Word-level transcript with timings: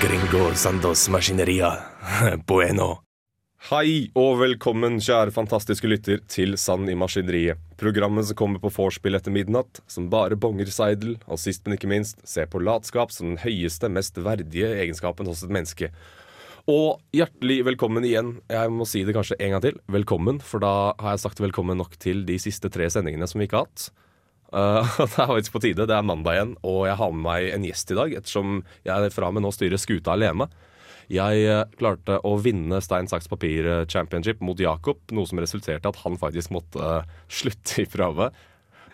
gringo 0.00 0.54
Sandos 0.54 1.08
Maskineria. 1.08 1.78
Bueno. 2.46 3.02
Hei 3.68 4.08
og 4.16 4.38
velkommen, 4.40 4.96
kjære 5.04 5.34
fantastiske 5.36 5.88
lytter, 5.90 6.22
til 6.32 6.56
Sand 6.56 6.88
i 6.88 6.94
maskineriet. 6.96 7.60
Programmet 7.76 8.24
som 8.30 8.38
kommer 8.38 8.62
på 8.62 8.70
vorspiel 8.72 9.18
etter 9.18 9.34
midnatt, 9.34 9.82
som 9.84 10.08
bare 10.08 10.38
bonger 10.40 10.72
seidel, 10.72 11.18
og 11.28 11.42
sist, 11.42 11.66
men 11.66 11.76
ikke 11.76 11.90
minst, 11.92 12.24
ser 12.24 12.48
på 12.48 12.62
latskap 12.64 13.12
som 13.12 13.34
den 13.34 13.42
høyeste, 13.42 13.92
mest 13.92 14.16
verdige 14.16 14.72
egenskapen 14.80 15.28
hos 15.28 15.44
et 15.44 15.52
menneske. 15.52 15.92
Og 16.64 17.02
hjertelig 17.12 17.60
velkommen 17.68 18.06
igjen. 18.08 18.38
Jeg 18.48 18.72
må 18.72 18.88
si 18.88 19.04
det 19.04 19.16
kanskje 19.18 19.36
en 19.36 19.52
gang 19.58 19.66
til. 19.66 19.80
Velkommen, 19.92 20.40
for 20.40 20.64
da 20.64 20.74
har 20.96 21.18
jeg 21.18 21.26
sagt 21.26 21.44
velkommen 21.44 21.76
nok 21.76 22.00
til 22.00 22.24
de 22.24 22.40
siste 22.40 22.72
tre 22.72 22.88
sendingene 22.88 23.28
som 23.28 23.42
vi 23.42 23.50
ikke 23.50 23.60
har 23.60 23.68
hatt. 23.68 23.90
Uh, 24.60 24.82
det 24.98 25.14
er 25.14 25.28
faktisk 25.30 25.54
på 25.54 25.62
tide. 25.62 25.84
Det 25.86 25.94
er 25.94 26.02
mandag 26.02 26.34
igjen, 26.34 26.56
og 26.66 26.80
jeg 26.88 26.98
har 26.98 27.12
med 27.14 27.22
meg 27.22 27.44
en 27.54 27.66
gjest 27.68 27.92
i 27.94 27.96
dag, 27.98 28.14
ettersom 28.18 28.56
jeg 28.82 29.12
fra 29.14 29.28
og 29.30 29.36
med 29.36 29.44
nå 29.44 29.52
styrer 29.54 29.78
skuta 29.78 30.16
alene. 30.16 30.48
Jeg 31.10 31.42
eh, 31.42 31.64
klarte 31.78 32.20
å 32.22 32.36
vinne 32.38 32.78
stein, 32.82 33.08
saks, 33.10 33.26
papir 33.30 33.66
eh, 33.66 33.80
championship 33.90 34.42
mot 34.46 34.58
Jakob, 34.62 35.00
noe 35.10 35.26
som 35.26 35.40
resulterte 35.42 35.82
i 35.82 35.90
at 35.90 35.98
han 36.04 36.18
faktisk 36.20 36.52
måtte 36.54 37.00
slutte 37.40 37.82
i 37.82 37.88
prøve. 37.90 38.30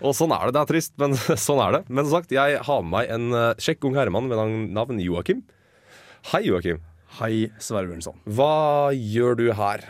Og 0.00 0.16
sånn 0.16 0.32
er 0.32 0.46
det. 0.46 0.54
Det 0.56 0.62
er 0.62 0.70
trist, 0.70 0.94
men 1.00 1.16
sånn 1.46 1.60
er 1.64 1.76
det. 1.76 1.82
Men 1.90 2.06
som 2.06 2.18
sagt, 2.18 2.32
jeg 2.32 2.62
har 2.68 2.84
med 2.84 2.92
meg 2.94 3.12
en 3.12 3.60
kjekk 3.60 3.84
ung 3.88 4.00
herremann 4.00 4.32
ved 4.32 4.56
navn 4.76 5.00
Joakim. 5.04 5.44
Hei, 6.32 6.46
Joakim. 6.48 6.80
Hei, 7.20 7.46
Sverre 7.62 7.88
Bjørnson. 7.88 8.16
Hva 8.28 8.92
gjør 8.92 9.36
du 9.40 9.46
her? 9.56 9.84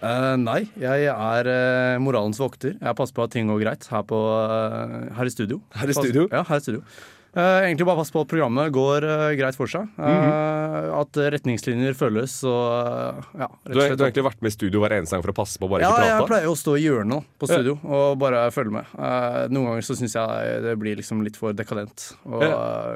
Eh, 0.00 0.34
nei, 0.40 0.64
jeg 0.80 1.08
er 1.12 1.48
uh, 1.52 2.00
moralens 2.00 2.40
vokter. 2.40 2.76
Jeg 2.80 2.96
passer 2.96 3.16
på 3.16 3.24
at 3.26 3.34
ting 3.34 3.50
går 3.52 3.60
greit 3.60 3.88
her, 3.92 4.04
på, 4.08 4.16
uh, 4.16 5.10
her 5.16 5.28
i 5.28 5.32
studio. 5.32 5.60
Her 5.76 5.92
i 5.92 5.96
studio? 5.96 6.28
Ja, 6.32 6.44
her 6.48 6.60
i 6.62 6.64
studio. 6.64 6.84
Egentlig 7.30 7.86
bare 7.86 8.00
passe 8.00 8.10
på 8.10 8.24
at 8.24 8.30
programmet 8.32 8.72
går 8.74 9.04
greit 9.38 9.54
for 9.54 9.70
seg. 9.70 9.84
Mm 9.94 10.02
-hmm. 10.02 10.86
At 11.00 11.18
retningslinjer 11.34 11.94
følges 11.94 12.42
og 12.42 13.22
ja, 13.38 13.46
Du, 13.70 13.78
har- 13.78 13.94
du 13.94 14.02
har 14.02 14.10
egentlig 14.10 14.24
vært 14.24 14.42
med 14.42 14.48
i 14.48 14.50
studio 14.50 14.80
hver 14.80 14.96
eneste 14.98 15.14
gang 15.14 15.22
for 15.22 15.30
å 15.30 15.38
passe 15.38 15.56
på 15.56 15.68
bare 15.70 15.82
ja, 15.82 15.92
ikke 15.92 16.08
jeg 16.08 16.26
pleier 16.26 16.48
å 16.50 16.56
stå 16.56 16.76
i 16.76 16.82
hjørnet 16.82 17.24
på 17.38 17.46
studio 17.46 17.78
og 17.84 18.18
bare 18.18 18.50
følge 18.50 18.72
med. 18.72 18.84
Noen 19.48 19.64
ganger 19.64 19.82
så 19.82 19.94
syns 19.94 20.14
jeg 20.14 20.62
det 20.62 20.76
blir 20.76 20.96
liksom 20.96 21.22
litt 21.22 21.36
for 21.36 21.52
dekadent. 21.52 22.16
Og 22.26 22.42
ja. 22.42 22.90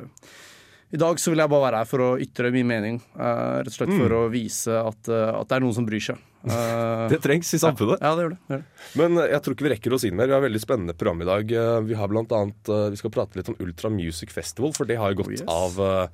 i 0.92 0.96
dag 0.96 1.16
så 1.16 1.30
vil 1.30 1.38
jeg 1.38 1.48
bare 1.48 1.70
være 1.70 1.76
her 1.76 1.84
for 1.84 1.98
å 1.98 2.18
ytre 2.18 2.50
min 2.50 2.66
mening. 2.66 3.00
rett 3.16 3.68
og 3.68 3.72
slett 3.72 3.94
for 3.94 4.10
å 4.10 4.28
vise 4.30 4.72
at, 4.72 5.08
at 5.08 5.48
det 5.48 5.56
er 5.56 5.60
noen 5.60 5.74
som 5.74 5.86
bryr 5.86 6.00
seg. 6.00 6.18
Eh. 6.44 7.04
Det 7.08 7.18
trengs 7.24 7.48
i 7.56 7.58
samfunnet. 7.62 8.02
Ja, 8.04 8.14
det 8.16 8.24
gjør 8.26 8.34
det. 8.34 8.38
det, 8.48 8.56
gjør 8.56 8.62
det. 8.64 8.98
Men 9.00 9.18
eh, 9.22 9.30
jeg 9.32 9.42
tror 9.44 9.54
ikke 9.56 9.66
vi 9.68 9.72
rekker 9.74 9.94
oss 9.96 10.04
inn 10.04 10.16
mer. 10.18 10.28
Vi 10.28 10.34
har 10.36 10.42
et 10.42 10.48
veldig 10.50 10.60
spennende 10.64 10.96
program 10.98 11.22
i 11.24 11.28
dag. 11.30 11.54
Eh, 11.62 11.80
Vi 11.88 11.94
har 12.00 12.10
blant 12.12 12.34
annet 12.36 12.72
Vi 12.92 13.00
skal 13.00 13.14
prate 13.14 13.40
litt 13.40 13.48
om 13.52 13.56
Ultra 13.64 13.90
Music 13.90 14.30
Festival, 14.34 14.74
for 14.76 14.84
det 14.88 14.98
har 15.00 15.14
jo 15.14 15.22
gått 15.22 15.32
Oh, 15.32 15.38
yes. 15.38 15.46
av? 15.48 16.10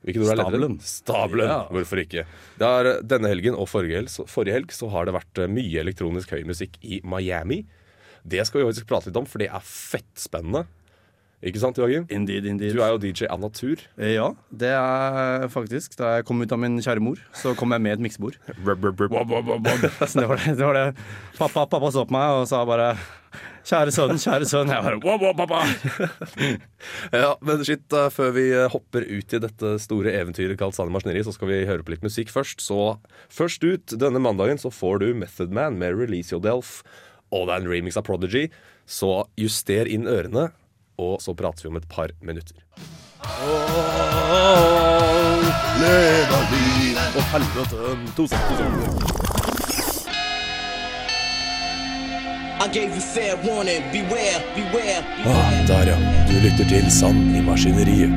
Stabelen. 0.00 0.78
Stabelen. 0.80 1.50
Ja. 1.52 1.58
Hvorfor 1.68 2.00
ikke? 2.00 2.24
Det 2.56 2.64
er 2.66 3.02
Denne 3.04 3.28
helgen 3.28 3.54
og 3.58 3.68
forrige 3.68 3.98
helg, 4.00 4.08
så, 4.08 4.24
forrige 4.24 4.56
helg 4.56 4.72
så 4.72 4.88
har 4.94 5.04
det 5.04 5.12
vært 5.18 5.42
mye 5.52 5.82
elektronisk 5.82 6.32
høy 6.32 6.44
musikk 6.48 6.78
i 6.80 7.02
Miami. 7.04 7.66
Det 8.24 8.40
skal 8.48 8.62
vi 8.62 8.68
faktisk 8.70 8.88
prate 8.88 9.10
litt 9.10 9.18
om, 9.20 9.28
for 9.28 9.42
det 9.42 9.50
er 9.52 9.60
fett 9.64 10.08
spennende. 10.16 10.64
Ikke 11.40 11.60
sant, 11.62 11.78
Joakim? 11.80 12.04
Indeed, 12.12 12.44
indeed. 12.44 12.74
Du 12.76 12.82
er 12.84 12.90
jo 12.92 12.98
DJ 13.00 13.24
av 13.32 13.40
natur. 13.40 13.80
Eh, 13.96 14.12
Ja, 14.18 14.26
det 14.52 14.74
er 14.76 15.46
faktisk. 15.48 15.94
Da 15.96 16.18
jeg 16.18 16.26
kom 16.28 16.42
ut 16.44 16.52
av 16.52 16.60
min 16.60 16.76
kjære 16.84 17.00
mor, 17.00 17.16
så 17.32 17.54
kom 17.56 17.72
jeg 17.72 17.80
med 17.80 17.96
et 17.96 18.02
miksebord. 18.04 18.36
Det 18.50 20.26
var 20.28 20.36
det. 20.36 20.52
det, 20.58 20.66
var 20.66 20.76
det. 20.76 20.84
Pappa, 21.38 21.64
pappa 21.64 21.90
så 21.94 22.04
på 22.04 22.12
meg 22.12 22.42
og 22.42 22.46
sa 22.50 22.60
bare 22.68 22.92
Kjære 23.64 23.92
sønn, 23.94 24.18
kjære 24.20 24.46
sønn. 24.48 24.70
Jeg 24.72 24.84
bare 24.84 24.98
wow, 25.04 25.16
wow, 25.20 25.34
pappa. 25.36 25.60
Ja, 27.22 27.34
men 27.44 27.64
shit, 27.64 27.84
Før 28.12 28.32
vi 28.36 28.46
eh, 28.56 28.68
hopper 28.72 29.04
ut 29.06 29.34
i 29.36 29.40
dette 29.42 29.74
store 29.80 30.12
eventyret 30.20 30.58
kalt 30.60 30.76
Sanne 30.76 30.92
Maskineri, 30.92 31.22
så 31.24 31.32
skal 31.36 31.50
vi 31.52 31.60
høre 31.68 31.84
på 31.86 31.94
litt 31.94 32.04
musikk 32.04 32.32
først. 32.32 32.60
Så 32.64 32.96
først 33.32 33.64
ut 33.64 33.96
denne 34.00 34.20
mandagen 34.22 34.60
så 34.60 34.72
får 34.74 35.00
du 35.04 35.10
Method 35.16 35.52
Man 35.56 35.78
med 35.80 35.96
Release 36.00 36.34
Your 36.34 36.42
Delf. 36.44 36.80
Og 37.30 37.46
det 37.46 37.54
er 37.56 37.62
en 37.64 37.70
remix 37.70 37.96
av 38.00 38.04
Prodigy, 38.08 38.48
så 38.90 39.22
juster 39.38 39.86
inn 39.86 40.08
ørene, 40.10 40.48
og 41.00 41.22
så 41.24 41.34
prater 41.34 41.66
vi 41.66 41.72
om 41.72 41.80
et 41.80 41.88
par 41.88 42.12
minutter. 42.20 42.60
Å, 47.10 47.22
helvete. 47.32 47.76
To 48.16 48.28
sekunder, 48.30 48.76
to 48.84 48.94
sekunder. 48.94 49.30
I 52.60 52.68
gave 52.68 52.94
you 52.94 53.00
fair 53.00 53.36
warning. 53.40 53.82
Beware, 53.90 54.40
beware. 54.54 55.00
Ah, 55.24 55.66
der, 55.66 55.86
ja. 55.88 55.96
Du 56.28 56.34
lytter 56.44 56.68
til 56.68 56.90
Sand 56.92 57.32
i 57.32 57.40
maskineriet. 57.40 58.12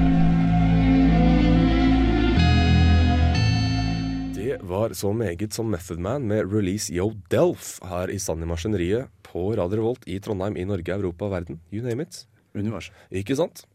Det 4.36 4.58
var 4.68 4.94
så 4.94 5.14
meget 5.16 5.54
som 5.56 5.72
Method 5.72 5.98
Man 5.98 6.28
med 6.28 6.52
Release 6.52 6.92
Yo 6.94 7.14
Delf 7.32 7.80
her 7.88 8.12
i 8.12 8.20
Sand 8.20 8.44
i 8.44 8.46
Maskineriet 8.52 9.08
på 9.24 9.56
Radio 9.56 9.80
Revolt 9.80 10.04
i 10.12 10.20
Trondheim, 10.20 10.58
i 10.60 10.68
Norge, 10.68 10.92
Europa, 10.92 11.32
verden. 11.32 11.62
You 11.72 11.82
name 11.88 12.04
it. 12.04 12.26
Universet. 12.58 12.96
Ikke 13.24 13.38
sant? 13.40 13.66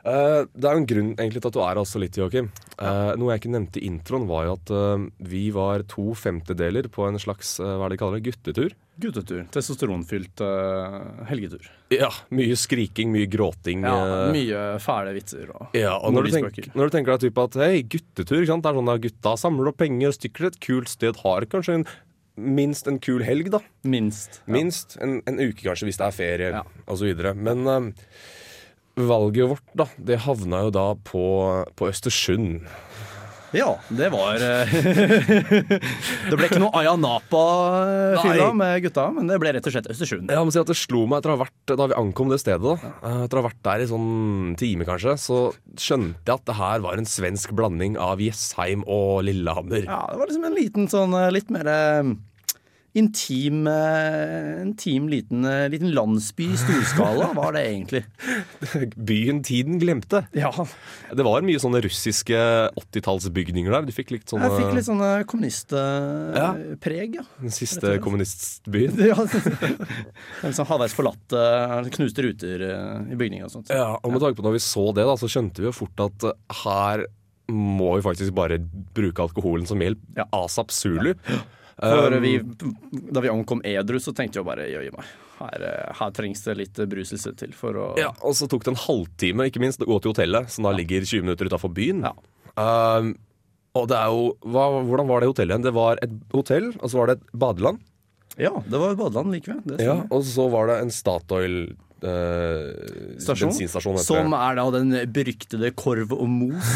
Uh, 0.00 0.48
det 0.56 0.64
er 0.64 0.78
en 0.78 0.86
grunn 0.88 1.08
egentlig 1.12 1.42
til 1.42 1.50
at 1.50 1.56
du 1.56 1.62
er 1.64 1.80
også 1.80 2.00
litt, 2.00 2.16
Joakim. 2.16 2.48
Eh, 2.80 3.10
noe 3.20 3.34
jeg 3.34 3.42
ikke 3.42 3.50
nevnte 3.52 3.80
i 3.82 3.88
introen, 3.90 4.24
var 4.30 4.46
jo 4.46 4.52
at 4.56 4.70
uh, 4.72 5.02
vi 5.28 5.50
var 5.52 5.84
to 5.90 6.14
femtedeler 6.16 6.88
på 6.92 7.04
en 7.04 7.20
slags 7.20 7.58
hva 7.60 7.74
er 7.84 7.92
det 7.92 7.98
de 7.98 8.00
kaller 8.00 8.20
det, 8.20 8.30
guttetur. 8.30 8.76
Guttetur. 9.00 9.42
Testosteronfylt 9.52 10.42
helgetur. 11.28 11.68
Ja, 11.92 12.10
Mye 12.36 12.56
skriking, 12.60 13.12
mye 13.14 13.28
gråting. 13.32 13.84
Ja, 13.84 14.26
mye 14.32 14.64
fæle 14.84 15.14
vitser 15.16 15.52
og 15.54 15.76
ja, 15.76 15.94
og 15.96 16.12
når 16.12 16.28
du, 16.28 16.34
tenker, 16.34 16.68
når 16.76 16.90
du 16.90 16.96
tenker 16.96 17.14
deg 17.14 17.24
typ 17.24 17.40
at 17.44 17.56
hei, 17.62 17.72
guttetur, 17.80 18.42
det 18.42 18.44
er 18.44 18.50
sånn 18.52 18.92
at 18.92 19.04
gutta 19.06 19.34
samler 19.40 19.72
opp 19.72 19.80
penger 19.80 20.12
og 20.12 20.16
stikker 20.18 20.46
til 20.46 20.52
et 20.52 20.60
kult 20.68 20.92
sted, 20.92 21.20
har 21.24 21.48
kanskje 21.48 21.80
en, 21.80 21.86
minst 22.40 22.88
en 22.90 22.98
kul 23.02 23.22
helg, 23.26 23.50
da. 23.52 23.60
Minst. 23.84 24.40
Ja. 24.46 24.52
Minst 24.56 24.96
en, 25.00 25.18
en 25.28 25.40
uke, 25.40 25.62
kanskje, 25.66 25.88
hvis 25.90 26.00
det 26.00 26.06
er 26.08 26.16
ferie 26.16 26.52
Ja. 26.54 26.64
videre. 27.00 27.34
Men 27.36 27.66
eh, 27.66 27.90
valget 29.00 29.48
vårt, 29.54 29.66
da, 29.76 29.86
det 29.96 30.22
havna 30.26 30.64
jo 30.66 30.70
da 30.74 30.88
på, 30.94 31.24
på 31.76 31.88
Østersund. 31.92 32.66
Ja, 33.50 33.72
det 33.90 34.12
var 34.14 34.38
eh, 34.38 34.70
Det 36.30 36.36
ble 36.38 36.46
ikke 36.46 36.60
noe 36.62 36.70
Aya 36.78 36.92
Napa-fylla 36.94 38.52
med 38.54 38.76
gutta, 38.84 39.08
men 39.10 39.26
det 39.26 39.40
ble 39.42 39.50
rett 39.56 39.66
og 39.66 39.74
slett 39.74 39.88
Østersund. 39.90 40.30
Ja, 40.30 40.44
må 40.46 40.54
si 40.54 40.60
at 40.62 40.70
Det 40.70 40.76
slo 40.78 41.02
meg 41.10 41.18
etter 41.18 41.32
å 41.32 41.34
ha 41.34 41.40
vært, 41.42 41.72
da 41.80 41.88
vi 41.90 41.96
ankom 41.98 42.30
det 42.30 42.38
stedet, 42.44 42.62
da, 42.62 42.92
eh, 43.02 43.24
etter 43.26 43.40
å 43.40 43.42
ha 43.42 43.48
vært 43.48 43.62
der 43.66 43.82
i 43.82 43.90
sånn 43.90 44.54
time 44.60 44.86
kanskje, 44.86 45.16
så 45.18 45.40
skjønte 45.74 46.22
jeg 46.30 46.36
at 46.38 46.46
det 46.46 46.58
her 46.60 46.84
var 46.86 47.00
en 47.02 47.10
svensk 47.10 47.50
blanding 47.58 47.98
av 47.98 48.22
Jessheim 48.22 48.86
og 48.86 49.24
Lillehammer. 49.26 49.82
Ja, 49.88 50.04
det 50.12 50.22
var 50.22 50.30
liksom 50.30 50.46
en 50.46 50.58
liten 50.60 50.86
sånn 50.92 51.18
litt 51.34 51.50
mer 51.50 51.72
intim, 52.92 53.66
eh, 53.66 54.62
intim 54.62 55.08
liten, 55.08 55.44
eh, 55.44 55.68
liten 55.68 55.92
landsby 55.94 56.44
i 56.52 56.56
storskala, 56.56 57.32
var 57.34 57.52
det 57.52 57.62
egentlig. 57.68 58.04
Byen 58.96 59.42
tiden 59.42 59.78
glemte. 59.78 60.24
Ja, 60.34 60.50
Det 61.14 61.24
var 61.26 61.42
mye 61.46 61.60
sånne 61.62 61.82
russiske 61.84 62.34
80-tallsbygninger 62.74 63.70
der. 63.70 63.86
Du 63.86 63.94
fikk 63.94 64.10
litt 64.14 64.26
sånne 64.30 64.48
jeg 64.50 64.64
fikk 64.64 64.74
litt 64.78 64.88
sånne 64.88 65.10
kommunistpreg, 65.30 67.20
ja. 67.20 67.26
Den 67.38 67.54
siste 67.54 67.94
kommunistbyen. 68.02 68.98
ja. 69.10 69.18
En 70.42 70.56
sånn 70.56 70.68
halvveis 70.70 70.96
forlatte, 70.96 71.46
knuste 71.94 72.26
ruter 72.26 72.66
eh, 72.66 73.14
i 73.14 73.20
bygninger 73.20 73.46
og 73.46 73.54
sånt. 73.54 73.70
Ja, 73.70 73.94
og 74.00 74.10
med 74.10 74.24
tanke 74.24 74.40
på 74.40 74.46
når 74.48 74.58
vi 74.58 74.64
så 74.66 74.90
det, 74.96 75.06
da, 75.06 75.14
så 75.20 75.30
skjønte 75.30 75.62
vi 75.62 75.70
jo 75.70 75.76
fort 75.76 76.06
at 76.08 76.30
her 76.64 77.06
må 77.50 77.96
vi 77.96 78.04
faktisk 78.04 78.34
bare 78.34 78.60
bruke 78.94 79.24
alkoholen 79.24 79.66
som 79.66 79.80
hjelp. 79.82 80.02
Ja. 80.18 80.26
Asap 80.42 80.70
Zulu. 80.74 81.14
For 81.80 82.12
Um, 82.12 82.22
vi, 82.22 82.34
da 83.12 83.22
vi 83.24 83.30
ankom 83.32 83.62
edru, 83.64 84.00
så 84.02 84.12
tenkte 84.16 84.40
jeg 84.40 84.46
bare 84.46 84.66
jøye 84.68 84.92
meg. 84.92 85.06
Her, 85.40 85.62
eh, 85.64 85.92
her 85.96 86.10
trengs 86.12 86.42
det 86.44 86.56
litt 86.58 86.80
bruselse 86.90 87.32
til 87.40 87.54
for 87.56 87.78
å 87.80 87.86
Ja, 87.96 88.10
og 88.20 88.34
så 88.36 88.48
tok 88.50 88.66
det 88.66 88.74
en 88.74 88.82
halvtime, 88.82 89.46
ikke 89.48 89.62
minst, 89.62 89.80
å 89.80 89.88
gå 89.88 89.96
til 90.02 90.12
hotellet, 90.12 90.50
som 90.52 90.68
da 90.68 90.74
ligger 90.76 91.06
20 91.08 91.24
minutter 91.24 91.48
utafor 91.48 91.72
byen. 91.72 92.04
Ja. 92.04 92.12
Um, 92.60 93.14
og 93.78 93.86
det 93.88 93.96
er 93.96 94.10
jo 94.10 94.32
hva, 94.50 94.66
Hvordan 94.84 95.08
var 95.08 95.22
det 95.22 95.30
hotellet 95.30 95.54
igjen? 95.54 95.64
Det 95.68 95.72
var 95.76 96.00
et 96.02 96.16
hotell, 96.34 96.72
og 96.76 96.90
så 96.90 97.00
var 97.00 97.06
det 97.10 97.16
et 97.20 97.32
badeland. 97.32 97.80
Ja, 98.40 98.52
det 98.66 98.78
var 98.78 98.92
et 98.92 99.00
badeland 99.00 99.32
likevel. 99.34 99.62
Det 99.64 99.84
Ja, 99.84 100.02
og 100.10 100.26
så 100.26 100.48
var 100.52 100.68
det 100.70 100.80
en 100.82 100.92
Statoil 100.94 101.56
eh, 101.70 101.76
Stasjon, 102.00 103.50
bensinstasjon. 103.50 103.98
heter 103.98 104.08
som 104.08 104.36
er 104.36 104.58
da 104.58 104.66
den 104.74 104.94
beryktede 105.12 105.72
korv 105.76 106.14
og 106.16 106.28
mos. 106.30 106.70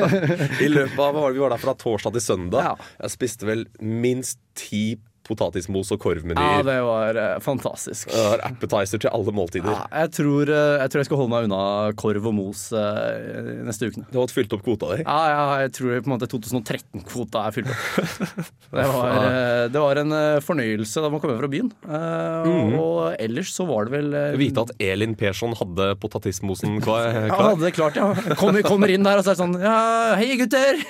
I 0.64 0.70
løpet 0.72 1.02
av 1.02 1.20
vi 1.30 1.42
var 1.42 1.54
der 1.54 1.62
fra 1.62 1.76
torsdag 1.78 2.16
til 2.16 2.24
søndag. 2.24 2.72
Ja. 2.72 2.88
Jeg 3.04 3.14
spiste 3.14 3.48
vel 3.48 3.66
minst 3.80 4.40
ti 4.58 4.96
potatismos 5.28 5.90
og 5.94 6.04
Ja, 6.06 6.62
det 6.62 6.76
var 6.86 7.16
eh, 7.20 7.38
fantastisk. 7.42 8.08
Det 8.12 8.22
var 8.22 8.42
appetizer 8.46 9.00
til 9.02 9.10
alle 9.12 9.32
måltider. 9.34 9.70
Ja, 9.72 9.86
jeg, 10.04 10.12
tror, 10.16 10.48
eh, 10.52 10.76
jeg 10.82 10.92
tror 10.92 11.02
jeg 11.02 11.08
skal 11.10 11.20
holde 11.20 11.32
meg 11.34 11.48
unna 11.48 11.60
korv 11.98 12.28
og 12.30 12.34
mos 12.36 12.66
eh, 12.76 13.50
neste 13.66 13.90
ukene. 13.90 14.06
Du 14.12 14.18
har 14.20 14.26
fått 14.28 14.36
fylt 14.36 14.54
opp 14.56 14.62
kvota 14.66 14.92
di. 14.96 15.02
Ja, 15.06 15.18
ja, 15.32 15.44
jeg 15.64 15.72
tror 15.78 15.96
på 16.00 16.10
en 16.10 16.14
måte 16.14 16.28
2013-kvota 16.30 17.46
er 17.48 17.56
fylt 17.56 17.72
opp. 17.72 17.82
Det 18.76 18.82
var, 18.92 19.12
eh, 19.24 19.64
det 19.72 19.80
var 19.80 19.98
en 20.02 20.12
eh, 20.12 20.38
fornøyelse 20.44 21.00
da 21.02 21.08
man 21.12 21.20
kom 21.22 21.30
hjem 21.32 21.38
fra 21.40 21.48
byen. 21.52 21.68
Eh, 21.86 22.76
Og 22.76 23.14
ellers 23.22 23.52
så 23.54 23.64
var 23.68 23.86
det 23.86 23.94
vel 23.94 24.08
eh, 24.18 24.34
Vite 24.40 24.64
at 24.66 24.72
Elin 24.82 25.14
Persson 25.18 25.54
hadde 25.56 25.86
potatismosen 26.02 26.80
klar. 26.84 27.06
Ja, 27.06 27.12
han 27.26 27.30
klar. 27.30 27.48
hadde 27.52 27.64
det 27.68 27.72
klart, 27.76 27.96
ja. 28.00 28.08
Kommer, 28.38 28.62
kommer 28.66 28.92
inn 28.92 29.06
der 29.06 29.20
og 29.20 29.24
så 29.26 29.32
er 29.32 29.38
det 29.38 29.42
sånn 29.44 29.56
Ja, 29.62 29.76
hei 30.18 30.36
gutter! 30.40 30.80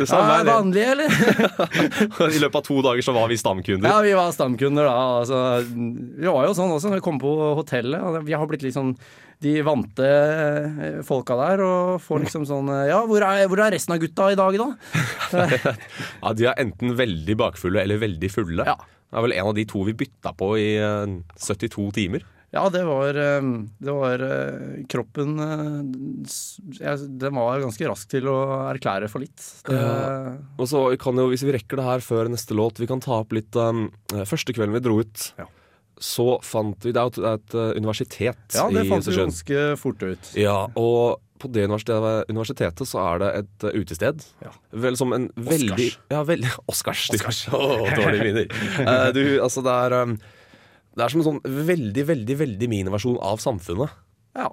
Det 0.00 0.08
samme 0.08 0.38
er 0.40 0.46
det. 0.48 0.54
vanlig, 0.56 0.84
eller? 0.94 1.08
I 2.38 2.40
løpet 2.42 2.58
av 2.60 2.66
to 2.66 2.80
dager 2.88 3.04
så 3.06 3.14
var 3.16 3.28
vi 3.30 3.38
stamkunder. 3.78 3.94
Ja, 3.94 4.02
vi 4.04 4.18
var 4.18 4.34
stamkunder 4.34 4.88
da. 4.88 4.98
Altså, 5.22 5.40
vi 6.18 6.28
var 6.28 6.46
jo 6.48 6.58
sånn 6.58 6.74
også 6.74 6.90
når 6.92 7.00
vi 7.00 7.06
kom 7.08 7.18
på 7.22 7.32
hotellet. 7.58 8.20
Vi 8.26 8.36
har 8.36 8.50
blitt 8.50 8.66
litt 8.66 8.76
sånn 8.76 8.94
de 9.38 9.52
vante 9.62 10.06
eh, 10.06 10.96
folka 11.06 11.36
der, 11.38 11.60
og 11.62 12.00
får 12.02 12.24
liksom 12.24 12.46
sånn 12.48 12.70
eh, 12.74 12.88
Ja, 12.90 13.04
hvor 13.06 13.22
er, 13.22 13.44
hvor 13.46 13.60
er 13.62 13.70
resten 13.70 13.94
av 13.94 14.00
gutta 14.02 14.32
i 14.34 14.38
dag, 14.38 14.56
da? 14.58 14.66
Ja, 16.24 16.32
De 16.34 16.48
er 16.50 16.58
enten 16.64 16.96
veldig 16.98 17.36
bakfulle 17.38 17.84
eller 17.84 18.02
veldig 18.02 18.30
fulle. 18.34 18.66
Ja. 18.66 18.74
Det 19.08 19.16
er 19.16 19.24
vel 19.24 19.36
en 19.38 19.50
av 19.52 19.54
de 19.56 19.64
to 19.70 19.84
vi 19.86 19.94
bytta 20.02 20.34
på 20.36 20.50
i 20.58 20.72
eh, 20.82 21.14
72 21.38 21.86
timer. 22.00 22.26
Ja, 22.50 22.62
det 22.72 22.80
var, 22.88 23.12
eh, 23.12 23.42
det 23.78 23.92
var 23.92 24.22
eh, 24.24 24.84
Kroppen 24.88 25.34
eh, 25.38 27.02
Den 27.20 27.36
var 27.36 27.60
ganske 27.60 27.88
rask 27.90 28.08
til 28.08 28.28
å 28.32 28.38
erklære 28.70 29.10
for 29.12 29.20
litt. 29.20 29.42
Det, 29.68 29.80
Og 30.56 30.70
så 30.70 30.82
kan 31.00 31.20
jo, 31.20 31.28
Hvis 31.28 31.44
vi 31.44 31.52
rekker 31.58 31.80
det 31.80 31.84
her 31.84 32.04
før 32.04 32.30
neste 32.32 32.56
låt, 32.56 32.80
vi 32.80 32.88
kan 32.88 33.04
ta 33.04 33.20
opp 33.20 33.36
litt 33.36 33.56
um, 33.60 33.90
Første 34.24 34.56
kvelden 34.56 34.76
vi 34.78 34.84
dro 34.86 34.96
ut, 35.04 35.26
Ja. 35.36 35.44
så 36.00 36.38
fant 36.40 36.88
vi 36.88 36.94
Det 36.96 37.02
er 37.02 37.20
jo 37.20 37.28
et, 37.34 37.56
universitet 37.76 37.76
i 37.76 37.82
universitet 37.84 38.56
ja, 38.56 38.68
det 38.72 38.86
fant 38.88 39.08
vi 39.10 39.18
ganske 39.18 39.64
fort 39.76 40.04
ut. 40.08 40.32
Ja, 40.38 40.58
og 40.72 41.20
på 41.38 41.46
det 41.54 41.68
universitetet, 41.68 42.82
så 42.88 42.98
er 43.12 43.20
det 43.22 43.28
et 43.38 43.66
utested. 43.76 44.24
Ja. 44.42 44.50
Vel 44.72 44.96
som 44.98 45.12
en 45.14 45.28
veldig 45.36 45.92
Ja, 46.10 46.24
veldig 46.26 46.50
Oscars. 46.72 47.04
Oscars. 47.14 47.44
Åh, 47.54 47.84
dårlig 47.94 48.24
vinner. 48.24 48.50
Uh, 48.80 49.12
du, 49.14 49.22
altså, 49.44 49.62
det 49.62 49.76
er 49.84 49.96
um, 50.02 50.16
Det 50.98 51.04
er 51.06 51.12
som 51.14 51.22
en 51.22 51.28
sånn 51.28 51.42
veldig, 51.68 52.04
veldig, 52.12 52.36
veldig 52.42 52.68
miniversjon 52.74 53.20
av 53.22 53.38
samfunnet. 53.42 53.92
Ja. 54.36 54.48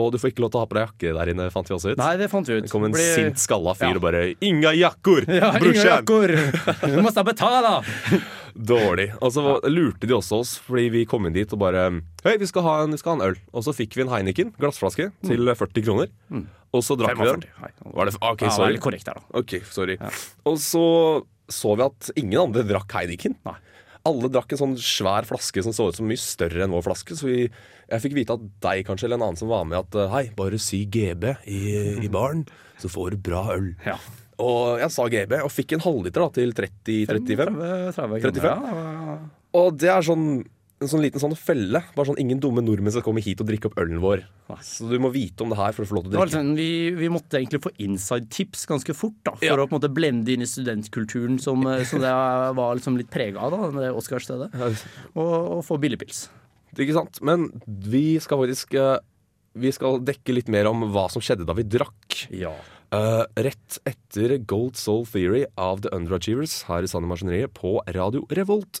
Og 0.00 0.06
du 0.14 0.16
får 0.16 0.30
ikke 0.32 0.40
lov 0.40 0.52
til 0.54 0.56
å 0.56 0.62
ha 0.62 0.68
på 0.70 0.76
deg 0.78 0.86
jakke 0.86 1.10
der 1.18 1.30
inne, 1.34 1.46
fant 1.52 1.68
vi 1.68 1.74
også 1.76 1.90
ut. 1.92 1.98
Nei, 2.00 2.14
det 2.16 2.30
fant 2.32 2.48
vi 2.48 2.54
ut. 2.56 2.64
Det 2.64 2.70
kom 2.72 2.86
en 2.88 2.94
Blir- 2.96 3.12
sint 3.18 3.36
skalla 3.42 3.74
fyr 3.76 3.90
Ja. 3.92 3.96
og 3.98 4.04
bare 4.06 4.22
'Inga 4.40 4.72
jakkor! 4.72 5.26
Ja, 5.28 5.50
brorsan!» 5.52 6.06
Du 6.96 7.02
må 7.04 7.12
betale! 7.12 7.74
Dårlig. 8.56 9.12
Og 9.20 9.32
så 9.32 9.60
lurte 9.68 10.06
de 10.08 10.14
også 10.16 10.40
oss, 10.40 10.58
fordi 10.60 10.88
vi 10.92 11.04
kom 11.08 11.26
inn 11.26 11.32
dit 11.36 11.52
og 11.52 11.58
bare 11.60 11.84
Hei, 12.24 12.36
vi 12.40 12.46
skal 12.48 12.62
ha 12.62 12.74
en, 12.84 12.90
vi 12.92 13.00
skal 13.00 13.16
ha 13.18 13.24
en 13.24 13.30
øl. 13.32 13.36
Og 13.52 13.64
så 13.64 13.72
fikk 13.76 13.96
vi 13.96 14.02
en 14.04 14.12
Heineken 14.12 14.52
glassflaske 14.60 15.10
til 15.24 15.44
40 15.54 15.84
kroner. 15.84 16.08
Og 16.72 16.80
så 16.84 16.96
drakk 16.96 17.18
vi 17.20 17.28
den. 17.28 17.44
45. 17.60 17.92
Var 17.92 18.04
det, 18.08 18.14
OK, 18.22 18.40
Ja, 18.42 18.50
sorry. 18.50 18.72
litt 18.72 18.80
korrekt 18.84 19.06
her, 19.08 19.20
da. 19.20 19.24
Ok, 19.40 19.58
sorry. 19.68 19.98
Og 20.48 20.56
så 20.56 20.86
så 21.52 21.76
vi 21.76 21.84
at 21.84 22.10
ingen 22.16 22.40
andre 22.40 22.62
drakk 22.64 22.88
Heineken. 22.96 23.36
Nei. 23.44 23.56
Alle 24.08 24.30
drakk 24.32 24.54
en 24.54 24.60
sånn 24.60 24.78
svær 24.82 25.26
flaske 25.28 25.62
som 25.62 25.74
så 25.76 25.88
ut 25.90 25.98
som 25.98 26.08
mye 26.10 26.18
større 26.20 26.64
enn 26.64 26.74
vår 26.74 26.86
flaske. 26.88 27.14
Så 27.18 27.28
vi, 27.28 27.44
jeg 27.46 28.02
fikk 28.02 28.16
vite 28.18 28.34
at 28.34 28.48
deg 28.64 28.86
kanskje, 28.88 29.06
eller 29.06 29.20
en 29.20 29.28
annen 29.28 29.38
som 29.38 29.52
var 29.52 29.68
med, 29.68 29.78
at 29.78 30.10
hei, 30.14 30.24
bare 30.36 30.58
si 30.62 30.82
GB 30.90 31.36
i, 31.46 31.60
i 32.02 32.10
baren, 32.12 32.42
så 32.82 32.90
får 32.90 33.14
du 33.14 33.22
bra 33.30 33.44
øl. 33.54 33.70
Ja. 33.86 33.98
Og 34.42 34.80
jeg 34.80 34.90
sa 34.94 35.06
GB, 35.12 35.36
og 35.44 35.52
fikk 35.54 35.76
en 35.76 35.84
halvliter 35.84 36.24
da, 36.24 36.30
til 36.34 36.54
30-35. 36.56 37.06
30, 37.12 37.36
30 37.94 37.94
35? 37.94 38.24
kroner, 38.24 38.48
Ja, 38.50 39.16
Og 39.60 39.78
det 39.78 39.92
er 39.92 40.06
sånn 40.06 40.26
en 40.82 40.90
sånn 40.90 41.02
liten 41.04 41.22
sånn 41.22 41.36
felle. 41.38 41.80
Bare 41.96 42.08
sånn 42.10 42.18
Ingen 42.22 42.40
dumme 42.42 42.62
nordmenn 42.64 42.92
skal 42.94 43.04
komme 43.06 43.22
hit 43.24 43.40
og 43.40 43.48
drikke 43.48 43.70
opp 43.70 43.78
ølen 43.82 44.00
vår. 44.02 44.24
Så 44.66 44.88
du 44.90 44.98
må 45.00 45.08
vite 45.14 45.44
om 45.46 45.52
det 45.52 45.56
her 45.58 45.72
for 45.72 45.86
å 45.86 45.88
få 45.88 45.96
lov 45.96 46.04
til 46.04 46.12
å 46.12 46.14
drikke. 46.16 46.26
liksom, 46.32 46.50
vi, 46.58 46.90
vi 46.98 47.08
måtte 47.12 47.38
egentlig 47.40 47.62
få 47.64 47.72
inside-tips 47.86 48.66
ganske 48.68 48.94
fort, 48.98 49.16
da, 49.24 49.32
for 49.38 49.46
Ja. 49.46 49.56
å 49.56 49.66
på 49.66 49.72
en 49.74 49.80
måte 49.80 49.92
blende 49.94 50.28
inn 50.34 50.42
i 50.44 50.50
studentkulturen 50.50 51.40
som, 51.40 51.64
eh, 51.66 51.84
som 51.88 52.02
det 52.04 52.12
var 52.58 52.76
liksom 52.76 52.98
litt 53.00 53.10
prega 53.10 53.40
av, 53.40 53.50
da, 53.54 53.70
det 53.80 53.94
Oscarsstedet. 53.96 54.50
Og, 55.14 55.32
og 55.58 55.64
få 55.64 55.78
billigpils. 55.80 56.26
Ikke 56.76 56.94
sant? 56.96 57.18
Men 57.22 57.50
vi 57.66 58.18
skal 58.20 58.40
faktisk 58.40 58.74
eh, 58.80 58.98
Vi 59.54 59.68
skal 59.72 59.98
dekke 60.00 60.32
litt 60.32 60.48
mer 60.48 60.64
om 60.70 60.86
hva 60.94 61.10
som 61.12 61.20
skjedde 61.20 61.44
da 61.44 61.52
vi 61.52 61.62
drakk. 61.68 62.22
Ja. 62.32 62.54
Uh, 62.92 63.24
rett 63.36 63.78
etter 63.88 64.34
Gold 64.44 64.76
Soul 64.76 65.06
Theory 65.08 65.46
av 65.56 65.80
The 65.84 65.88
Underachievers 65.96 66.62
her 66.68 66.84
i 66.84 66.88
Sanne 66.88 67.08
Maskineriet 67.08 67.52
på 67.56 67.78
Radio 67.92 68.26
Revolt. 68.32 68.80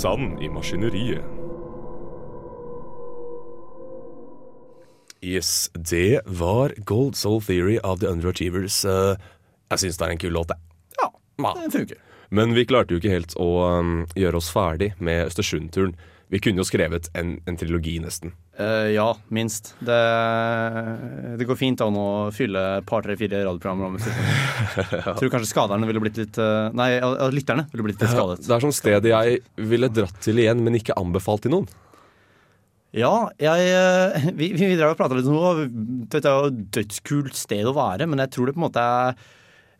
Sand 0.00 0.42
i 0.42 0.48
maskineriet. 0.48 1.24
Yes, 5.20 5.70
det 5.74 6.20
var 6.24 6.72
Gold 6.76 7.16
Soul 7.16 7.42
Theory 7.42 7.78
av 7.84 7.98
The 8.00 8.08
Underachievers. 8.08 8.84
Eh, 8.84 9.20
jeg 9.70 9.82
syns 9.82 10.00
det 10.00 10.06
er 10.06 10.14
en 10.14 10.22
kul 10.22 10.32
låt, 10.32 10.54
jeg. 10.54 11.10
ja, 11.44 11.52
den 11.58 11.74
funker. 11.74 12.00
Men 12.30 12.54
vi 12.56 12.64
klarte 12.64 12.94
jo 12.94 13.02
ikke 13.02 13.12
helt 13.12 13.36
å 13.36 13.48
um, 13.80 13.92
gjøre 14.16 14.40
oss 14.40 14.48
ferdig 14.54 14.94
med 15.02 15.26
Østersund-turen. 15.26 15.92
Vi 16.30 16.38
kunne 16.38 16.62
jo 16.62 16.66
skrevet 16.66 17.08
en, 17.18 17.34
en 17.50 17.56
trilogi, 17.58 17.96
nesten. 18.02 18.30
Uh, 18.54 18.86
ja, 18.94 19.08
minst. 19.34 19.72
Det, 19.82 19.98
det 21.40 21.46
går 21.48 21.58
fint 21.58 21.82
an 21.82 21.98
å 21.98 22.08
fylle 22.34 22.62
et 22.78 22.86
par, 22.86 23.02
tre, 23.02 23.16
fire 23.18 23.42
radioprogrammer 23.48 23.88
om. 23.88 23.98
Jeg 23.98 25.16
tror 25.18 25.32
kanskje 25.32 25.50
skaderne 25.50 25.88
ville 25.90 26.02
blitt 26.02 26.20
litt 26.20 26.38
eh, 26.38 26.70
Nei, 26.76 26.92
lytterne 27.34 27.66
ville 27.72 27.88
blitt 27.88 27.98
litt 27.98 28.14
skadet. 28.14 28.44
Det 28.46 28.54
er 28.54 28.62
sånn 28.62 28.76
sted 28.76 29.10
jeg 29.10 29.40
ville 29.58 29.90
dratt 29.90 30.22
til 30.22 30.38
igjen, 30.38 30.62
men 30.62 30.78
ikke 30.78 30.98
anbefalt 31.00 31.48
til 31.48 31.56
noen. 31.56 31.66
Ja, 32.94 33.30
jeg, 33.38 33.66
eh, 33.70 34.30
vi, 34.34 34.52
vi 34.54 34.70
og 34.82 34.96
prata 34.98 35.18
litt 35.18 35.28
om 35.30 35.36
det. 35.58 35.68
Dette 36.10 36.30
er 36.30 36.38
jo 36.38 36.50
et 36.50 36.64
dødskult 36.78 37.38
sted 37.38 37.66
å 37.66 37.74
være, 37.76 38.06
men 38.10 38.22
jeg 38.22 38.34
tror 38.34 38.50
det 38.50 38.56
på 38.56 38.62
en 38.62 38.66
måte 38.66 38.86
er 38.86 39.28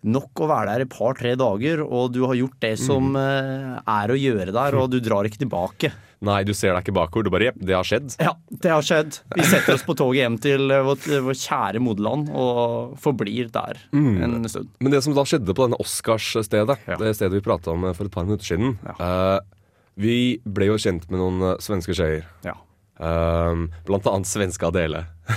nok 0.02 0.40
å 0.40 0.47
være 0.49 0.73
der 0.73 0.85
et 0.87 0.92
par-tre 0.92 1.35
dager, 1.37 1.83
og 1.85 2.12
du 2.14 2.23
har 2.25 2.38
gjort 2.38 2.57
det 2.64 2.76
som 2.80 3.11
mm. 3.12 3.83
er 3.85 4.12
å 4.12 4.16
gjøre 4.16 4.54
der, 4.54 4.76
og 4.80 4.88
du 4.92 4.99
drar 5.04 5.28
ikke 5.28 5.42
tilbake. 5.42 5.92
Nei, 6.21 6.42
du 6.45 6.52
ser 6.52 6.75
deg 6.75 6.85
ikke 6.85 6.97
bakover. 6.99 7.25
Du 7.25 7.33
bare 7.33 7.47
Jepp, 7.49 7.61
det 7.64 7.76
har 7.76 7.87
skjedd. 7.88 8.16
Ja, 8.21 8.35
det 8.64 8.73
har 8.73 8.85
skjedd. 8.85 9.21
Vi 9.37 9.45
setter 9.49 9.76
oss 9.78 9.85
på 9.87 9.97
toget 9.97 10.21
hjem 10.21 10.37
til 10.45 10.73
eh, 10.73 10.83
vårt, 10.85 11.07
vårt 11.25 11.40
kjære 11.40 11.80
moderland 11.80 12.28
og 12.28 12.99
forblir 13.00 13.49
der 13.54 13.80
en 13.97 14.45
stund. 14.49 14.69
Men 14.85 14.92
det 14.92 15.00
som 15.07 15.16
da 15.16 15.25
skjedde 15.28 15.57
på 15.57 15.64
denne 15.64 15.80
Oscars-stedet, 15.80 16.76
Ja. 16.90 16.99
det 17.00 17.14
stedet 17.16 17.38
vi 17.38 17.45
prata 17.45 17.73
om 17.73 17.88
for 17.97 18.04
et 18.04 18.12
par 18.12 18.28
minutter 18.28 18.52
siden 18.52 18.76
Ja. 18.85 18.97
eh, 19.00 19.40
Vi 20.00 20.19
ble 20.45 20.69
jo 20.71 20.76
kjent 20.80 21.09
med 21.11 21.21
noen 21.21 21.40
eh, 21.54 21.57
svenske 21.61 21.97
skeier. 21.97 22.28
Ja. 22.45 22.54
Eh, 23.00 23.54
blant 23.87 24.07
annet 24.07 24.26
svenske 24.28 24.66
Adele. 24.66 25.04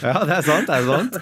ja, 0.00 0.24
det 0.24 0.36
er 0.36 0.44
sant. 0.46 0.66
det 0.66 0.76
er 0.76 0.86
sant. 0.86 1.18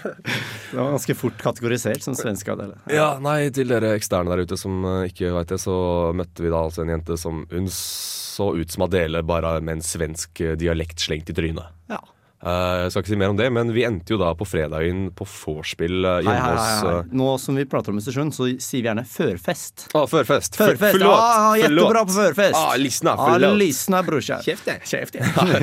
Det 0.71 0.77
var 0.77 0.93
ganske 0.93 1.17
fort 1.19 1.39
kategorisert 1.43 2.05
som 2.07 2.15
svenske 2.15 2.53
Adele. 2.53 2.77
Ja, 2.93 3.19
nei, 3.23 3.51
Til 3.55 3.69
dere 3.73 3.97
eksterne 3.99 4.31
der 4.31 4.45
ute 4.47 4.59
som 4.61 4.85
eh, 4.87 5.09
ikke 5.11 5.33
veit 5.35 5.51
det, 5.51 5.59
så 5.63 5.77
møtte 6.15 6.45
vi 6.45 6.53
da 6.53 6.61
altså 6.69 6.85
en 6.85 6.95
jente 6.95 7.19
som 7.19 7.43
Hun 7.51 7.67
så 7.73 8.53
ut 8.55 8.71
som 8.71 8.87
Adele, 8.87 9.25
bare 9.27 9.57
med 9.59 9.81
en 9.81 9.83
svensk 9.83 10.41
eh, 10.47 10.55
dialekt 10.61 11.03
slengt 11.03 11.31
i 11.33 11.35
trynet. 11.35 11.67
Ja. 11.91 11.99
Eh, 12.39 12.75
jeg 12.85 12.93
skal 12.93 13.03
ikke 13.03 13.11
si 13.11 13.17
mer 13.19 13.33
om 13.33 13.39
det, 13.39 13.49
men 13.51 13.73
vi 13.75 13.83
endte 13.83 14.13
jo 14.15 14.19
da 14.21 14.29
på 14.39 14.47
fredagen 14.47 15.09
på 15.19 15.25
vorspiel 15.27 16.05
eh, 16.07 16.19
hjemme 16.23 16.51
hos 16.55 16.85
eh. 16.87 17.09
Nå 17.19 17.33
som 17.43 17.57
vi 17.59 17.65
prater 17.67 17.91
om 17.91 17.99
Østersund, 17.99 18.31
så 18.37 18.47
sier 18.63 18.85
vi 18.85 18.87
gjerne 18.87 19.03
førfest. 19.11 19.89
Ah, 19.99 20.05
førfest. 20.07 20.55
Førfest! 20.55 20.95
Förlåt, 20.95 21.19
Ja, 21.19 21.57
jättebra 21.65 22.05
på 22.07 22.15
førfest. 22.15 22.55
Ah, 22.61 22.77
Lysna, 22.79 23.17
Ja, 23.19 23.35
ah, 23.35 23.57
lysna, 23.59 24.03
brorsan. 24.07 24.45
Kjeft. 24.47 24.71
Kjeft. 24.87 25.19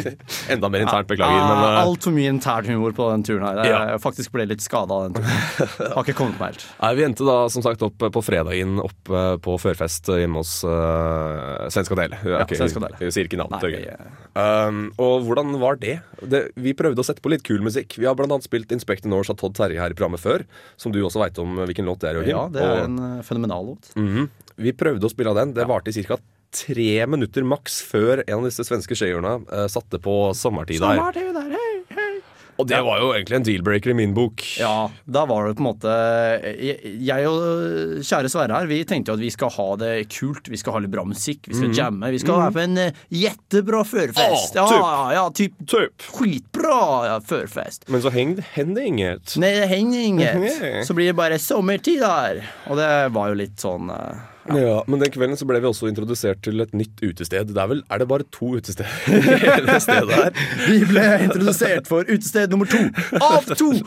Enda 0.51 0.69
mer 0.73 0.83
internt, 0.83 1.07
beklager. 1.07 1.39
Ah, 1.39 1.53
Men 1.53 1.63
eh, 1.77 1.79
Altfor 1.85 2.11
mye 2.17 2.33
intern 2.33 2.67
humor 2.73 2.91
på 2.97 3.07
den 3.13 3.23
turen 3.23 3.47
her. 3.47 3.61
Jeg 3.63 3.71
Ja. 3.75 3.97
faktisk 4.03 4.33
ble 4.35 4.45
litt 4.51 4.65
skada 4.65 4.91
av 4.99 5.07
den 5.07 5.21
turen. 5.21 5.93
Har 5.95 6.03
ikke 6.03 6.17
kommet 6.19 6.39
meg 6.43 6.53
helt. 6.57 6.67
Nei, 6.81 6.91
Vi 6.99 7.07
endte 7.07 7.29
da 7.31 7.37
som 7.55 7.63
sagt 7.63 7.87
opp 7.87 8.03
på 8.11 8.25
fredagen 8.25 8.81
opp 8.83 9.13
på 9.47 9.55
førfest 9.63 10.11
hjemme 10.11 10.41
hos 10.43 10.57
uh, 10.67 11.69
Svenska 11.71 11.95
Dele 11.97 12.17
Ja, 12.25 12.43
ok, 12.43 12.51
Svenska 12.57 12.81
Dele 12.83 12.99
Jeg 12.99 13.15
sier 13.15 13.29
ikke 13.29 13.39
navnet. 13.39 13.63
Nei, 13.63 13.79
det 13.79 13.95
er. 13.95 14.67
Um, 14.67 14.89
og 14.99 15.23
hvordan 15.27 15.55
var 15.61 15.79
det? 15.79 15.99
det? 16.21 16.43
Vi 16.65 16.73
prøvde 16.77 17.01
å 17.03 17.05
sette 17.05 17.21
på 17.23 17.31
litt 17.33 17.45
kul 17.45 17.61
musikk. 17.65 17.97
Vi 18.01 18.07
har 18.09 18.17
annet 18.17 18.45
spilt 18.47 18.71
Inspector 18.75 19.11
Norse 19.11 19.33
av 19.33 19.37
Todd 19.41 19.55
Terje 19.57 19.81
her 19.81 19.93
i 19.93 19.97
programmet 19.97 20.23
før, 20.23 20.45
som 20.81 20.93
du 20.93 21.01
også 21.05 21.21
veit 21.21 21.37
om 21.41 21.59
hvilken 21.61 21.85
låt 21.85 22.01
det 22.01 22.09
er. 22.11 22.21
Jørgen. 22.21 22.33
Ja, 22.33 22.47
det 22.49 22.63
er 22.63 22.71
Og- 22.71 22.85
en 22.89 22.97
eh, 23.19 23.21
fenomenal 23.23 23.65
låt. 23.73 23.91
Mhm. 23.95 24.29
Vi 24.57 24.71
prøvde 24.71 25.03
å 25.03 25.11
spille 25.11 25.29
av 25.29 25.35
den. 25.35 25.53
Det 25.53 25.67
varte 25.67 25.89
i 25.93 26.03
ca. 26.03 26.17
tre 26.55 27.05
minutter 27.05 27.43
maks 27.43 27.81
før 27.83 28.23
en 28.25 28.39
av 28.39 28.45
disse 28.45 28.63
svenske 28.63 28.95
skøyerne 28.95 29.43
uh, 29.51 29.67
satte 29.67 29.99
på 29.99 30.31
sommertid 30.33 30.79
der. 30.79 30.95
Og 32.55 32.67
det 32.69 32.77
var 32.85 33.01
jo 33.01 33.09
egentlig 33.11 33.35
en 33.39 33.45
deal-breaker 33.47 33.91
i 33.91 33.97
min 33.97 34.13
bok. 34.15 34.43
Ja, 34.59 34.87
da 35.03 35.25
var 35.27 35.47
det 35.49 35.57
på 35.57 35.63
en 35.63 35.67
måte 35.67 35.95
Jeg, 36.55 37.27
og 37.27 38.03
kjære 38.05 38.31
Sverre 38.31 38.59
her, 38.61 38.69
vi 38.69 38.77
tenkte 38.87 39.11
jo 39.11 39.17
at 39.19 39.23
vi 39.25 39.31
skal 39.33 39.51
ha 39.57 39.67
det 39.81 39.91
kult. 40.13 40.47
Vi 40.51 40.59
skal 40.61 40.77
ha 40.77 40.83
litt 40.85 40.93
bra 40.93 41.03
musikk, 41.07 41.49
vi 41.51 41.57
skal 41.57 41.73
jamme. 41.75 42.11
Vi 42.15 42.21
skal 42.23 42.39
være 42.45 42.55
på 42.55 42.63
en 42.63 42.79
jettebra 43.11 43.81
førfest. 43.87 44.55
Ja, 44.55 44.67
typ. 44.71 44.77
ja, 44.79 45.01
ja, 45.17 45.25
typ 45.35 45.57
Typ. 45.65 46.07
skitbra 46.15 46.79
ja, 47.09 47.17
førfest. 47.27 47.89
Men 47.91 48.03
så 48.05 48.13
hender 48.15 48.71
det 48.75 48.85
inget. 48.87 49.35
Nei, 49.41 49.51
det 49.59 49.67
hender 49.71 50.07
inget. 50.11 50.87
Så 50.87 50.95
blir 50.95 51.11
det 51.11 51.17
bare 51.19 51.39
sommertid 51.41 51.99
der. 52.05 52.41
Og 52.69 52.79
det 52.79 52.89
var 53.15 53.33
jo 53.33 53.39
litt 53.43 53.59
sånn 53.61 53.91
eh, 54.49 54.57
Ja. 54.61 54.81
Men 54.87 54.99
den 55.01 55.11
kvelden 55.11 55.37
så 55.39 55.45
ble 55.49 55.59
vi 55.61 55.67
også 55.69 55.87
introdusert 55.89 56.41
til 56.45 56.61
et 56.61 56.73
nytt 56.77 57.01
utested. 57.01 57.47
Det 57.53 57.57
er 57.57 57.67
vel, 57.71 57.83
er 57.89 57.97
det 58.03 58.07
bare 58.07 58.23
to 58.31 58.45
utesteder 58.55 58.89
i 59.07 59.09
hele 59.41 59.79
stedet 59.81 60.13
her? 60.13 60.29
Vi 60.67 60.83
ble 60.89 61.05
introdusert 61.25 61.87
for 61.89 62.05
utested 62.09 62.49
nummer 62.53 62.65
to 62.69 62.77
av 63.21 63.43
to! 63.55 63.71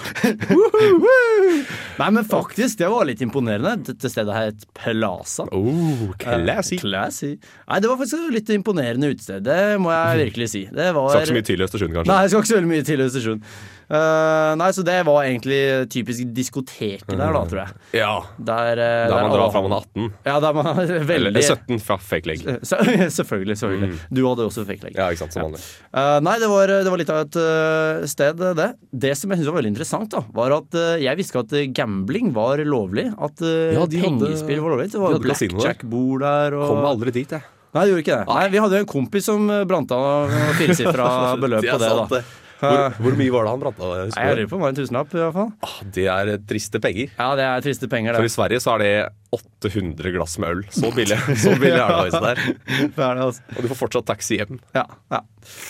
Nei, 1.98 2.10
men 2.14 2.26
faktisk, 2.28 2.78
det 2.80 2.90
var 2.92 3.08
litt 3.08 3.22
imponerende. 3.24 3.74
Dette 3.90 4.10
stedet 4.12 4.36
het 4.36 4.66
Plaza. 4.76 5.48
Oh, 5.54 6.04
classy. 6.20 6.78
Classy. 6.82 7.32
Nei, 7.68 7.80
det 7.82 7.90
var 7.90 7.98
faktisk 8.00 8.28
litt 8.34 8.52
imponerende 8.54 9.10
utested. 9.14 9.42
Det 9.46 9.78
må 9.82 9.90
jeg 9.94 10.28
virkelig 10.28 10.52
si. 10.54 10.66
Det 10.70 10.92
var 10.96 11.10
Skal 11.10 11.26
ikke 11.26 11.32
så 11.32 11.40
mye 11.40 11.48
til 11.50 11.58
i 11.58 11.66
Østersund, 11.66 11.96
kanskje? 11.96 12.12
Nei, 12.12 12.20
jeg 12.24 12.34
skal 12.34 12.44
ikke 12.44 12.52
så 12.52 12.60
veldig 12.60 12.72
mye 12.74 12.88
til 12.92 13.04
Østersund. 13.08 13.50
Uh, 13.88 14.52
nei, 14.60 14.66
så 14.76 14.82
det 14.84 14.98
var 15.08 15.22
egentlig 15.24 15.58
typisk 15.88 16.28
diskoteket 16.36 17.08
der, 17.08 17.32
da, 17.32 17.40
tror 17.48 17.60
jeg. 17.62 17.76
Ja. 17.96 18.10
Der, 18.36 18.82
uh, 18.82 19.04
der 19.08 19.22
man 19.24 19.32
drar 19.32 19.52
fra 19.54 19.62
man 19.64 19.74
er 19.78 19.86
18. 19.86 20.10
Ja, 20.28 20.34
der 20.44 20.58
man 20.58 20.68
er 20.74 20.92
veldig 21.08 21.30
Eller 21.32 21.46
17 21.46 21.80
fra 21.86 21.96
fake 21.96 22.28
leg. 22.28 22.44
Selvfølgelig. 23.16 23.56
selvfølgelig 23.56 23.88
Du 24.12 24.20
hadde 24.26 24.44
også 24.44 24.66
fake 24.68 24.84
leg. 24.84 24.98
Ja, 24.98 25.08
ikke 25.08 25.24
sant, 25.24 25.32
som 25.38 25.46
vanlig. 25.46 25.62
Uh, 25.88 26.18
nei, 26.20 26.36
det 26.42 26.50
var, 26.52 26.74
det 26.84 26.92
var 26.92 27.00
litt 27.00 27.14
av 27.14 27.22
et 27.24 27.38
eh, 27.40 28.04
sted, 28.12 28.44
det. 28.58 28.68
Det 28.92 29.14
som 29.16 29.32
jeg 29.32 29.40
syntes 29.40 29.50
var 29.50 29.58
veldig 29.62 29.72
interessant, 29.72 30.12
da, 30.12 30.22
var 30.36 30.54
at 30.58 30.76
eh, 30.78 31.04
jeg 31.06 31.18
visste 31.18 31.34
ikke 31.34 31.44
at 31.46 31.56
eh, 31.56 31.70
gambling 31.88 32.32
var 32.32 32.58
lovlig. 32.64 33.12
At 33.18 33.40
uh, 33.42 33.74
Ja, 33.74 33.86
de 33.86 34.02
pengespill 34.02 34.60
var 34.60 34.74
lovlig. 34.74 34.90
Det 34.92 35.00
var 35.00 35.14
hadde 35.14 35.24
blackjack-bord 35.24 36.20
der. 36.20 36.58
Og... 36.58 36.66
Kom 36.68 36.84
aldri 36.84 37.14
dit, 37.14 37.30
jeg. 37.30 37.42
Nei, 37.68 37.84
det 37.84 37.92
gjorde 37.92 38.04
ikke 38.04 38.18
det. 38.18 38.26
Nei, 38.32 38.44
Vi 38.48 38.60
hadde 38.64 38.76
jo 38.78 38.84
en 38.84 38.90
kompis 38.90 39.26
som 39.28 39.50
eh, 39.52 39.64
brant 39.68 39.90
av 39.92 40.30
firesifra 40.56 41.08
beløp 41.42 41.66
på 41.66 41.80
det. 41.82 41.90
da 41.92 42.22
Hvor, 42.58 42.96
hvor 43.04 43.14
mye 43.14 43.30
var 43.30 43.44
det 43.44 43.50
han 43.52 43.60
brant 43.62 43.82
av? 43.86 43.90
Jeg 44.08 44.38
lurer 44.40 44.48
på 44.50 44.56
om 44.56 44.62
det 44.62 44.64
var 44.64 44.72
en 44.72 44.78
tusenlapp, 44.80 45.12
i 45.14 45.20
hvert 45.20 45.36
fall. 45.36 45.50
Ah, 45.62 45.76
det 45.94 46.06
er 46.10 46.30
triste 46.48 46.80
penger. 46.82 47.12
Ja, 47.12 47.28
det 47.38 47.44
er 47.46 47.62
triste 47.62 47.90
penger, 47.92 48.18
For 48.18 48.26
i. 48.26 48.32
Sverige 48.34 48.62
så 48.64 48.72
er 48.74 48.82
det 48.82 48.90
800 49.30 50.10
glass 50.10 50.38
med 50.40 50.48
øl. 50.48 50.60
Så 50.72 50.88
billig, 50.96 51.18
så 51.36 51.52
billig 51.60 51.76
er 51.76 51.90
det 51.90 51.96
faktisk 51.98 52.22
der. 52.24 52.38
det, 52.96 53.02
er 53.04 53.18
det 53.18 53.24
altså. 53.26 53.42
Og 53.52 53.60
du 53.60 53.68
får 53.68 53.78
fortsatt 53.82 54.06
taxi 54.08 54.38
hjem. 54.38 54.60
Ja, 54.72 54.86
ja. 55.12 55.20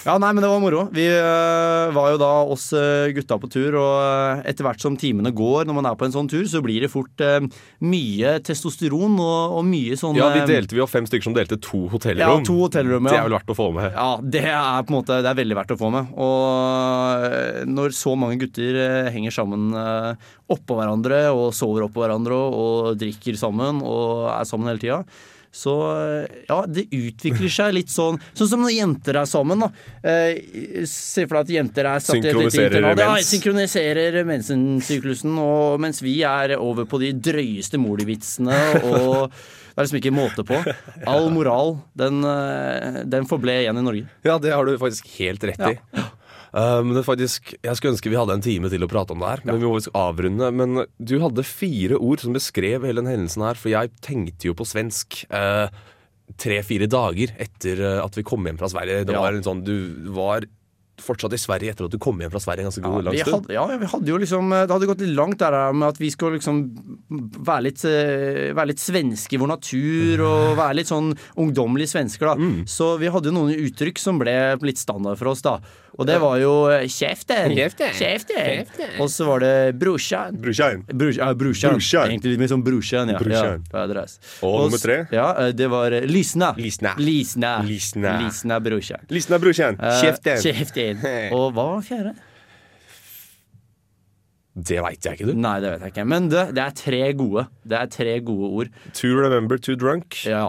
ja, 0.06 0.14
nei, 0.22 0.30
men 0.30 0.44
det 0.44 0.50
var 0.52 0.60
moro. 0.62 0.84
Vi 0.94 1.06
øh, 1.10 1.90
var 1.96 2.12
jo 2.12 2.20
da 2.22 2.28
oss 2.54 2.68
øh, 2.76 3.10
gutta 3.16 3.38
på 3.42 3.50
tur, 3.50 3.74
og 3.80 3.96
øh, 4.04 4.44
etter 4.46 4.66
hvert 4.66 4.84
som 4.84 4.94
timene 5.00 5.32
går 5.34 5.66
når 5.66 5.78
man 5.80 5.90
er 5.90 5.98
på 5.98 6.06
en 6.06 6.14
sånn 6.14 6.30
tur, 6.30 6.46
så 6.46 6.62
blir 6.62 6.86
det 6.86 6.92
fort 6.92 7.24
mye 7.82 8.36
testosteron 8.46 9.18
og, 9.18 9.58
og 9.58 9.66
mye 9.66 9.98
sånn 9.98 10.18
Ja, 10.20 10.30
vi 10.36 10.46
delte 10.46 10.78
vi 10.78 10.84
var 10.84 10.92
fem 10.92 11.08
stykker 11.08 11.26
som 11.26 11.34
delte 11.34 11.58
to 11.58 11.82
ja, 11.88 11.92
hotellrom. 11.96 12.46
to 12.46 12.60
hotellrom. 12.62 13.10
Det 13.10 13.18
er 13.18 13.26
vel 13.26 13.38
verdt 13.40 13.50
å 13.50 13.58
få 13.58 13.68
med. 13.74 13.90
Ja, 13.90 14.08
det 14.22 14.44
er 14.46 14.86
på 14.86 14.94
en 14.94 15.00
måte 15.00 15.18
Det 15.24 15.32
er 15.32 15.40
veldig 15.40 15.58
verdt 15.58 15.74
å 15.74 15.80
få 15.80 15.90
med. 15.96 16.14
Og 16.14 17.66
når 17.74 17.96
så 17.98 18.14
mange 18.18 18.38
gutter 18.44 19.10
henger 19.10 19.34
sammen 19.34 19.72
oppå 20.48 20.78
hverandre 20.78 21.26
og 21.34 21.50
sover 21.56 21.88
oppå 21.88 22.04
hverandre 22.04 22.36
og, 22.38 22.54
og 22.58 23.00
drikker 23.00 23.36
sammen 23.36 23.47
og 23.56 24.28
er 24.34 24.46
sammen 24.48 24.70
hele 24.70 24.82
tida, 24.82 25.02
så 25.58 25.74
ja, 26.44 26.58
det 26.68 26.84
utvikler 26.92 27.48
seg 27.50 27.72
litt 27.72 27.88
sånn 27.88 28.18
Sånn 28.36 28.50
som 28.50 28.60
når 28.60 28.74
jenter 28.74 29.16
er 29.16 29.28
sammen, 29.28 29.62
da. 29.64 29.70
Eh, 30.04 30.84
Se 30.84 31.24
for 31.24 31.38
deg 31.38 31.46
at 31.46 31.52
jenter 31.54 31.88
er 31.88 32.02
satt 32.04 32.20
i 32.20 32.28
et 32.28 32.36
lite 32.36 32.66
internat. 32.66 33.00
Ja, 33.00 33.14
synkroniserer 33.24 34.18
mensensyklusen, 34.28 35.38
og 35.40 35.80
mens 35.80 36.02
vi 36.04 36.18
er 36.28 36.58
over 36.58 36.84
på 36.88 37.00
de 37.00 37.14
drøyeste 37.16 37.80
molivitsene 37.80 38.60
og 38.84 39.32
det 39.78 39.84
er 39.84 39.86
liksom 39.86 39.98
ikke 40.00 40.10
måte 40.10 40.42
på. 40.42 40.56
All 41.06 41.28
moral, 41.30 41.76
den, 41.94 42.16
øh, 42.26 42.96
den 43.06 43.28
forble 43.30 43.60
igjen 43.62 43.78
i 43.78 43.84
Norge. 43.86 44.08
Ja, 44.26 44.34
det 44.42 44.50
har 44.50 44.66
du 44.66 44.72
faktisk 44.80 45.06
helt 45.20 45.44
rett 45.46 45.62
i. 45.68 45.76
Uh, 45.94 46.08
men 46.52 46.94
det 46.96 47.04
faktisk, 47.06 47.52
Jeg 47.62 47.76
skulle 47.76 47.94
ønske 47.94 48.10
vi 48.10 48.18
hadde 48.18 48.38
en 48.38 48.44
time 48.44 48.70
til 48.72 48.84
å 48.84 48.90
prate 48.90 49.14
om 49.14 49.22
det 49.22 49.30
her, 49.32 49.44
men 49.44 49.60
vi 49.60 49.66
må 49.66 49.76
faktisk 49.76 49.98
avrunde. 49.98 50.50
Men 50.54 50.82
du 50.96 51.18
hadde 51.22 51.44
fire 51.46 52.00
ord 52.00 52.24
som 52.24 52.36
beskrev 52.36 52.86
hele 52.88 53.02
den 53.02 53.12
hendelsen 53.12 53.44
her, 53.44 53.58
for 53.60 53.72
jeg 53.72 53.92
tenkte 54.04 54.50
jo 54.50 54.56
på 54.58 54.66
svensk 54.68 55.22
uh, 55.28 55.68
tre-fire 56.40 56.88
dager 56.90 57.34
etter 57.40 57.82
uh, 57.84 57.98
at 58.04 58.16
vi 58.18 58.26
kom 58.26 58.48
hjem 58.48 58.60
fra 58.60 58.70
Sverige. 58.72 59.06
Det 59.08 59.16
var 59.16 59.36
en 59.36 59.46
sånn, 59.46 59.64
Du 59.66 60.08
var 60.16 60.48
fortsatt 61.04 61.34
i 61.36 61.40
Sverige 61.40 61.72
etter 61.74 61.86
at 61.88 61.94
du 61.94 61.98
kom 62.02 62.18
hjem 62.20 62.30
fra 62.32 62.40
Sverige 62.42 62.64
en 62.64 62.70
ganske 62.70 62.82
god 62.84 63.04
lang 63.08 63.18
stund. 63.18 63.46
hadde, 63.48 63.54
ja, 63.54 63.64
vi 63.78 63.86
hadde 63.92 64.12
jo 64.12 64.18
liksom 64.18 64.50
Det 64.50 64.70
hadde 64.72 64.88
gått 64.90 65.02
litt 65.04 65.14
langt 65.16 65.38
der 65.38 65.56
med 65.72 65.88
at 65.88 65.98
vi 66.00 66.10
skulle 66.10 66.38
liksom 66.38 66.62
være 67.48 67.62
litt, 67.68 67.84
eh, 67.84 68.52
være 68.56 68.72
litt 68.72 68.82
svenske 68.82 69.36
i 69.36 69.40
vår 69.40 69.52
natur 69.54 70.22
og 70.26 70.56
være 70.58 70.78
litt 70.80 70.90
sånn 70.90 71.12
ungdommelige 71.36 71.92
svensker, 71.94 72.32
da. 72.32 72.48
Så 72.66 72.96
vi 72.98 73.08
hadde 73.12 73.30
jo 73.30 73.36
noen 73.36 73.54
uttrykk 73.68 73.98
som 74.02 74.18
ble 74.18 74.56
litt 74.62 74.78
standard 74.80 75.18
for 75.20 75.28
oss, 75.34 75.42
da. 75.42 75.58
Og 75.98 76.06
det 76.06 76.18
var 76.22 76.36
jo 76.38 76.52
eh, 76.70 76.84
kjeften, 76.86 77.54
Kjeften. 77.58 77.90
kjeften. 77.98 79.00
Og 79.02 79.08
så 79.10 79.26
var 79.26 79.40
det 79.42 79.54
brorsan. 79.80 80.36
Brorsan. 80.38 80.84
Brors, 80.92 81.16
ja, 81.18 81.32
brorsan. 81.34 81.74
Brorsan. 81.74 82.12
Egentlig 82.12 82.34
litt 82.36 82.42
mer 82.44 82.52
som 82.52 82.62
brorsan, 82.62 83.10
ja. 83.10 83.18
Brorsan. 83.18 83.64
ja. 83.72 83.86
ja. 83.86 84.04
Og 84.46 84.68
nummer 84.68 84.78
tre? 84.78 84.98
Ja, 85.10 85.28
eh, 85.46 85.52
det 85.58 85.66
var 85.72 85.90
lysna. 86.06 86.52
Lysna. 86.56 86.94
Lysna, 86.98 87.56
lysna. 87.66 88.14
lysna 88.22 88.38
Lisna 88.48 88.60
brorsan. 88.60 89.00
Lysna, 89.10 89.38
brorsan. 89.42 89.76
Eh, 89.80 90.00
Kjeften. 90.02 90.38
Kjeften. 90.44 90.87
Og 91.36 91.52
hva 91.52 91.68
var 91.74 91.84
fjerde? 91.86 92.14
Det 94.58 94.80
veit 94.82 95.04
jeg 95.06 95.18
ikke, 95.18 95.28
du. 95.28 95.36
Nei, 95.38 95.58
det 95.62 95.70
vet 95.70 95.84
jeg 95.86 95.94
ikke. 95.94 96.06
Men 96.10 96.30
det, 96.32 96.48
det 96.56 96.64
er 96.64 96.74
tre 96.74 97.02
gode. 97.18 97.44
Det 97.62 97.78
er 97.78 97.92
tre 97.94 98.14
gode 98.26 98.48
ord. 98.48 98.72
To 98.98 99.12
remember, 99.14 99.60
to 99.62 99.76
drunk. 99.78 100.18
Ja. 100.26 100.48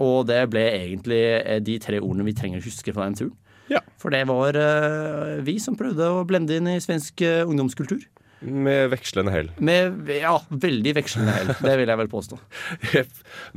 Og 0.00 0.28
det 0.30 0.44
ble 0.52 0.62
egentlig 0.68 1.20
eh, 1.40 1.58
de 1.64 1.76
tre 1.82 1.98
ordene 2.00 2.28
vi 2.28 2.36
trenger 2.36 2.62
å 2.62 2.66
huske 2.68 2.94
fra 2.94 3.08
den 3.08 3.18
turen. 3.18 3.34
Ja. 3.70 3.82
For 4.02 4.14
det 4.14 4.22
var 4.30 4.56
eh, 4.58 5.40
vi 5.46 5.58
som 5.62 5.76
prøvde 5.78 6.08
å 6.10 6.24
blende 6.26 6.56
inn 6.58 6.70
i 6.70 6.78
svensk 6.82 7.22
eh, 7.26 7.42
ungdomskultur. 7.46 8.06
Med 8.40 8.88
vekslende 8.94 9.32
hell. 9.34 9.50
Med 9.60 10.08
ja, 10.14 10.32
veldig 10.48 10.94
vekslende 10.96 11.34
hell. 11.36 11.50
Det 11.60 11.74
vil 11.82 11.90
jeg 11.92 12.00
vel 12.00 12.08
påstå. 12.12 12.38
Jepp. 12.94 13.10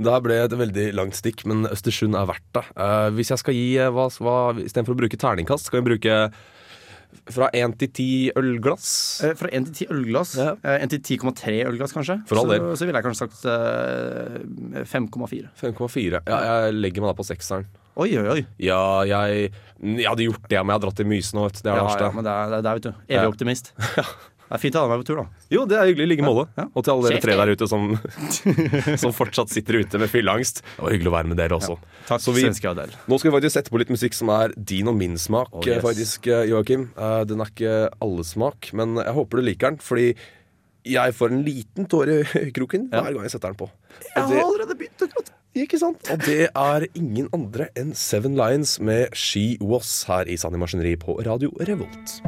Da 0.09 0.17
ble 0.23 0.39
det 0.41 0.49
et 0.51 0.57
veldig 0.59 0.87
langt 0.99 1.15
stikk, 1.19 1.45
men 1.47 1.63
Østersund 1.71 2.17
er 2.19 2.27
verdt 2.27 2.49
det. 2.57 2.65
Uh, 2.75 3.07
hvis 3.15 3.31
jeg 3.31 3.39
skal 3.43 3.55
gi 3.55 3.69
eh, 3.79 3.93
hva, 3.95 4.09
hva 4.19 4.35
Istedenfor 4.63 4.97
å 4.97 4.99
bruke 5.05 5.19
terningkast, 5.21 5.69
skal 5.71 5.81
vi 5.81 5.93
bruke 5.93 6.17
fra 7.31 7.47
én 7.55 7.73
til 7.77 7.91
ti 7.93 8.07
ølglass. 8.35 8.87
Eh, 9.23 9.35
Fra 9.37 9.49
1 9.53 9.67
til 9.69 9.87
10 9.87 9.93
ølglass. 9.93 10.33
Ja. 10.39 10.55
eh, 10.65 10.81
1 10.83 10.93
til 10.95 11.19
10,3 11.19 11.59
ølglass, 11.69 11.93
kanskje. 11.95 12.17
For 12.29 12.41
all 12.41 12.49
så, 12.49 12.57
del. 12.57 12.65
så 12.79 12.87
ville 12.89 12.99
jeg 12.99 13.05
kanskje 13.07 13.27
sagt 13.27 13.45
eh, 13.53 14.83
5,4. 14.89 15.53
5,4. 15.61 16.23
Ja, 16.27 16.41
jeg 16.65 16.75
legger 16.81 17.05
meg 17.05 17.13
da 17.13 17.17
på 17.21 17.27
sekseren. 17.27 17.69
Oi, 17.93 18.09
oi, 18.17 18.25
oi. 18.25 18.41
Ja, 18.57 18.81
jeg, 19.05 19.51
jeg 19.85 20.07
hadde 20.09 20.25
gjort 20.25 20.47
det 20.49 20.57
om 20.57 20.71
jeg 20.71 20.73
hadde 20.79 20.87
dratt 20.87 20.97
til 20.97 21.09
Mysen 21.11 21.41
òg. 21.43 21.53
Det 21.53 21.67
er 21.67 21.67
det 21.69 21.75
Ja, 21.77 21.83
verste. 21.85 22.07
ja, 22.07 22.13
men 22.17 22.25
det 22.25 22.33
er, 22.33 22.53
det 22.55 22.71
er 22.71 22.79
vet 22.79 22.87
du. 22.87 22.93
Evig 23.13 23.57
Ja. 23.99 24.05
Det 24.53 24.59
er 24.59 24.61
fint 24.67 24.75
å 24.77 24.81
ha 24.83 24.85
deg 24.85 24.91
med 24.93 25.01
på 25.01 25.05
tur, 25.07 25.17
da. 25.17 25.45
Jo, 25.49 25.61
det 25.65 25.77
er 25.81 25.87
hyggelig 25.89 26.05
i 26.05 26.09
like 26.11 26.25
måte. 26.27 26.43
Ja. 26.59 26.63
Og 26.77 26.83
til 26.85 26.93
alle 26.93 27.09
dere 27.09 27.21
tre 27.23 27.37
der 27.39 27.51
ute 27.57 27.67
som, 27.71 27.87
som 29.01 29.13
fortsatt 29.17 29.49
sitter 29.49 29.79
ute 29.81 29.97
med 29.97 30.11
fylleangst. 30.11 30.61
Det 30.75 30.83
var 30.85 30.93
hyggelig 30.93 31.09
å 31.09 31.13
være 31.15 31.31
med 31.31 31.39
dere 31.41 31.57
også. 31.57 31.77
Takk, 32.05 32.21
Så 32.21 32.35
vi-. 32.35 32.45
Nå 32.45 33.17
skal 33.17 33.31
vi 33.31 33.33
faktisk 33.33 33.55
sette 33.55 33.73
på 33.73 33.81
litt 33.81 33.89
musikk 33.89 34.13
som 34.13 34.29
er 34.29 34.53
din 34.53 34.91
og 34.93 34.99
min 34.99 35.17
smak, 35.17 35.49
Oh, 35.57 35.65
yes. 35.65 35.81
faktisk, 35.81 36.29
eh, 36.29 36.45
Joakim. 36.51 36.85
Eh, 36.93 37.23
Den 37.33 37.41
er 37.41 37.49
ikke 37.49 37.73
alles 38.05 38.35
smak, 38.37 38.69
men 38.77 38.93
jeg 39.01 39.17
håper 39.17 39.41
du 39.41 39.47
liker 39.49 39.73
den, 39.73 39.81
fordi 39.81 40.11
jeg 40.85 41.17
får 41.17 41.33
en 41.33 41.43
liten 41.49 41.89
tåre 41.89 42.21
i 42.45 42.53
kroken 42.53 42.91
hver 42.93 43.09
gang 43.09 43.25
jeg 43.25 43.33
setter 43.33 43.55
den 43.55 43.61
på. 43.63 43.71
Jeg 44.03 44.29
det, 44.29 44.37
har 44.37 44.45
allerede 44.45 44.77
begynt 44.77 45.01
å 45.01 45.09
gråte. 45.17 45.33
ikke 45.57 45.81
sant? 45.81 46.13
Og 46.13 46.25
det 46.29 46.51
er 46.53 46.87
ingen 46.93 47.33
andre 47.33 47.71
enn 47.73 47.95
Seven 47.97 48.37
Lions 48.37 48.77
med 48.77 49.17
She 49.17 49.55
Was 49.65 50.03
her 50.11 50.29
i 50.29 50.37
Sanni 50.37 50.61
Maskineri 50.61 50.93
på 51.01 51.17
Radio 51.25 51.49
Revolt. 51.57 52.19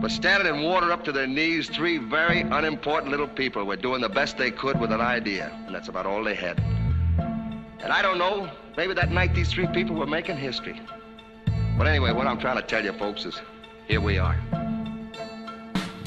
But 0.00 0.12
standing 0.12 0.54
in 0.54 0.62
water 0.62 0.92
up 0.92 1.02
to 1.04 1.12
their 1.12 1.26
knees, 1.26 1.68
three 1.68 1.98
very 1.98 2.42
unimportant 2.42 3.10
little 3.10 3.26
people 3.26 3.64
were 3.64 3.76
doing 3.76 4.00
the 4.00 4.08
best 4.08 4.38
they 4.38 4.52
could 4.52 4.78
with 4.80 4.92
an 4.92 5.00
idea, 5.00 5.50
and 5.66 5.74
that's 5.74 5.88
about 5.88 6.06
all 6.06 6.22
they 6.22 6.36
had. 6.36 6.56
And 7.82 7.92
I 7.92 8.00
don't 8.02 8.18
know, 8.18 8.48
maybe 8.76 8.94
that 8.94 9.10
night 9.10 9.34
these 9.34 9.50
three 9.52 9.66
people 9.66 9.96
were 9.96 10.06
making 10.06 10.36
history. 10.36 10.80
But 11.76 11.86
anyway, 11.88 12.12
what 12.12 12.26
I'm 12.28 12.38
trying 12.38 12.56
to 12.56 12.66
tell 12.72 12.84
you 12.84 12.92
folks 12.92 13.24
is 13.24 13.40
here 13.88 14.00
we 14.00 14.18
are. 14.18 14.36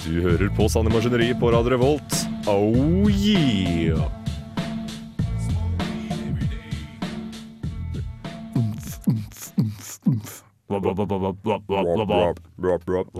Du 0.03 0.21
hører 0.21 0.50
på 0.57 0.69
Sanne 0.69 0.89
Maskineri 0.89 1.33
på 1.39 1.51
Radio 1.51 1.69
Revolt. 1.69 2.15
Oh 2.48 3.07
yeah! 3.10 3.71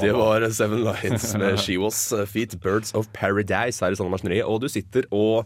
Det 0.02 0.14
var 0.18 0.48
Seven 0.54 0.82
Lions 0.88 1.28
med 1.40 1.60
She 1.62 1.78
Was 1.82 2.00
Feet 2.32 2.58
Birds 2.64 2.96
of 2.98 3.08
Paradise 3.16 3.84
her 3.84 3.94
i 3.94 4.00
Sanne 4.00 4.14
Maskineri. 4.14 4.42
Og 4.46 4.64
du 4.64 4.70
sitter 4.72 5.08
og 5.12 5.46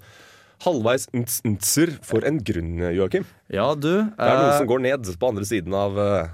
halvveis 0.64 1.10
ntser 1.16 1.94
for 2.06 2.26
en 2.28 2.40
grunn, 2.46 2.80
Joakim. 2.96 3.28
Ja, 3.52 3.74
du. 3.76 3.92
Det 4.08 4.30
er 4.30 4.40
noe 4.40 4.50
eh, 4.54 4.58
som 4.62 4.70
går 4.70 4.84
ned 4.86 5.14
på 5.20 5.30
andre 5.32 5.46
siden 5.48 5.76
av 5.76 6.00
eh, 6.00 6.34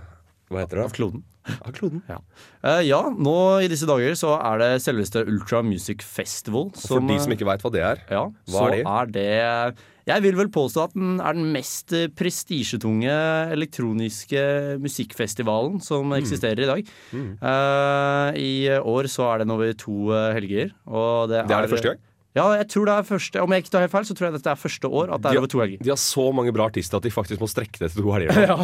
Hva 0.51 0.63
heter 0.63 0.81
det? 0.81 0.87
Av 0.87 0.95
kloden. 0.95 1.23
Av 1.57 1.73
kloden. 1.73 2.03
Ja. 2.05 2.19
Uh, 2.61 2.81
ja, 2.85 2.99
nå 3.09 3.35
i 3.65 3.69
disse 3.71 3.87
dager 3.89 4.13
så 4.19 4.35
er 4.37 4.61
det 4.61 4.69
selveste 4.83 5.23
Ultra 5.25 5.63
Music 5.65 6.05
Festival. 6.05 6.69
For 6.77 7.01
de 7.07 7.17
som 7.23 7.33
ikke 7.33 7.47
veit 7.49 7.65
hva 7.65 7.73
det 7.73 7.81
er. 7.87 8.03
ja, 8.11 8.27
hva 8.51 8.59
så 8.59 8.67
er 8.69 8.75
det? 8.75 8.83
er 8.91 9.15
det 9.15 9.89
Jeg 10.07 10.23
vil 10.23 10.35
vel 10.35 10.49
påstå 10.49 10.83
at 10.87 10.93
den 10.97 11.19
er 11.21 11.33
den 11.37 11.51
mest 11.53 11.93
eh, 11.93 12.07
prestisjetunge 12.17 13.11
elektroniske 13.53 14.41
musikkfestivalen 14.81 15.81
som 15.83 16.09
Mm. 16.09 16.17
eksisterer 16.21 16.59
i 16.63 16.69
dag. 16.71 16.87
Eh, 17.13 18.39
I 18.41 18.53
år 18.81 19.07
så 19.11 19.27
er 19.33 19.43
den 19.43 19.51
over 19.53 19.73
to 19.77 20.11
eh, 20.11 20.33
helger. 20.33 20.71
Og 20.87 21.29
det, 21.29 21.47
Det 21.47 21.55
er 21.57 21.61
det 21.67 21.69
første 21.75 21.91
gang? 21.93 21.99
Ja, 22.31 22.45
jeg 22.55 22.69
tror 22.71 22.87
det 22.87 22.93
er 22.95 23.03
første 23.03 23.41
Om 23.43 23.51
jeg 23.51 23.65
ikke 23.65 23.71
tar 23.73 23.83
helt 23.83 23.91
feil, 23.91 24.05
så 24.07 24.15
tror 24.15 24.29
jeg 24.29 24.35
dette 24.37 24.51
er 24.53 24.59
første 24.59 24.87
år 24.87 25.09
at 25.11 25.19
det 25.19 25.25
De 25.25 25.35
er 25.35 25.35
har, 25.35 25.43
over 25.43 25.51
to 25.51 25.59
helger. 25.59 25.81
de 25.83 25.91
har 25.91 25.99
så 25.99 26.23
mange 26.31 26.53
bra 26.55 26.67
artister 26.71 27.01
at 27.01 27.03
de 27.03 27.11
faktisk 27.11 27.41
må 27.43 27.49
strekke 27.51 27.81
det 27.81 27.89
til 27.91 28.05
to 28.05 28.13
helger. 28.15 28.31
Ja, 28.51 28.55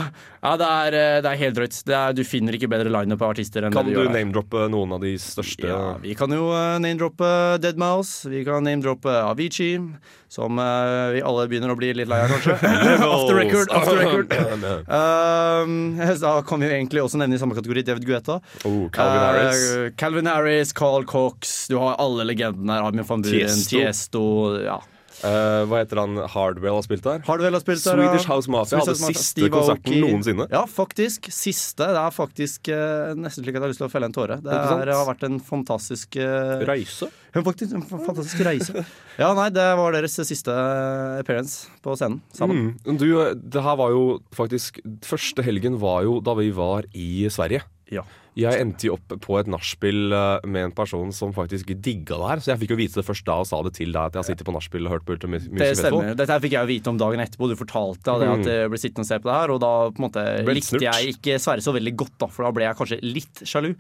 ja 0.44 0.54
det, 0.60 0.68
er, 0.68 0.96
eh, 0.96 1.18
det 1.26 1.32
er 1.32 1.42
helt 1.42 1.58
drøyt. 1.58 1.80
Det 1.88 1.96
er, 1.98 2.16
du 2.16 2.24
finner 2.28 2.56
ikke 2.56 2.70
bedre 2.72 2.92
lineup 2.94 3.22
av 3.26 3.34
artister 3.36 3.68
enn 3.68 3.76
Kan 3.76 3.90
det 3.90 3.96
du 3.96 4.00
du 4.00 4.06
Kan 4.06 4.14
du 4.14 4.20
name-droppe 4.20 4.68
noen 4.72 4.96
av 4.96 5.04
de 5.04 5.12
største 5.20 5.68
Ja, 5.68 5.82
vi 6.00 6.16
kan 6.18 6.32
jo 6.32 6.48
uh, 6.54 6.78
name-droppe 6.80 7.28
Deadmouse. 7.64 8.32
Vi 8.32 8.46
kan 8.48 8.64
name-droppe 8.64 9.12
Avicii, 9.28 9.82
som 10.32 10.60
uh, 10.62 11.12
vi 11.16 11.24
alle 11.28 11.48
begynner 11.52 11.74
å 11.74 11.78
bli 11.80 11.92
litt 11.98 12.08
lei 12.08 12.22
av, 12.24 12.32
kanskje. 12.38 12.56
off 13.12 13.28
the 13.28 13.36
record, 13.36 13.74
off 13.76 13.88
the 13.90 13.98
record. 14.00 14.32
uh, 14.88 16.16
da 16.24 16.34
kan 16.48 16.64
vi 16.64 16.72
jo 16.72 16.80
egentlig 16.80 17.04
også 17.04 17.20
nevne 17.20 17.36
i 17.36 17.44
samme 17.44 17.58
kategori 17.60 17.84
David 17.92 18.08
Guetta. 18.08 18.40
Oh, 18.64 18.88
Calvin 18.96 19.24
Harris. 19.28 19.68
Calvin 20.00 20.32
Harris, 20.32 20.74
Carl 20.78 21.04
Cox. 21.08 21.68
Du 21.68 21.78
har 21.84 22.00
alle 22.00 22.28
legendene 22.32 22.78
her. 22.80 22.88
Armin 22.88 23.08
van 23.08 23.24
Buren, 23.26 23.57
Tiesto. 23.58 23.82
Tiesto. 23.82 24.28
Ja. 24.66 24.78
Uh, 25.18 25.64
hva 25.66 25.80
heter 25.82 25.98
han 25.98 26.20
Hardwell 26.30 26.76
har 26.78 26.84
spilt 26.86 27.02
der? 27.02 27.24
Har 27.26 27.42
spilt 27.58 27.82
der? 27.82 27.98
Swedish? 27.98 28.28
House 28.30 28.52
Mafia 28.54 28.78
Swedish 28.78 28.84
hadde 28.84 28.92
House 28.94 29.02
Mafia. 29.02 29.18
siste 29.18 29.32
Steve 29.32 29.50
konserten 29.50 29.90
Aoki. 29.90 30.02
noensinne. 30.04 30.46
Ja, 30.52 30.62
faktisk. 30.70 31.30
Siste. 31.34 31.88
Det 31.90 32.02
er 32.04 32.14
faktisk 32.14 32.70
uh, 32.70 33.16
nesten 33.18 33.42
slik 33.42 33.56
at 33.56 33.58
jeg 33.58 33.66
har 33.66 33.74
lyst 33.74 33.82
til 33.82 33.88
å 33.88 33.94
felle 33.94 34.10
en 34.12 34.14
tåre. 34.14 34.38
Det 34.44 34.54
er, 34.54 34.84
er, 34.84 34.92
har 34.94 35.08
vært 35.10 35.26
en 35.26 35.40
fantastisk 35.42 36.20
uh, 36.22 36.62
Reise? 36.70 37.10
Ja, 37.34 37.42
Faktisk 37.46 37.74
en 37.78 37.86
fantastisk 37.90 38.46
reise. 38.46 38.86
Ja, 39.18 39.32
nei, 39.34 39.48
det 39.50 39.64
var 39.80 39.96
deres 39.96 40.14
siste 40.30 40.54
appearance 41.18 41.72
på 41.82 41.96
scenen 41.98 42.20
sammen. 42.38 42.76
Mm. 42.86 43.00
Du, 43.02 43.08
det 43.34 43.64
her 43.66 43.78
var 43.80 43.90
jo 43.90 44.20
faktisk 44.38 44.78
Første 45.06 45.42
helgen 45.42 45.80
var 45.82 46.04
jo 46.06 46.20
da 46.22 46.36
vi 46.38 46.52
var 46.54 46.86
i 46.94 47.26
Sverige. 47.34 47.64
Ja. 47.90 48.06
Jeg 48.38 48.62
endte 48.62 48.88
jo 48.88 48.96
opp 48.98 49.16
på 49.24 49.38
et 49.40 49.48
nachspiel 49.50 50.14
eh, 50.14 50.46
med 50.46 50.68
en 50.70 50.74
person 50.78 51.10
som 51.16 51.32
faktisk 51.36 51.72
digga 51.84 52.20
det 52.22 52.28
her. 52.32 52.42
Så 52.44 52.52
jeg 52.54 52.62
fikk 52.64 52.74
jo 52.76 52.80
vite 52.80 53.00
det 53.02 53.06
først 53.08 53.26
da 53.28 53.40
og 53.42 53.48
sa 53.50 53.60
det 53.66 53.74
til 53.78 53.92
deg 53.96 54.12
at 54.12 54.20
jeg 54.20 54.30
sitter 54.32 54.48
på 54.48 54.54
nachspiel 54.56 54.86
og 54.88 54.94
hørt 54.94 55.06
på 55.08 55.16
Ultra 55.16 55.30
Music 55.32 55.50
Det 55.58 55.72
stemmer. 55.80 56.14
Dette 56.18 56.36
her 56.36 56.44
fikk 56.44 56.54
jeg 56.58 56.62
jo 56.68 56.72
vite 56.72 56.92
om 56.94 57.00
dagen 57.02 57.24
etterpå. 57.24 57.50
Du 57.50 57.56
fortalte 57.60 58.18
det 58.22 58.30
at 58.36 58.50
jeg 58.52 58.72
ble 58.74 58.82
sittende 58.82 59.06
og 59.08 59.10
se 59.10 59.20
på 59.24 59.32
det 59.32 59.38
her, 59.40 59.54
og 59.56 59.62
da 59.64 59.72
på 59.90 60.02
en 60.02 60.06
måte 60.08 60.26
likte 60.52 60.70
snurt. 60.74 60.86
jeg 60.88 61.16
ikke 61.16 61.40
Sverre 61.42 61.66
så 61.66 61.74
veldig 61.76 61.94
godt, 62.04 62.14
da, 62.22 62.30
for 62.32 62.48
da 62.48 62.52
ble 62.56 62.68
jeg 62.68 62.78
kanskje 62.80 63.00
litt 63.06 63.44
sjalu. 63.48 63.72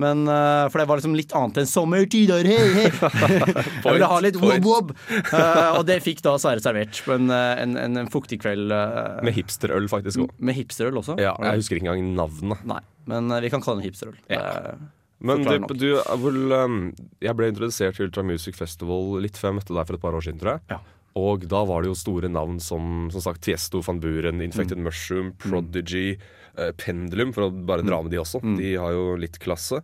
Men 0.00 0.24
eh, 0.30 0.64
For 0.72 0.80
det 0.82 0.88
var 0.90 1.00
liksom 1.02 1.16
litt 1.18 1.34
annet 1.36 1.60
enn 1.62 1.68
sommertider, 1.70 2.48
hei, 2.48 2.60
hei! 2.78 2.88
jeg 3.84 3.94
ville 3.98 4.10
ha 4.14 4.20
litt 4.24 4.38
wob-wob! 4.40 4.94
Uh, 5.30 5.76
og 5.78 5.84
det 5.88 6.00
fikk 6.04 6.22
da 6.24 6.36
Sverre 6.40 6.62
servert 6.64 7.02
på 7.04 7.14
en, 7.16 7.28
en, 7.32 7.76
en, 7.80 8.00
en 8.04 8.10
fuktig 8.12 8.40
kveld 8.42 8.70
Uh, 8.70 9.18
Med 9.26 9.34
hipsterøl, 9.34 9.86
faktisk 9.90 10.22
òg. 10.24 10.32
med 10.38 10.54
hipsterøl 10.56 10.98
også. 11.00 11.16
Ja, 11.20 11.32
jeg 11.42 11.60
husker 11.62 11.78
ikke 11.78 11.88
engang 11.90 12.12
navnet. 12.16 12.62
Nei, 12.68 12.78
men 13.10 13.32
vi 13.42 13.50
kan 13.52 13.62
kalle 13.64 13.80
den 13.80 13.86
hipsterøl. 13.90 14.16
Ja. 14.32 14.78
Men 15.20 15.44
du, 15.44 15.74
du 15.76 15.88
vel, 16.22 16.38
um, 16.56 16.78
jeg 17.20 17.36
ble 17.36 17.50
introdusert 17.52 17.98
til 17.98 18.08
Ultra 18.08 18.24
Music 18.24 18.56
Festival 18.56 19.18
litt 19.20 19.36
før 19.36 19.50
jeg 19.50 19.58
møtte 19.58 19.76
deg 19.76 19.90
for 19.90 19.98
et 19.98 20.04
par 20.06 20.16
år 20.16 20.24
siden, 20.24 20.40
tror 20.40 20.54
jeg. 20.54 20.62
Ja. 20.72 20.80
Og 21.20 21.44
da 21.50 21.60
var 21.66 21.82
det 21.82 21.90
jo 21.90 21.98
store 21.98 22.30
navn 22.30 22.60
som 22.62 23.10
som 23.12 23.24
sagt 23.24 23.42
Tiesto, 23.44 23.82
Van 23.84 23.98
Buren, 24.00 24.40
Infected 24.40 24.78
Mm. 24.78 24.86
Mushroom, 24.86 25.32
Prodigy, 25.42 26.16
eh, 26.56 26.70
Pendulum, 26.78 27.34
for 27.34 27.48
å 27.48 27.66
bare 27.66 27.82
dra 27.84 28.00
med 28.00 28.12
de 28.14 28.20
også. 28.22 28.40
Mm. 28.40 28.56
De 28.56 28.74
har 28.78 28.92
jo 28.94 29.16
litt 29.18 29.38
klasse. 29.42 29.82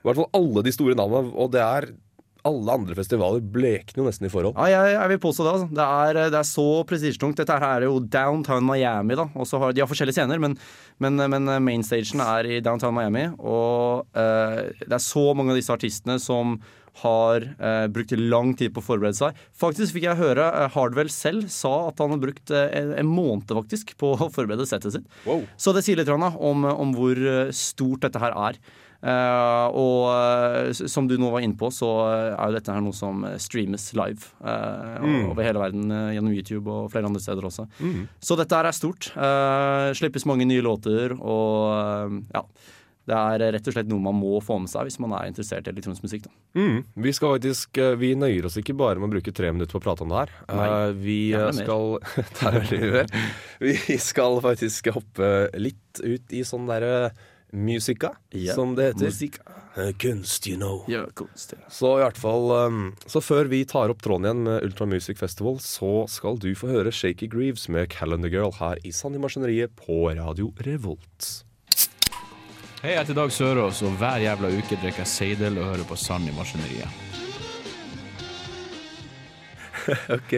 I 0.00 0.02
hvert 0.04 0.16
fall 0.16 0.30
alle 0.34 0.62
de 0.66 0.72
store 0.72 0.96
navnene, 0.98 1.32
og 1.36 1.52
det 1.54 1.60
er 1.62 1.90
alle 2.48 2.76
andre 2.78 2.96
festivaler 2.96 3.44
blekner 3.44 4.02
jo 4.02 4.06
nesten 4.08 4.28
i 4.28 4.32
forhold. 4.32 4.56
Ja, 4.56 4.68
jeg, 4.72 4.96
jeg 4.96 5.12
vil 5.12 5.22
påstå 5.22 5.46
det. 5.46 5.52
Altså. 5.52 5.68
Det, 5.76 5.86
er, 5.86 6.20
det 6.32 6.40
er 6.40 6.48
så 6.48 6.66
prestisjetungt. 6.88 7.40
Dette 7.40 7.60
her 7.60 7.84
er 7.84 7.88
jo 7.88 8.00
downtown 8.00 8.66
Miami. 8.66 9.18
da 9.18 9.28
har 9.28 9.76
De 9.76 9.84
har 9.84 9.90
forskjellige 9.90 10.18
scener, 10.18 10.42
men, 10.42 10.56
men, 11.02 11.20
men 11.32 11.54
mainstagen 11.64 12.24
er 12.24 12.48
i 12.48 12.60
downtown 12.64 12.96
Miami. 12.96 13.28
Og 13.38 14.06
eh, 14.16 14.70
det 14.84 14.96
er 14.96 15.04
så 15.04 15.30
mange 15.36 15.54
av 15.54 15.60
disse 15.60 15.74
artistene 15.74 16.20
som 16.22 16.58
har 17.00 17.44
eh, 17.58 17.86
brukt 17.92 18.12
lang 18.18 18.52
tid 18.58 18.74
på 18.74 18.82
å 18.82 18.84
forberede 18.84 19.18
seg. 19.18 19.38
Faktisk 19.56 19.94
fikk 19.96 20.08
jeg 20.08 20.20
høre 20.20 20.48
eh, 20.48 20.68
Hardwell 20.74 21.10
selv 21.12 21.48
sa 21.52 21.72
at 21.88 22.02
han 22.02 22.14
har 22.14 22.22
brukt 22.22 22.52
eh, 22.54 22.68
en, 22.80 22.92
en 23.00 23.10
måned 23.10 23.50
faktisk 23.50 23.94
på 24.00 24.14
å 24.16 24.30
forberede 24.32 24.66
settet 24.68 24.96
sitt. 24.96 25.08
Wow. 25.28 25.46
Så 25.60 25.74
det 25.76 25.84
sier 25.86 26.00
litt 26.00 26.10
om, 26.12 26.26
om 26.26 26.94
hvor 26.96 27.18
eh, 27.18 27.54
stort 27.56 28.06
dette 28.06 28.22
her 28.22 28.36
er. 28.48 28.60
Eh, 29.00 29.66
og 29.80 30.10
eh, 30.12 30.72
som 30.92 31.06
du 31.08 31.14
nå 31.16 31.30
var 31.32 31.40
inne 31.40 31.56
på, 31.56 31.70
så 31.72 31.88
eh, 32.10 32.34
er 32.34 32.50
jo 32.50 32.56
dette 32.58 32.74
her 32.74 32.82
noe 32.84 32.96
som 32.96 33.24
streames 33.40 33.90
live 33.96 34.28
Mm. 35.00 35.30
over 35.30 35.44
hele 35.46 35.60
verden 35.62 35.88
gjennom 36.12 36.34
YouTube 36.34 36.68
og 36.68 36.90
flere 36.92 37.08
andre 37.08 37.20
steder 37.22 37.46
også. 37.46 37.64
Så 38.20 38.36
dette 38.36 38.56
her 38.58 38.66
er 38.68 38.76
stort. 38.76 39.08
Slippes 39.96 40.26
mange 40.28 40.44
nye 40.48 40.62
låter, 40.64 41.14
og 41.16 42.20
ja. 42.34 42.42
Det 43.10 43.16
er 43.16 43.42
rett 43.56 43.66
og 43.66 43.74
slett 43.74 43.88
noe 43.90 44.02
man 44.04 44.14
må 44.14 44.36
få 44.44 44.58
med 44.60 44.70
seg 44.70 44.86
hvis 44.86 44.98
man 45.02 45.14
er 45.16 45.30
interessert 45.30 45.66
i 45.66 45.72
elektronisk 45.72 46.04
musikk. 46.04 46.28
Mm. 46.54 46.84
Vi 46.94 47.12
skal 47.16 47.32
faktisk 47.38 47.80
Vi 47.98 48.12
nøyer 48.18 48.46
oss 48.46 48.58
ikke 48.60 48.76
bare 48.78 49.00
med 49.00 49.08
å 49.08 49.14
bruke 49.16 49.32
tre 49.34 49.50
minutter 49.50 49.72
på 49.72 49.80
å 49.80 49.86
prate 49.88 50.04
om 50.04 50.12
det 50.12 50.20
her. 50.20 50.34
Nei, 50.52 50.68
vi 51.00 51.18
skal 51.56 51.96
Det. 52.70 53.06
Vi 53.64 53.98
skal 53.98 54.38
faktisk 54.44 54.92
hoppe 54.94 55.32
litt 55.58 56.02
ut 56.04 56.36
i 56.36 56.44
sånn 56.46 56.68
derre 56.70 57.10
musika, 57.52 58.14
yeah. 58.32 58.54
som 58.54 58.74
det 58.78 58.92
heter. 58.92 59.10
musikk. 59.10 59.38
Eh, 59.76 59.92
Kunst, 59.98 60.46
you 60.46 60.56
know. 60.56 60.84
Ja, 60.88 61.04
kunst, 61.14 61.52
ja. 61.52 61.58
Så 61.70 61.92
i 61.98 62.02
hvert 62.02 62.18
fall 62.18 62.50
um, 62.50 62.80
Så 63.06 63.20
før 63.22 63.46
vi 63.50 63.62
tar 63.64 63.92
opp 63.92 64.02
tråden 64.02 64.26
igjen 64.26 64.42
med 64.48 64.64
Ultra 64.66 64.86
Music 64.90 65.18
Festival, 65.18 65.60
så 65.62 66.06
skal 66.10 66.40
du 66.42 66.50
få 66.58 66.72
høre 66.72 66.92
Shaky 66.92 67.28
Greaves 67.30 67.68
med 67.68 67.90
Calendar 67.94 68.32
Girl 68.32 68.54
her 68.58 68.80
i 68.84 68.92
Sand 68.92 69.18
i 69.18 69.22
Maskineriet 69.22 69.74
på 69.78 70.08
Radio 70.18 70.50
Revolt. 70.66 71.30
Hei, 72.80 72.94
jeg 72.94 73.02
heter 73.02 73.18
Dag 73.18 73.32
Sørås, 73.32 73.82
og 73.84 73.94
hver 74.00 74.22
jævla 74.24 74.50
uke 74.56 74.78
drikker 74.80 75.04
jeg 75.04 75.12
Seidel 75.12 75.60
og 75.60 75.70
hører 75.74 75.86
på 75.86 75.98
Sand 76.00 76.30
i 76.30 76.34
maskineriet 76.34 77.09
ok. 80.16 80.34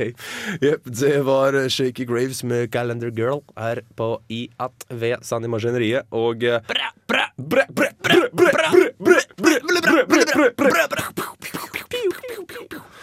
Yep, 0.63 0.91
det 1.01 1.15
var 1.27 1.59
Shaky 1.69 2.07
Graves 2.09 2.43
med 2.45 2.71
Calendar 2.73 3.11
Girl 3.15 3.43
her 3.59 3.83
på 3.99 4.15
i 4.33 4.45
at 4.63 4.87
ved 4.91 5.23
Sandy 5.27 5.51
Maskineriet. 5.53 6.09
Og 6.11 6.43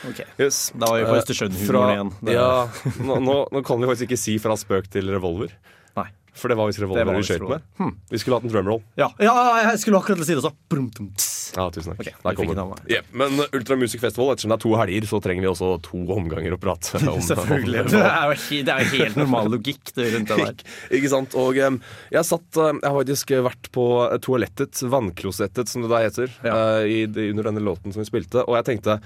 Okay. 0.10 0.26
Yes. 0.40 0.72
Da 0.74 0.88
var 0.90 1.00
vi 1.00 1.06
på 1.06 1.18
Østersund-humoren 1.20 1.92
igjen. 1.94 2.12
Ja, 2.34 2.70
nå, 3.04 3.20
nå, 3.20 3.36
nå, 3.52 3.62
kan 3.68 3.82
vi 3.82 3.90
faktisk 3.90 4.08
ikke 4.08 4.20
si 4.20 4.38
fra 4.42 4.56
spøk 4.60 4.88
til 4.92 5.12
revolver. 5.12 5.52
Nei. 6.00 6.08
For 6.40 6.52
det 6.52 6.58
var 6.60 6.70
visst 6.70 6.82
revolver 6.82 7.20
vi 7.20 7.26
skjøt 7.28 7.46
med. 7.50 7.66
Hmm. 7.80 7.98
Vi 8.10 8.22
skulle 8.22 8.40
hatt 8.40 8.48
en 8.48 8.54
drumroll. 8.54 8.82
Ja. 9.00 9.12
ja, 9.22 9.36
jeg 9.68 9.84
skulle 9.84 10.00
akkurat 10.00 10.24
si 10.24 10.34
det 10.34 10.42
også. 10.42 10.56
Brum, 10.72 10.88
dum, 10.96 11.12
tss. 11.18 11.39
Ja, 11.56 11.66
tusen 11.74 11.94
takk. 11.96 12.02
Okay, 12.04 12.14
Der 12.24 12.36
kom 12.38 12.52
den. 12.54 12.74
Jep, 12.92 13.08
Men 13.14 13.40
Ultra 13.56 13.76
Music 13.80 14.02
Festival, 14.04 14.34
ettersom 14.34 14.52
det 14.54 14.58
er 14.60 14.64
to 14.66 14.74
helger, 14.80 15.08
så 15.10 15.20
trenger 15.24 15.46
vi 15.46 15.50
også 15.52 15.70
to 15.86 16.02
omganger 16.16 16.56
å 16.56 16.60
prate 16.62 17.02
om. 17.14 17.22
Selvfølgelig. 17.26 17.86
Det 17.94 18.04
er 18.04 18.34
jo 18.34 18.64
det 18.68 18.76
er 18.76 18.84
jo 18.86 19.00
helt 19.04 19.20
normal 19.22 19.52
logikk 19.56 19.94
det 19.98 20.10
rundt 20.16 20.34
det 20.34 20.40
der. 20.44 20.68
Ikke, 21.00 21.12
sant? 21.16 21.38
Og 21.40 21.58
um, 21.66 21.80
jeg 22.14 22.28
satt 22.30 22.60
Jeg 22.62 22.84
har 22.86 22.98
faktisk 23.00 23.34
vært 23.50 23.72
på 23.76 23.86
toalettet, 24.26 24.84
vannklosettet 24.92 25.72
som 25.72 25.86
det 25.86 25.92
der 25.96 26.06
heter, 26.10 26.38
Ja. 26.46 26.60
uh, 26.82 26.86
i, 26.90 27.04
under 27.30 27.50
denne 27.52 27.64
låten 27.66 27.94
som 27.96 28.04
vi 28.04 28.10
spilte, 28.10 28.44
og 28.46 28.58
jeg 28.60 28.68
tenkte 28.74 29.00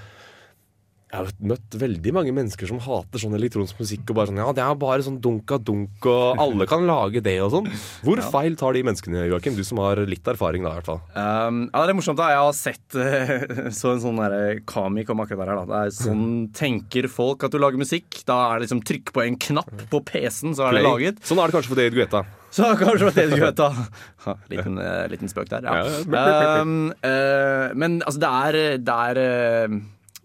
Jeg 1.14 1.22
har 1.22 1.28
møtt 1.46 1.76
veldig 1.78 2.12
mange 2.16 2.32
mennesker 2.34 2.66
som 2.66 2.80
hater 2.82 3.22
sånn 3.22 3.36
elektronisk 3.38 3.78
musikk 3.78 4.08
og 4.10 4.16
bare 4.18 4.30
sånn 4.32 4.40
Ja, 4.42 4.48
det 4.56 4.64
er 4.64 4.78
bare 4.80 5.04
sånn 5.06 5.20
dunka 5.22 5.60
dunk, 5.62 6.08
og 6.10 6.40
alle 6.42 6.66
kan 6.66 6.82
lage 6.88 7.22
det 7.22 7.36
og 7.44 7.52
sånn. 7.52 7.68
Hvor 8.02 8.22
feil 8.34 8.58
tar 8.58 8.74
de 8.74 8.82
menneskene, 8.88 9.22
Joakim? 9.30 9.54
Du 9.54 9.62
som 9.66 9.78
har 9.84 10.02
litt 10.10 10.26
erfaring 10.26 10.66
da, 10.66 10.74
i 10.74 10.80
hvert 10.80 10.90
fall. 10.90 11.00
Um, 11.14 11.60
ja, 11.68 11.84
det 11.86 11.94
er 11.94 11.98
morsomt. 12.00 12.18
da 12.18 12.32
Jeg 12.32 12.42
har 12.42 12.56
sett 12.58 12.98
eh, 12.98 13.70
så 13.78 13.94
en 13.94 14.02
sånn 14.02 14.18
der 14.24 14.64
kamik 14.66 15.14
om 15.14 15.22
akkurat 15.22 15.46
det 15.46 15.54
her. 15.54 15.62
da 15.62 15.70
Det 15.70 15.82
er 15.84 15.94
Sånn 15.94 16.26
tenker 16.56 17.06
folk 17.06 17.46
at 17.46 17.54
du 17.54 17.62
lager 17.62 17.78
musikk. 17.78 18.24
Da 18.26 18.40
er 18.48 18.58
det 18.58 18.66
liksom 18.66 18.82
trykk 18.82 19.14
på 19.14 19.22
en 19.28 19.38
knapp 19.38 19.86
på 19.94 20.02
PC-en, 20.10 20.58
så 20.58 20.66
er 20.66 20.80
det 20.80 20.88
laget. 20.88 21.22
Sånn 21.22 21.38
er 21.38 21.46
det 21.46 21.60
kanskje 21.60 21.76
for 21.76 21.84
David 21.84 22.02
Guetta. 22.02 22.26
Så 22.54 22.68
kanskje 22.78 23.10
det 23.16 23.30
du 23.32 23.40
vet 23.42 23.56
da 23.58 23.70
liten, 24.50 24.78
eh, 24.78 25.06
liten 25.10 25.30
spøk 25.30 25.48
der, 25.50 25.64
ja. 25.66 25.80
Ja, 25.90 26.22
ja. 26.26 26.60
Um, 26.62 26.92
uh, 27.02 27.74
men 27.74 27.98
altså, 28.04 28.20
det 28.22 28.30
er, 28.30 28.58
det 28.78 28.98
er 29.08 29.20
eh, 29.24 29.74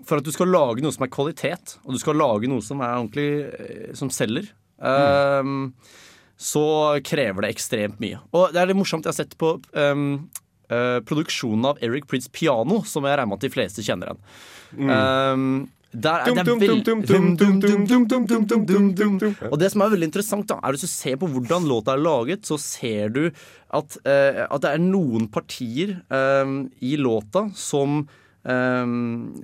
for 0.08 0.20
at 0.20 0.28
du 0.28 0.32
skal 0.34 0.52
lage 0.52 0.84
noe 0.84 0.96
som 0.96 1.06
er 1.06 1.14
kvalitet, 1.14 1.78
og 1.84 1.96
du 1.96 2.02
skal 2.02 2.20
lage 2.20 2.50
noe 2.52 2.64
som 2.66 2.82
er 2.84 2.96
ordentlig 2.98 3.96
som 3.98 4.12
selger, 4.14 4.48
mm. 4.80 5.66
så 6.40 6.68
krever 7.06 7.46
det 7.46 7.54
ekstremt 7.56 8.00
mye. 8.04 8.22
Og 8.32 8.54
det 8.54 8.62
er 8.62 8.70
litt 8.70 8.80
morsomt. 8.80 9.06
Jeg 9.06 9.12
har 9.12 9.20
sett 9.20 9.36
på 9.40 9.58
um, 9.76 10.06
uh, 10.72 11.00
produksjonen 11.08 11.72
av 11.72 11.84
Eric 11.86 12.08
Pritz 12.10 12.30
Piano, 12.32 12.84
som 12.88 13.08
jeg 13.08 13.18
regner 13.18 13.34
med 13.34 13.42
at 13.42 13.48
de 13.48 13.54
fleste 13.54 13.86
kjenner 13.86 14.14
igjen. 14.14 14.24
Mm. 14.80 14.90
Um, 14.96 15.68
der 15.90 16.22
er 16.22 16.36
det 16.38 16.44
Og 19.50 19.56
det 19.58 19.72
som 19.74 19.82
er 19.82 19.94
veldig 19.96 20.10
interessant, 20.12 20.46
da, 20.52 20.60
er 20.62 20.76
hvis 20.76 20.86
du 20.86 20.92
ser 20.92 21.16
på 21.18 21.30
hvordan 21.34 21.66
låta 21.66 21.96
er 21.96 22.04
laget, 22.04 22.46
så 22.46 22.60
ser 22.62 23.10
du 23.16 23.24
at, 23.26 23.98
uh, 24.06 24.46
at 24.46 24.62
det 24.62 24.70
er 24.76 24.84
noen 24.84 25.26
partier 25.34 25.98
uh, 26.14 26.46
i 26.86 26.94
låta 27.02 27.50
som 27.58 28.04
eh, 28.48 28.86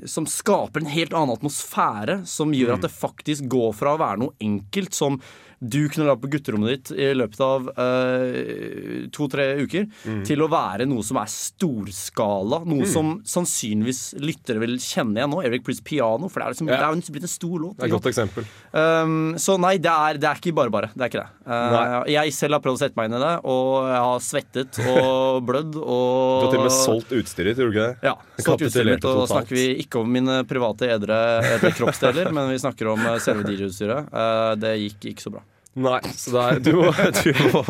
som 0.06 0.30
skaper 0.30 0.84
en 0.84 0.94
helt 0.94 1.16
annen 1.16 1.36
atmosfære, 1.36 2.22
som 2.30 2.54
gjør 2.56 2.78
at 2.78 2.88
det 2.88 2.94
faktisk 2.94 3.50
går 3.52 3.74
fra 3.78 3.96
å 3.96 4.02
være 4.02 4.22
noe 4.24 4.38
enkelt 4.44 4.96
som 4.96 5.20
du 5.66 5.88
kunne 5.90 6.08
lagd 6.10 6.22
på 6.24 6.30
gutterommet 6.34 6.72
ditt 6.76 6.92
i 7.00 7.10
løpet 7.18 7.42
av 7.44 7.68
eh, 7.82 9.06
to-tre 9.16 9.48
uker, 9.64 9.88
til 10.28 10.44
å 10.46 10.50
være 10.52 10.86
noe 10.90 11.04
som 11.06 11.18
er 11.22 11.30
storskala. 11.32 12.62
Noe 12.70 12.88
som 12.90 13.16
sannsynligvis 13.28 14.02
lyttere 14.22 14.62
vil 14.62 14.78
kjenne 14.82 15.20
igjen 15.22 15.32
nå. 15.34 15.42
Eric 15.46 15.66
Prince 15.66 15.84
piano, 15.86 16.30
for 16.30 16.42
det 16.42 16.48
er, 16.48 16.56
liksom, 16.56 16.70
Ja. 16.70 16.80
det 16.82 16.88
er 16.88 17.02
jo 17.10 17.16
blitt 17.16 17.28
en 17.28 17.34
stor 17.34 17.56
låt. 17.64 17.78
Det 17.78 17.86
er 17.86 17.90
et 17.90 17.96
godt 17.96 18.10
eksempel. 18.12 18.48
Um, 18.76 19.16
så 19.42 19.58
nei, 19.62 19.76
det 19.82 19.92
er, 19.92 20.20
det 20.22 20.30
er 20.30 20.42
ikke 20.42 20.56
bare 20.58 20.74
bare. 20.74 20.92
Det 20.94 21.06
er 21.06 21.12
ikke 21.14 21.24
det. 21.24 21.30
Uh, 21.46 21.98
jeg 22.12 22.36
selv 22.36 22.58
har 22.58 22.64
prøvd 22.66 22.80
å 22.80 22.84
sette 22.84 23.00
meg 23.00 23.10
inn 23.10 23.18
i 23.20 23.24
det, 23.26 23.34
og 23.56 23.90
jeg 23.90 24.04
har 24.08 24.24
svettet 24.30 24.82
og 24.86 25.42
blødd 25.50 25.80
og 25.80 26.06
Du 26.06 26.46
har 26.46 26.54
til 26.54 26.62
og 26.62 26.68
med 26.68 26.78
solgt 26.78 27.16
utstyret, 27.16 27.58
tror 27.58 27.72
du 27.72 27.76
ikke 27.78 27.90
det? 27.90 28.12
ja, 28.12 28.16
solgt 28.46 28.68
utstyret 28.70 28.92
mitt, 28.96 29.10
og 29.10 29.24
da 29.24 29.28
snakker 29.34 29.56
vi 29.58 29.66
ikke 29.86 30.02
om 30.04 30.14
mine 30.18 30.40
private 30.50 30.90
edre, 30.96 31.20
edre 31.56 31.74
kroppsdeler, 31.78 32.32
men 32.36 32.52
vi 32.54 32.62
snakker 32.62 32.94
om 32.94 33.06
uh, 33.08 33.18
selve 33.24 33.48
DJ-utstyret. 33.48 34.12
Uh, 34.14 34.54
det 34.60 34.76
gikk 34.84 35.12
ikke 35.14 35.26
så 35.28 35.34
bra. 35.38 35.44
Nei, 35.76 36.00
så 36.16 36.38
er, 36.40 36.60
du, 36.64 36.70
må, 36.78 36.92
du, 37.20 37.32
må, 37.52 37.62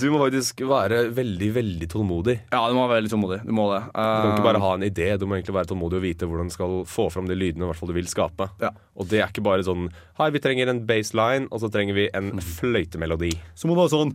du 0.00 0.04
må 0.14 0.20
faktisk 0.22 0.62
være 0.64 1.02
veldig, 1.12 1.50
veldig 1.52 1.88
tålmodig. 1.92 2.36
Ja, 2.48 2.62
du 2.64 2.78
må 2.78 2.86
være 2.86 3.02
veldig 3.02 3.12
tålmodig. 3.12 3.38
Du 3.44 3.52
må 3.52 3.66
det. 3.74 3.82
Du 3.92 3.98
kan 4.00 4.30
ikke 4.32 4.46
bare 4.46 4.62
Uh, 4.62 4.64
ha 4.64 4.70
en 4.78 4.86
idé, 4.86 5.10
du 5.20 5.26
må 5.28 5.36
egentlig 5.36 5.56
være 5.58 5.68
tålmodig 5.74 5.98
og 6.00 6.04
vite 6.06 6.28
hvordan 6.30 6.48
du 6.48 6.54
skal 6.54 6.78
få 6.88 7.10
fram 7.12 7.28
de 7.28 7.36
lydene 7.36 7.68
du 7.68 7.92
vil 7.92 8.08
skape. 8.08 8.48
Ja. 8.62 8.72
Og 8.96 9.10
det 9.10 9.20
er 9.20 9.28
ikke 9.28 9.44
bare 9.44 9.66
sånn 9.66 9.90
Hei, 10.16 10.30
vi 10.32 10.40
trenger 10.40 10.70
en 10.70 10.84
baseline, 10.88 11.50
og 11.52 11.60
så 11.60 11.68
trenger 11.74 11.98
vi 11.98 12.08
en 12.16 12.38
fløytemelodi. 12.40 13.34
så 13.58 13.68
må 13.68 13.76
du 13.76 13.82
ha 13.84 13.90
sånn 13.92 14.14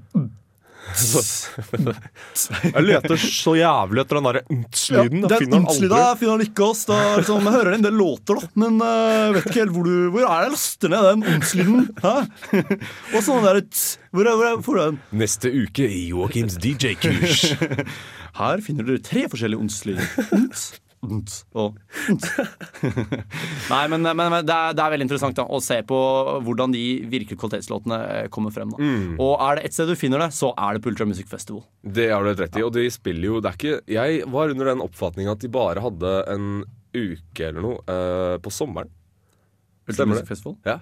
Jeg 2.73 2.83
leter 2.85 3.19
så 3.21 3.53
jævlig 3.57 4.01
etter 4.03 4.19
den 4.19 4.27
derre 4.27 4.41
nts-lyden. 4.53 5.21
Den 5.23 5.33
jeg 5.33 5.43
finner 5.43 5.57
den 5.57 5.67
aldri. 5.73 6.01
finner 6.19 6.33
han 6.33 6.43
ikke. 6.45 6.69
Da, 6.89 6.97
liksom, 7.19 7.47
jeg 7.49 7.55
hører 7.55 7.77
en 7.77 7.85
del 7.85 7.97
låter, 7.99 8.39
da, 8.39 8.49
men 8.63 8.81
uh, 8.83 9.29
vet 9.35 9.49
ikke 9.49 9.61
helt 9.61 9.75
hvor 9.75 9.87
du 9.87 9.95
Hvor 10.13 10.25
er 10.25 10.27
det 10.27 10.49
jeg 10.49 10.53
laster 10.55 10.93
ned 10.93 11.07
den 11.09 11.25
åndslyden? 11.33 11.87
Hæ? 12.03 12.15
Og 13.13 13.25
sånn 13.25 13.47
der 13.47 13.61
Hvor 14.09 14.29
hvor 14.29 14.59
hvor 14.65 14.81
er 14.81 14.91
den? 14.91 14.99
Neste 15.23 15.51
uke 15.53 15.85
i 15.85 16.03
Joakims 16.09 16.59
DJ-kurs. 16.61 17.49
Her 18.39 18.61
finner 18.65 18.87
dere 18.87 19.03
tre 19.03 19.25
forskjellige 19.31 19.59
åndslyder. 19.59 20.05
Og. 20.99 21.77
Nei, 23.71 23.83
men, 23.87 24.03
men, 24.03 24.19
men 24.19 24.43
det, 24.43 24.55
er, 24.55 24.73
det 24.75 24.83
er 24.83 24.91
veldig 24.93 25.05
interessant 25.07 25.37
da, 25.37 25.45
å 25.47 25.61
se 25.63 25.79
på 25.87 25.99
hvordan 26.43 26.75
de 26.75 26.83
virkelige 27.07 27.39
kvalitetslåtene 27.39 27.99
eh, 28.17 28.27
kommer 28.33 28.51
frem. 28.51 28.73
Da. 28.75 28.91
Og 29.23 29.33
er 29.45 29.59
det 29.59 29.69
ett 29.69 29.77
sted 29.77 29.87
du 29.87 29.95
finner 29.99 30.25
det, 30.25 30.29
så 30.35 30.51
er 30.59 30.75
det 30.75 30.83
på 30.83 30.91
Ultra 30.91 31.07
Music 31.07 31.31
Festival. 31.31 31.63
Det 31.81 32.09
har 32.11 32.25
du 32.25 32.33
helt 32.33 32.43
rett 32.43 32.59
i. 32.59 32.65
Og 32.67 32.75
de 32.75 32.85
spiller 32.91 33.31
jo 33.31 33.39
det 33.39 33.53
er 33.53 33.59
ikke, 33.61 33.79
Jeg 33.95 34.27
var 34.35 34.51
under 34.51 34.73
den 34.73 34.83
oppfatningen 34.83 35.31
at 35.37 35.43
de 35.43 35.51
bare 35.55 35.83
hadde 35.87 36.13
en 36.35 36.51
uke 36.89 37.47
eller 37.47 37.63
noe 37.63 37.81
uh, 37.87 38.35
på 38.43 38.51
sommeren. 38.51 38.91
Ultra 39.87 40.01
Stemmer 40.01 40.19
Music? 40.19 40.29
Festival. 40.33 40.59
Ja. 40.67 40.81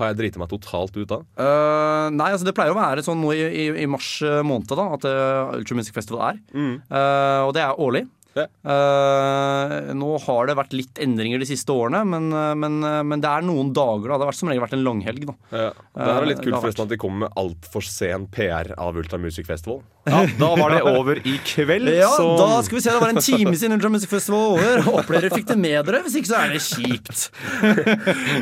Har 0.00 0.10
jeg 0.10 0.20
driti 0.20 0.40
meg 0.40 0.50
totalt 0.50 0.94
ut 0.96 1.08
da? 1.10 1.18
Uh, 1.36 2.06
nei, 2.14 2.30
altså 2.32 2.46
det 2.48 2.54
pleier 2.56 2.72
å 2.72 2.78
være 2.78 3.04
sånn 3.04 3.20
nå 3.20 3.34
i, 3.36 3.42
i, 3.46 3.66
i 3.84 3.88
mars 3.90 4.14
måned 4.46 4.70
da, 4.70 4.86
at 4.96 5.06
uh, 5.06 5.58
Ultra 5.58 5.76
Music 5.78 5.94
Festival 5.94 6.32
er. 6.32 6.40
Eh, 6.56 7.40
og 7.44 7.52
det 7.54 7.62
er 7.62 7.78
årlig. 7.78 8.06
Eh, 8.38 9.92
nå 9.96 10.10
har 10.22 10.46
det 10.46 10.54
vært 10.58 10.74
litt 10.76 11.00
endringer 11.02 11.40
de 11.42 11.48
siste 11.48 11.74
årene, 11.74 12.02
men, 12.06 12.28
eh, 12.32 12.54
men, 12.54 12.78
eh, 12.84 13.02
men 13.02 13.20
det 13.20 13.30
er 13.30 13.42
noen 13.42 13.72
dager. 13.74 14.08
da 14.08 14.18
Det 14.18 14.24
har 14.24 14.30
vært 14.30 14.40
som 14.40 14.48
regel 14.48 14.62
vært 14.62 14.76
en 14.78 14.84
langhelg. 14.84 15.26
da 15.26 15.34
Ja. 15.50 15.70
Det 15.70 16.14
her 16.14 16.22
er 16.22 16.26
litt 16.26 16.42
kult 16.42 16.62
forresten 16.62 16.82
at 16.86 16.88
de 16.88 16.96
kom 16.96 17.18
med 17.18 17.30
altfor 17.36 17.82
sen 17.82 18.26
PR 18.30 18.74
av 18.78 18.96
Ultra 18.96 19.18
Music 19.18 19.46
Festival. 19.46 19.82
Ja, 20.06 20.24
Da 20.38 20.54
var 20.56 20.70
det 20.70 20.82
over 20.82 21.16
i 21.18 21.38
kveld, 21.44 21.90
Ja, 21.92 22.08
så 22.16 22.38
da 22.38 22.62
skal 22.62 22.78
vi 22.78 22.80
se, 22.80 22.90
Det 22.90 23.00
var 23.00 23.08
en 23.10 23.16
time 23.16 23.52
siden 23.52 23.72
Ultra 23.76 23.90
Music 23.90 24.08
Festival 24.08 24.40
var 24.40 24.50
over. 24.56 24.82
Håper 24.82 25.20
dere 25.20 25.30
fikk 25.30 25.46
det 25.46 25.58
med 25.58 25.84
dere, 25.86 26.02
hvis 26.04 26.16
ikke 26.16 26.30
så 26.30 26.38
er 26.44 26.54
det 26.54 26.62
kjipt. 26.64 27.30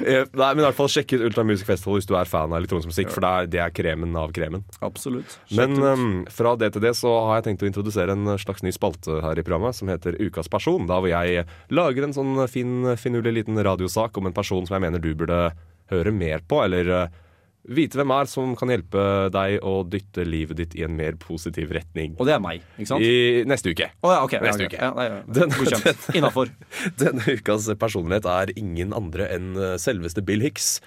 Eh, 0.08 0.24
Nei, 0.32 0.54
men 0.54 0.60
i 0.62 0.66
hvert 0.68 0.76
fall 0.76 0.88
Sjekk 0.88 1.12
ut 1.16 1.24
Ultra 1.26 1.42
Music 1.44 1.66
Festival 1.66 1.98
hvis 1.98 2.06
du 2.06 2.14
er 2.16 2.28
fan 2.28 2.52
av 2.52 2.58
elektronisk 2.60 2.88
musikk, 2.88 3.10
for 3.10 3.20
det 3.24 3.28
er, 3.28 3.46
det 3.50 3.60
er 3.60 3.72
kremen 3.74 4.14
av 4.16 4.30
kremen. 4.32 4.62
Absolutt. 4.84 5.36
Men 5.56 5.74
um, 5.82 6.24
fra 6.30 6.54
det 6.56 6.72
til 6.74 6.84
det 6.84 6.94
så 6.96 7.10
har 7.26 7.40
jeg 7.40 7.48
tenkt 7.48 7.64
å 7.64 7.68
introdusere 7.68 8.14
en 8.14 8.38
slags 8.40 8.62
ny 8.64 8.72
spalte 8.74 9.18
her 9.24 9.40
i 9.40 9.44
programmet 9.44 9.77
som 9.78 9.90
heter 9.92 10.18
Ukas 10.20 10.50
person. 10.50 10.86
Da 10.90 10.98
hvor 11.00 11.10
jeg 11.10 11.46
lager 11.74 12.06
en 12.06 12.16
sånn 12.16 12.34
fin, 12.50 12.92
finurlig 13.00 13.38
liten 13.40 13.58
radiosak 13.64 14.18
om 14.18 14.28
en 14.28 14.36
person 14.36 14.66
som 14.66 14.76
jeg 14.78 14.86
mener 14.88 15.02
du 15.02 15.14
burde 15.14 15.48
høre 15.88 16.12
mer 16.12 16.42
på, 16.44 16.60
eller 16.66 16.90
uh, 16.92 17.24
vite 17.68 17.98
hvem 17.98 18.12
er 18.14 18.28
som 18.30 18.54
kan 18.58 18.70
hjelpe 18.72 19.02
deg 19.32 19.58
å 19.66 19.82
dytte 19.88 20.24
livet 20.26 20.58
ditt 20.60 20.76
i 20.78 20.84
en 20.86 20.94
mer 20.96 21.18
positiv 21.20 21.72
retning. 21.76 22.14
Og 22.16 22.28
det 22.28 22.34
er 22.36 22.42
meg, 22.42 22.64
ikke 22.76 22.90
sant? 22.92 23.04
I 23.04 23.44
neste 23.48 23.74
uke. 23.74 23.90
Oh, 24.00 24.12
ja, 24.14 24.22
ok. 24.24 24.36
ja, 24.38 24.42
Neste 24.46 24.68
uke. 24.70 24.80
Ja, 24.80 24.90
nei, 24.96 25.06
ja. 25.10 25.98
Innafor. 26.16 26.52
Denne 27.02 27.36
ukas 27.38 27.68
personlighet 27.80 28.28
er 28.32 28.54
ingen 28.56 28.94
andre 28.96 29.28
enn 29.34 29.52
eh, 29.56 29.76
selveste 29.80 30.24
Bill 30.24 30.44
Hicks. 30.44 30.78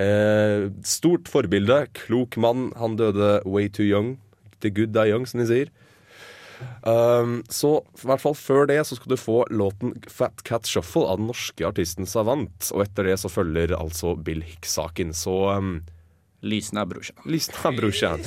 Eh, 0.00 0.68
stort 0.86 1.30
forbilde, 1.30 1.84
klok 2.04 2.38
mann. 2.40 2.70
Han 2.80 2.98
døde 3.00 3.38
way 3.46 3.70
too 3.70 3.86
young. 3.86 4.16
The 4.64 4.72
good 4.74 4.94
die 4.96 5.10
young, 5.12 5.28
som 5.30 5.42
de 5.42 5.48
sier. 5.50 5.74
Um, 6.84 7.38
så 7.48 7.78
i 7.80 8.06
hvert 8.08 8.20
fall 8.20 8.36
før 8.36 8.66
det 8.68 8.78
så 8.84 8.98
skal 8.98 9.14
du 9.14 9.16
få 9.20 9.38
låten 9.50 9.94
Fat 10.10 10.42
Cat 10.44 10.68
Shuffle 10.68 11.06
av 11.08 11.20
den 11.20 11.30
norske 11.30 11.64
artisten 11.66 12.08
Savant. 12.08 12.70
Og 12.74 12.84
etter 12.84 13.08
det 13.08 13.18
så 13.22 13.32
følger 13.32 13.76
altså 13.78 14.14
Bill 14.16 14.44
Hicks-saken. 14.44 15.14
Så 15.16 15.36
um, 15.56 15.78
Lysen 16.44 16.76
er 16.78 16.84
brorsan. 16.84 17.16
lyssna 17.24 17.72
brorsan. 17.72 18.20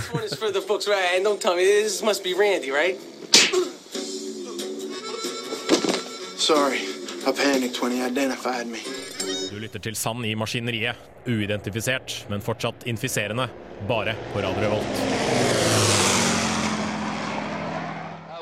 Sorry, 6.38 6.80
I 7.28 7.32
panicked 7.32 7.82
when 7.82 7.92
he 7.92 8.02
identified 8.02 8.68
me. 8.68 8.80
Du 9.52 9.60
lytter 9.60 9.80
til 9.80 9.96
Sand 9.96 10.26
i 10.26 10.36
maskineriet. 10.36 10.96
Uidentifisert, 11.28 12.26
men 12.30 12.42
fortsatt 12.42 12.88
infiserende. 12.88 13.50
Bare 13.88 14.16
på 14.34 14.42
Radio 14.42 14.62
Revolt. 14.62 15.57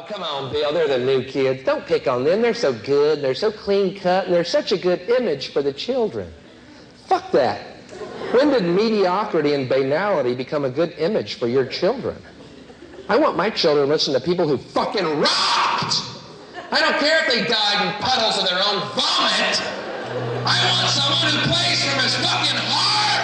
Come 0.07 0.23
on, 0.23 0.51
Bill. 0.51 0.71
They're 0.71 0.87
the 0.87 1.03
new 1.03 1.23
kids. 1.23 1.63
Don't 1.63 1.85
pick 1.85 2.07
on 2.07 2.23
them. 2.23 2.41
They're 2.41 2.53
so 2.53 2.73
good. 2.73 3.21
They're 3.21 3.35
so 3.35 3.51
clean 3.51 3.99
cut, 3.99 4.25
and 4.25 4.33
they're 4.33 4.43
such 4.43 4.71
a 4.71 4.77
good 4.77 5.01
image 5.09 5.51
for 5.51 5.61
the 5.61 5.73
children. 5.73 6.31
Fuck 7.07 7.31
that. 7.31 7.61
When 8.31 8.49
did 8.49 8.63
mediocrity 8.63 9.53
and 9.53 9.67
banality 9.67 10.35
become 10.35 10.65
a 10.65 10.69
good 10.69 10.93
image 10.97 11.35
for 11.35 11.47
your 11.47 11.65
children? 11.65 12.17
I 13.07 13.17
want 13.17 13.37
my 13.37 13.49
children 13.49 13.87
to 13.87 13.93
listen 13.93 14.13
to 14.13 14.19
people 14.19 14.47
who 14.47 14.57
fucking 14.57 15.05
rocked. 15.05 16.01
I 16.71 16.79
don't 16.81 16.99
care 16.99 17.23
if 17.23 17.27
they 17.31 17.45
died 17.45 17.85
in 17.85 17.93
puddles 18.01 18.37
of 18.37 18.49
their 18.49 18.59
own 18.59 18.81
vomit. 18.97 19.61
I 20.45 20.57
want 20.69 20.89
someone 20.89 21.33
who 21.33 21.53
plays 21.53 21.83
from 21.85 22.03
his 22.03 22.15
fucking 22.15 22.57
heart. 22.57 23.14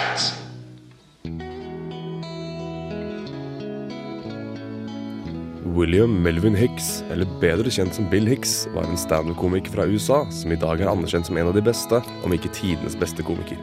William 5.82 6.22
Melvin 6.22 6.54
Hicks, 6.54 7.02
eller 7.10 7.26
bedre 7.42 7.70
kjent 7.74 7.96
som 7.96 8.06
Bill 8.06 8.28
Hicks, 8.30 8.68
var 8.70 8.84
en 8.86 8.98
standup-komiker 8.98 9.72
fra 9.74 9.86
USA 9.90 10.20
som 10.30 10.52
i 10.54 10.58
dag 10.62 10.78
er 10.78 10.86
anerkjent 10.86 11.26
som 11.26 11.38
en 11.40 11.48
av 11.50 11.56
de 11.56 11.62
beste, 11.66 11.98
om 12.22 12.34
ikke 12.36 12.52
tidenes 12.54 12.94
beste 13.00 13.24
komiker. 13.26 13.58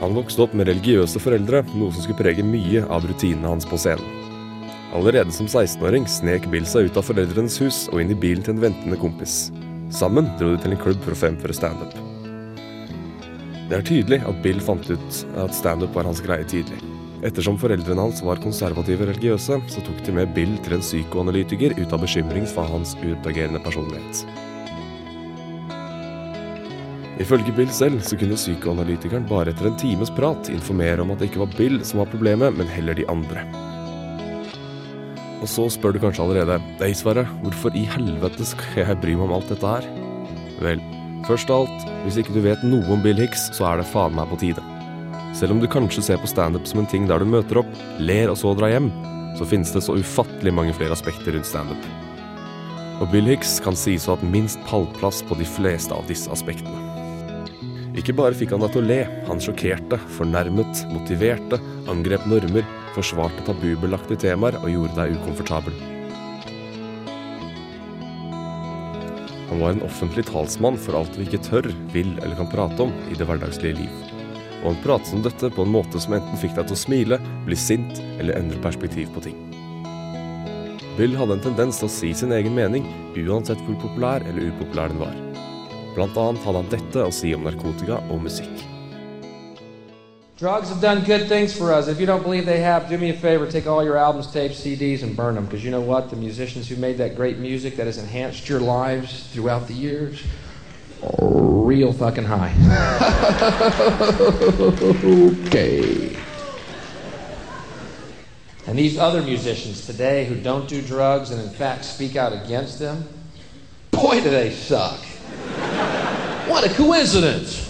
Han 0.00 0.16
vokste 0.16 0.46
opp 0.46 0.54
med 0.56 0.70
religiøse 0.70 1.20
foreldre, 1.20 1.60
noe 1.74 1.92
som 1.92 2.06
skulle 2.06 2.16
prege 2.16 2.46
mye 2.46 2.80
av 2.88 3.04
rutinene 3.10 3.52
hans 3.52 3.68
på 3.68 3.76
scenen. 3.82 4.16
Allerede 4.96 5.36
som 5.36 5.50
16-åring 5.50 6.08
snek 6.08 6.48
Bill 6.48 6.64
seg 6.64 6.88
ut 6.88 6.96
av 6.96 7.04
foreldrenes 7.04 7.60
hus 7.60 7.82
og 7.92 8.00
inn 8.00 8.14
i 8.14 8.16
bilen 8.24 8.46
til 8.46 8.56
en 8.56 8.64
ventende 8.64 8.96
kompis. 9.02 9.50
Sammen 9.92 10.30
dro 10.40 10.54
de 10.54 10.62
til 10.64 10.78
en 10.78 10.80
klubb 10.80 11.04
for 11.04 11.12
å 11.12 11.20
fremføre 11.26 11.58
standup. 11.60 11.92
Det 13.68 13.76
er 13.76 13.84
tydelig 13.84 14.22
at 14.24 14.40
Bill 14.40 14.64
fant 14.64 14.88
ut 14.88 15.20
at 15.44 15.60
standup 15.60 15.92
var 15.92 16.08
hans 16.08 16.24
greie 16.24 16.48
tidlig. 16.48 16.80
Ettersom 17.20 17.58
foreldrene 17.60 18.00
hans 18.00 18.22
var 18.24 18.40
konservative 18.40 19.04
religiøse, 19.10 19.58
så 19.68 19.82
tok 19.84 19.98
de 20.06 20.14
med 20.16 20.30
Bill 20.36 20.54
til 20.64 20.78
en 20.78 20.84
psykoanalytiker 20.84 21.74
ut 21.76 21.92
av 21.92 22.00
bekymring 22.00 22.46
for 22.48 22.64
hans 22.64 22.94
utagerende 23.02 23.60
personlighet. 23.60 24.24
Ifølge 27.20 27.52
Bill 27.52 27.68
selv 27.76 28.00
så 28.00 28.16
kunne 28.16 28.38
psykoanalytikeren 28.40 29.26
bare 29.28 29.52
etter 29.52 29.68
en 29.68 29.76
times 29.82 30.08
prat 30.16 30.48
informere 30.48 31.04
om 31.04 31.12
at 31.12 31.20
det 31.20 31.28
ikke 31.28 31.42
var 31.42 31.52
Bill 31.58 31.76
som 31.84 32.00
var 32.00 32.08
problemet, 32.08 32.56
men 32.56 32.72
heller 32.72 32.96
de 32.96 33.04
andre. 33.12 33.44
Og 35.40 35.48
så 35.48 35.68
spør 35.72 35.92
du 35.92 36.00
kanskje 36.00 36.24
allerede 36.24 36.56
Nei, 36.80 36.90
Sverre, 36.96 37.26
hvorfor 37.44 37.76
i 37.76 37.84
helvete 37.98 38.48
skal 38.48 38.80
jeg 38.80 39.00
bry 39.04 39.12
meg 39.16 39.28
om 39.28 39.36
alt 39.36 39.52
dette 39.52 39.76
her? 39.76 39.92
Vel, 40.64 40.80
først 41.28 41.52
av 41.52 41.66
alt, 41.66 41.88
hvis 42.06 42.20
ikke 42.24 42.36
du 42.36 42.44
vet 42.48 42.64
noe 42.64 42.88
om 42.92 43.04
Bill 43.04 43.20
Hicks, 43.20 43.50
så 43.56 43.68
er 43.68 43.80
det 43.80 43.90
faen 43.92 44.16
meg 44.16 44.32
på 44.32 44.40
tide. 44.40 44.69
Selv 45.36 45.54
om 45.54 45.60
du 45.62 45.68
kanskje 45.70 46.02
ser 46.02 46.18
på 46.20 46.28
standup 46.28 46.66
som 46.66 46.82
en 46.82 46.88
ting 46.90 47.06
der 47.08 47.22
du 47.22 47.28
møter 47.28 47.62
opp, 47.62 47.70
ler 48.02 48.32
og 48.32 48.38
så 48.40 48.52
drar 48.58 48.72
hjem, 48.72 48.90
så 49.38 49.46
finnes 49.46 49.70
det 49.72 49.82
så 49.86 49.94
ufattelig 49.96 50.52
mange 50.54 50.74
flere 50.74 50.96
aspekter 50.96 51.36
rundt 51.36 51.48
standup. 51.48 51.90
Og 53.00 53.08
Bill 53.12 53.30
Hicks 53.30 53.58
kan 53.64 53.78
sies 53.78 54.04
å 54.04 54.12
ha 54.12 54.18
hatt 54.18 54.32
minst 54.32 54.60
pallplass 54.68 55.22
på 55.24 55.38
de 55.38 55.46
fleste 55.48 55.94
av 55.96 56.08
disse 56.10 56.28
aspektene. 56.34 56.90
Ikke 57.98 58.14
bare 58.16 58.36
fikk 58.36 58.52
han 58.54 58.62
deg 58.62 58.74
til 58.74 58.82
å 58.82 58.88
le, 58.90 58.98
han 59.26 59.40
sjokkerte, 59.42 59.98
fornærmet, 60.18 60.84
motiverte, 60.92 61.58
angrep 61.90 62.26
normer, 62.30 62.66
forsvarte 62.94 63.46
tabubelagte 63.46 64.18
temaer 64.20 64.58
og 64.60 64.70
gjorde 64.72 64.98
deg 64.98 65.16
ukomfortabel. 65.18 65.80
Han 69.50 69.58
var 69.62 69.74
en 69.74 69.82
offentlig 69.86 70.28
talsmann 70.28 70.78
for 70.78 71.00
alt 71.00 71.18
vi 71.18 71.26
ikke 71.26 71.42
tør, 71.48 71.72
vil 71.94 72.14
eller 72.20 72.38
kan 72.38 72.50
prate 72.52 72.86
om 72.86 72.94
i 73.10 73.18
det 73.18 73.26
hverdagslige 73.26 73.82
liv. 73.82 74.09
Og 74.60 74.74
han 74.74 74.82
pratet 74.84 75.14
om 75.16 75.22
dette 75.24 75.50
på 75.54 75.64
en 75.64 75.72
måte 75.72 76.00
som 76.02 76.16
enten 76.16 76.40
fikk 76.40 76.56
deg 76.58 76.68
til 76.68 76.76
å 76.76 76.82
smile, 76.84 77.20
bli 77.46 77.56
sint 77.56 78.00
eller 78.18 78.36
endre 78.36 78.60
perspektiv 78.64 79.08
på 79.14 79.24
ting. 79.28 79.38
Bill 80.98 81.14
hadde 81.16 81.38
en 81.38 81.44
tendens 81.44 81.78
til 81.80 81.88
å 81.88 81.92
si 81.92 82.10
sin 82.12 82.34
egen 82.36 82.52
mening, 82.52 82.84
uansett 83.16 83.60
hvor 83.64 83.78
populær 83.80 84.26
eller 84.28 84.50
upopulær 84.50 84.92
den 84.92 85.00
var. 85.00 85.14
Blant 85.94 86.18
annet 86.18 86.44
hadde 86.44 86.60
han 86.60 86.74
dette 86.74 87.06
å 87.06 87.14
si 87.14 87.32
om 87.34 87.46
narkotika 87.46 88.02
og 88.10 88.20
musikk. 88.26 88.66
Drugs 90.40 90.70
have 90.70 90.80
done 90.80 91.04
good 91.04 91.28
things 91.28 91.52
for 91.52 91.70
us. 91.70 91.86
If 91.86 92.00
you 92.00 92.06
don't 92.06 92.22
believe 92.22 92.46
they 92.46 92.60
have, 92.60 92.88
do 92.88 92.96
me 92.96 93.10
a 93.10 93.14
favor, 93.14 93.46
take 93.46 93.66
all 93.66 93.84
your 93.84 93.98
albums, 93.98 94.26
tapes, 94.32 94.58
CDs, 94.58 95.02
and 95.02 95.14
burn 95.14 95.34
them. 95.34 95.44
Because 95.44 95.62
you 95.62 95.70
know 95.70 95.82
what? 95.82 96.08
The 96.08 96.16
musicians 96.16 96.66
who 96.66 96.76
made 96.76 96.96
that 96.96 97.14
great 97.14 97.38
music 97.38 97.76
that 97.76 97.84
has 97.84 97.98
enhanced 97.98 98.48
your 98.48 98.60
lives 98.60 99.28
throughout 99.34 99.68
the 99.68 99.74
years, 99.74 100.22
real 101.02 101.92
fucking 101.92 102.24
high. 102.24 102.50
okay. 105.46 106.16
And 108.66 108.78
these 108.78 108.98
other 108.98 109.22
musicians 109.22 109.86
today 109.86 110.26
who 110.26 110.36
don't 110.36 110.68
do 110.68 110.82
drugs 110.82 111.30
and 111.30 111.40
in 111.40 111.50
fact 111.50 111.84
speak 111.84 112.16
out 112.16 112.32
against 112.32 112.78
them, 112.78 113.04
boy, 113.90 114.20
do 114.20 114.30
they 114.30 114.50
suck. 114.50 115.00
What 116.48 116.64
a 116.64 116.74
coincidence! 116.74 117.66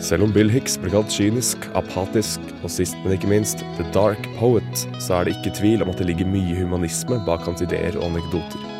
Selv 0.00 0.22
om 0.22 0.32
Bill 0.32 0.50
Hicks 0.50 0.76
ble 0.78 0.90
kalt 0.92 1.10
kynisk, 1.10 1.66
apatisk 1.74 2.40
og 2.62 2.70
sist, 2.70 2.94
men 3.02 3.16
ikke 3.16 3.30
minst 3.30 3.64
The 3.78 3.86
Dark 3.94 4.28
Poet, 4.38 4.86
så 5.02 5.20
er 5.20 5.26
det 5.26 5.38
ikke 5.38 5.56
tvil 5.56 5.82
om 5.82 5.90
at 5.90 5.98
det 5.98 6.06
ligger 6.12 6.30
mye 6.30 6.60
humanisme 6.60 7.18
bak 7.26 7.46
hans 7.48 7.64
ideer 7.64 7.98
og 7.98 8.10
anekdoter. 8.12 8.75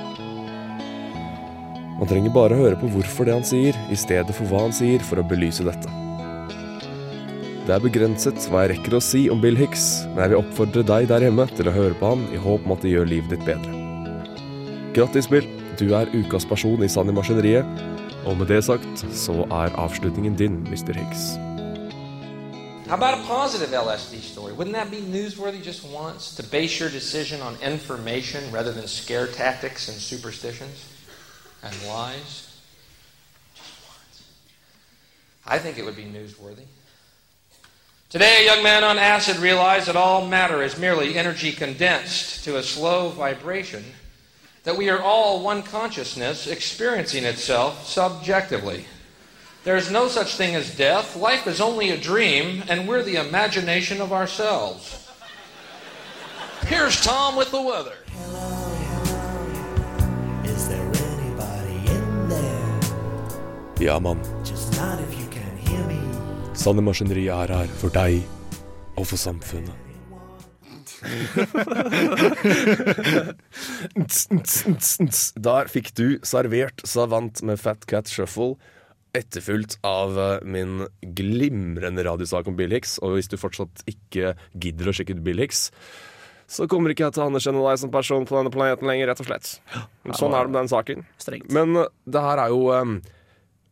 Man 1.96 2.08
trenger 2.10 2.32
bare 2.34 2.52
å 2.52 2.60
høre 2.60 2.76
på 2.76 2.90
hvorfor 2.92 3.24
det 3.24 3.32
han 3.32 3.46
sier, 3.46 3.76
i 3.88 3.96
stedet 3.96 4.34
for 4.36 4.44
hva 4.50 4.66
han 4.66 4.74
sier, 4.76 5.00
for 5.00 5.16
å 5.16 5.24
belyse 5.24 5.64
dette. 5.64 5.88
Det 7.66 7.72
er 7.72 7.82
begrenset 7.82 8.44
hva 8.52 8.66
jeg 8.66 8.74
rekker 8.74 8.98
å 8.98 9.00
si 9.02 9.22
om 9.32 9.40
Bill 9.40 9.56
Hicks, 9.56 10.04
men 10.12 10.20
jeg 10.20 10.34
vil 10.34 10.42
oppfordre 10.42 10.84
deg 10.86 11.08
der 11.08 11.24
hjemme 11.24 11.46
til 11.56 11.70
å 11.70 11.74
høre 11.74 11.96
på 11.96 12.10
han 12.12 12.26
i 12.36 12.40
håp 12.42 12.66
om 12.68 12.74
at 12.76 12.84
det 12.84 12.92
gjør 12.92 13.08
livet 13.08 13.32
ditt 13.32 13.46
bedre. 13.48 13.72
Grattis, 14.96 15.28
Bill. 15.32 15.48
Du 15.76 15.90
er 15.96 16.12
ukas 16.12 16.46
person 16.48 16.84
i 16.84 16.88
Sand 16.88 17.12
i 17.12 17.14
maskineriet. 17.16 17.80
Og 18.28 18.36
med 18.36 18.48
det 18.52 18.62
sagt, 18.64 19.02
så 19.16 19.44
er 19.48 19.74
avslutningen 19.80 20.36
din, 20.36 20.60
Mr. 20.68 20.92
Hicks. 20.96 21.34
How 22.86 22.94
about 22.94 23.18
a 23.18 23.22
positive 23.26 23.72
LSD 23.72 24.20
story? 24.22 24.52
Wouldn't 24.52 24.76
that 24.76 24.90
be 24.90 25.00
newsworthy 25.00 25.62
just 25.64 25.82
once 25.90 26.36
to 26.36 26.42
base 26.44 26.78
your 26.78 26.88
decision 26.88 27.40
on 27.42 27.56
information 27.62 28.44
rather 28.52 28.72
than 28.72 28.86
scare 28.86 29.26
tactics 29.26 29.88
and 29.88 29.96
superstitions 29.96 30.95
and 31.72 31.88
lies? 31.88 32.58
I 35.46 35.58
think 35.58 35.78
it 35.78 35.84
would 35.84 35.96
be 35.96 36.04
newsworthy. 36.04 36.64
Today, 38.08 38.42
a 38.42 38.46
young 38.46 38.62
man 38.62 38.84
on 38.84 38.98
acid 38.98 39.36
realized 39.38 39.88
that 39.88 39.96
all 39.96 40.26
matter 40.26 40.62
is 40.62 40.78
merely 40.78 41.18
energy 41.18 41.52
condensed 41.52 42.44
to 42.44 42.56
a 42.56 42.62
slow 42.62 43.10
vibration, 43.10 43.84
that 44.64 44.76
we 44.76 44.88
are 44.88 45.02
all 45.02 45.42
one 45.42 45.62
consciousness 45.62 46.46
experiencing 46.46 47.24
itself 47.24 47.86
subjectively. 47.86 48.84
There 49.64 49.76
is 49.76 49.90
no 49.90 50.06
such 50.06 50.36
thing 50.36 50.54
as 50.54 50.76
death. 50.76 51.16
Life 51.16 51.48
is 51.48 51.60
only 51.60 51.90
a 51.90 51.98
dream, 51.98 52.62
and 52.68 52.86
we're 52.86 53.02
the 53.02 53.16
imagination 53.16 54.00
of 54.00 54.12
ourselves. 54.12 55.10
Here's 56.66 57.00
Tom 57.04 57.36
with 57.36 57.50
the 57.50 57.60
weather. 57.60 57.96
Is 58.08 58.75
Ja, 63.78 64.00
mann. 64.00 64.18
Just 64.44 64.72
not 64.80 65.00
if 65.00 65.12
you 65.20 65.26
can 65.30 65.56
hear 65.68 65.86
me. 65.86 66.00
Sanne 66.56 66.80
Maskineriet 66.80 67.28
er 67.28 67.50
her 67.52 67.72
for 67.76 67.92
deg 67.92 68.22
og 68.96 69.04
for 69.04 69.20
samfunnet. 69.20 69.74
Der 75.36 75.68
fikk 75.68 75.92
du 75.92 76.16
servert 76.24 76.80
Savant 76.88 77.42
med 77.44 77.60
Fat 77.60 77.84
Cat 77.90 78.08
Shuffle, 78.08 78.56
etterfulgt 79.16 79.76
av 79.84 80.16
eh, 80.18 80.38
min 80.48 80.86
glimrende 81.16 82.04
radiosak 82.08 82.48
om 82.48 82.56
Bill 82.56 82.72
Hicks. 82.72 82.96
Og 83.04 83.18
hvis 83.18 83.28
du 83.28 83.36
fortsatt 83.40 83.84
ikke 83.92 84.32
gidder 84.56 84.88
å 84.88 84.96
sjekke 84.96 85.18
ut 85.18 85.24
Bill 85.26 85.44
Hicks, 85.44 85.68
så 86.48 86.64
kommer 86.70 86.94
ikke 86.94 87.04
jeg 87.10 87.16
til 87.16 87.26
å 87.26 87.28
anerkjenne 87.28 87.60
deg 87.60 87.82
som 87.82 87.92
person 87.92 88.24
på 88.24 88.38
denne 88.38 88.52
planeten 88.54 88.88
lenger, 88.88 89.10
rett 89.12 89.20
og 89.20 89.28
slett. 89.28 89.52
Sånn 90.16 90.32
er 90.32 90.46
det 90.46 90.52
med 90.54 90.60
den 90.62 90.72
saken. 90.72 91.04
Men 91.52 91.76
eh, 91.82 91.92
det 92.08 92.24
her 92.24 92.40
er 92.46 92.56
jo 92.56 92.72
um, 92.72 92.96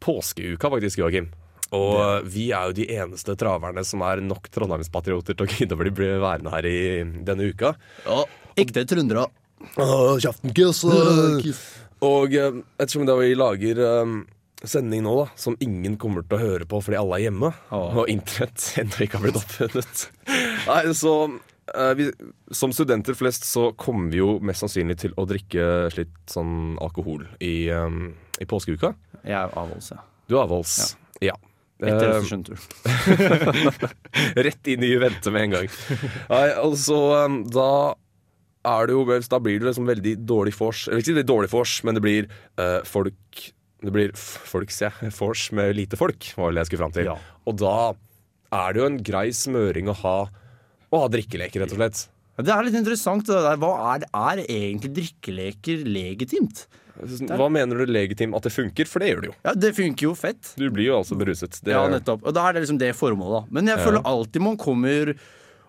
påskeuka, 0.04 0.70
faktisk, 0.76 1.00
Joakim. 1.02 1.30
Og 1.74 1.96
eh, 1.98 2.18
vi 2.30 2.48
er 2.54 2.70
jo 2.70 2.76
de 2.76 2.88
eneste 2.94 3.34
traverne 3.40 3.82
som 3.86 4.04
er 4.06 4.22
nok 4.24 4.50
trondheimspatrioter 4.54 5.38
til 5.38 5.46
å 5.46 5.50
gidde 5.50 5.76
å 5.76 5.80
bli 5.80 6.10
værende 6.22 6.52
her 6.54 6.68
i 6.68 6.76
denne 7.26 7.50
uka. 7.50 7.74
Ja, 8.06 8.22
Ekte 8.60 8.84
trøndere. 8.86 9.26
Kjeften, 9.74 10.52
kiss! 10.54 10.84
Og 12.04 12.34
eh, 12.36 12.60
ettersom 12.78 13.06
da 13.08 13.16
vi 13.18 13.32
lager 13.38 13.80
eh, 13.80 14.14
sending 14.64 15.04
nå, 15.06 15.14
da, 15.22 15.26
som 15.40 15.56
ingen 15.64 15.96
kommer 16.00 16.24
til 16.26 16.38
å 16.38 16.42
høre 16.42 16.68
på 16.68 16.80
fordi 16.84 16.98
alle 17.00 17.18
er 17.18 17.26
hjemme, 17.26 17.50
og 17.74 18.10
internett 18.12 18.68
ennå 18.82 19.04
ikke 19.06 19.20
har 19.20 19.26
blitt 19.26 19.40
oppfunnet 19.40 20.04
Nei, 20.68 20.80
så 20.96 21.14
eh, 21.26 21.40
vi, 21.96 22.10
Som 22.52 22.72
studenter 22.76 23.14
flest 23.16 23.44
så 23.48 23.70
kommer 23.80 24.10
vi 24.12 24.18
jo 24.20 24.38
mest 24.44 24.60
sannsynlig 24.64 24.98
til 25.00 25.14
å 25.16 25.24
drikke 25.28 25.64
litt 25.96 26.14
sånn 26.30 26.76
alkohol 26.84 27.24
i, 27.40 27.70
um, 27.72 28.12
i 28.40 28.44
påskeuka. 28.50 28.94
Jeg 29.24 29.38
er 29.38 29.54
avholds, 29.56 29.90
ja. 29.94 30.02
Du 30.28 30.36
er 30.36 30.42
avholds. 30.44 30.96
Ja. 31.24 31.36
Etter 31.84 32.06
Eh, 32.06 32.20
Østersundtur. 32.20 32.60
Rett 34.46 34.66
inn 34.70 34.84
i 34.84 34.90
Juvente 34.92 35.32
med 35.34 35.48
en 35.48 35.54
gang. 35.56 35.68
Nei, 36.30 36.46
altså, 36.54 36.98
da 37.52 37.94
er 38.64 38.86
det 38.88 38.94
jo 38.94 39.04
vel- 39.04 39.26
Da 39.28 39.38
blir 39.42 39.58
det 39.60 39.66
liksom 39.68 39.86
veldig 39.88 40.14
dårlig 40.24 40.54
vors. 40.56 40.86
Eller 40.88 41.02
ikke 41.02 41.14
det 41.18 41.26
dårlig 41.26 41.50
vors, 41.52 41.82
men 41.84 41.94
det 41.94 42.02
blir 42.04 42.28
uh, 42.58 42.80
folk 42.84 43.50
Det 43.84 43.92
blir 43.92 44.12
folk, 44.16 44.70
sier 44.72 44.92
jeg. 45.02 45.12
Vors 45.18 45.50
med 45.52 45.74
lite 45.76 45.96
folk, 46.00 46.24
var 46.38 46.52
det 46.52 46.62
jeg 46.62 46.66
skulle 46.70 46.84
fram 46.86 46.94
til. 46.96 47.10
Og 47.44 47.56
da 47.60 47.92
er 48.54 48.72
det 48.72 48.80
jo 48.80 48.86
en 48.86 49.02
grei 49.04 49.28
smøring 49.36 49.90
å 49.92 49.96
ha 50.00 50.16
Å 50.94 51.00
ha 51.02 51.10
drikkeleker, 51.10 51.64
rett 51.64 51.74
og 51.74 51.80
slett. 51.80 52.04
Det 52.44 52.50
er 52.50 52.66
litt 52.66 52.74
interessant. 52.78 53.28
Hva 53.30 53.72
er, 53.94 54.06
er 54.10 54.40
egentlig 54.46 54.90
drikkeleker 54.96 55.84
legitimt? 55.86 56.64
Hva 56.94 57.48
mener 57.50 57.78
du 57.82 57.90
legitim 57.90 58.34
at 58.38 58.44
det 58.46 58.52
funker? 58.54 58.86
For 58.86 59.02
det 59.02 59.08
gjør 59.10 59.22
det 59.24 59.28
jo. 59.32 59.34
Ja, 59.46 59.52
Det 59.58 59.70
funker 59.74 60.06
jo 60.08 60.12
fett. 60.18 60.52
Du 60.58 60.68
blir 60.70 60.86
jo 60.92 60.98
altså 61.00 61.16
beruset. 61.18 61.58
Det, 61.62 61.72
Ja, 61.74 61.82
nettopp. 61.90 62.22
Og 62.26 62.34
da 62.36 62.44
er 62.48 62.54
det 62.54 62.62
liksom 62.66 62.78
det 62.78 62.92
formålet. 62.94 63.40
da. 63.42 63.46
Men 63.50 63.66
jeg 63.66 63.78
Ja. 63.78 63.84
føler 63.84 64.02
alltid 64.06 64.42
man 64.42 64.56
kommer 64.56 65.14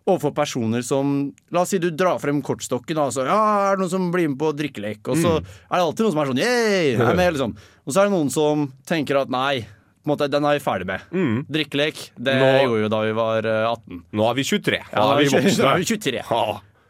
overfor 0.08 0.36
personer 0.38 0.84
som 0.86 1.34
La 1.52 1.62
oss 1.62 1.70
si 1.70 1.80
du 1.80 1.90
drar 1.90 2.20
frem 2.22 2.42
kortstokken, 2.44 2.98
og 3.02 3.10
så 3.12 3.26
ja, 3.26 3.72
er 3.72 3.76
det 3.76 3.82
noen 3.82 3.90
som 3.90 4.12
blir 4.14 4.30
med 4.30 4.38
på 4.38 4.54
drikkelek? 4.54 5.02
Og 5.10 5.18
så 5.18 5.40
Mm. 5.42 5.46
er 5.72 5.76
det 5.78 5.86
alltid 5.86 6.06
noen 6.06 6.12
som 6.12 6.20
er 6.22 6.26
sånn 6.30 6.38
yeah, 6.38 6.82
jeg 6.94 7.00
er 7.00 7.16
med, 7.16 7.34
liksom. 7.36 7.56
Og 7.88 7.94
så 7.94 7.98
er 8.02 8.10
det 8.10 8.14
noen 8.14 8.30
som 8.32 8.74
tenker 8.86 9.22
at 9.22 9.30
nei, 9.30 9.66
måte, 10.12 10.30
den 10.32 10.46
er 10.46 10.60
vi 10.60 10.64
ferdig 10.66 10.86
med. 10.90 11.02
Drikkelek, 11.50 12.06
det 12.18 12.36
Mm. 12.36 12.46
Nå- 12.46 12.64
gjorde 12.68 12.84
vi 12.84 12.90
da 12.96 13.02
vi 13.06 13.12
var 13.18 13.46
eh, 13.46 13.66
18. 13.72 14.04
Nå 14.14 14.30
er 14.30 14.34
vi 14.36 14.44
23. 14.44 14.80
Ja, 14.80 14.96
da, 14.96 15.10
er 15.14 15.18
vi 15.24 15.30
voksne. 15.34 15.74
er 15.74 15.78
vi 15.84 15.86
23. 15.92 16.24
Ja, 16.30 16.46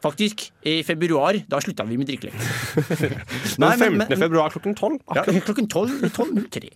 Faktisk, 0.06 0.51
i 0.62 0.84
februar, 0.86 1.34
da 1.49 1.58
slutta 1.58 1.82
vi 1.89 1.95
med 1.97 2.06
drikkelek. 2.06 2.36
Men 3.58 3.71
15. 3.80 4.17
februar 4.19 4.51
klokken 4.54 4.75
12? 4.78 4.99
Ja, 5.15 5.23
klokken 5.41 5.65
12, 5.71 5.95
12.03. 6.13 6.69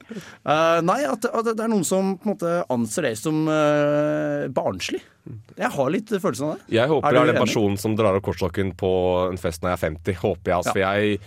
uh, 0.50 0.80
nei, 0.82 1.04
at, 1.06 1.28
at 1.30 1.50
det 1.52 1.62
er 1.62 1.70
noen 1.70 1.86
som 1.86 2.16
på 2.18 2.26
en 2.26 2.32
måte 2.34 2.54
anser 2.74 3.06
det 3.06 3.12
som 3.22 3.44
uh, 3.46 4.48
barnslig. 4.50 5.04
Jeg 5.60 5.70
har 5.76 5.92
litt 5.94 6.10
følelsen 6.10 6.48
av 6.48 6.56
det. 6.58 6.74
Jeg 6.80 6.90
håper 6.90 7.06
Er 7.12 7.20
jeg 7.20 7.28
er 7.28 7.32
den 7.36 7.42
personen 7.44 7.78
som 7.78 7.94
drar 8.00 8.18
opp 8.18 8.26
kortstokken 8.32 8.74
på 8.80 8.90
en 9.30 9.38
fest 9.38 9.62
når 9.62 9.76
jeg 9.76 9.78
er 9.78 9.84
50. 9.92 10.20
Håper 10.24 10.50
jeg, 10.50 10.58
altså. 10.64 10.74
For 10.74 10.82
jeg 10.88 11.20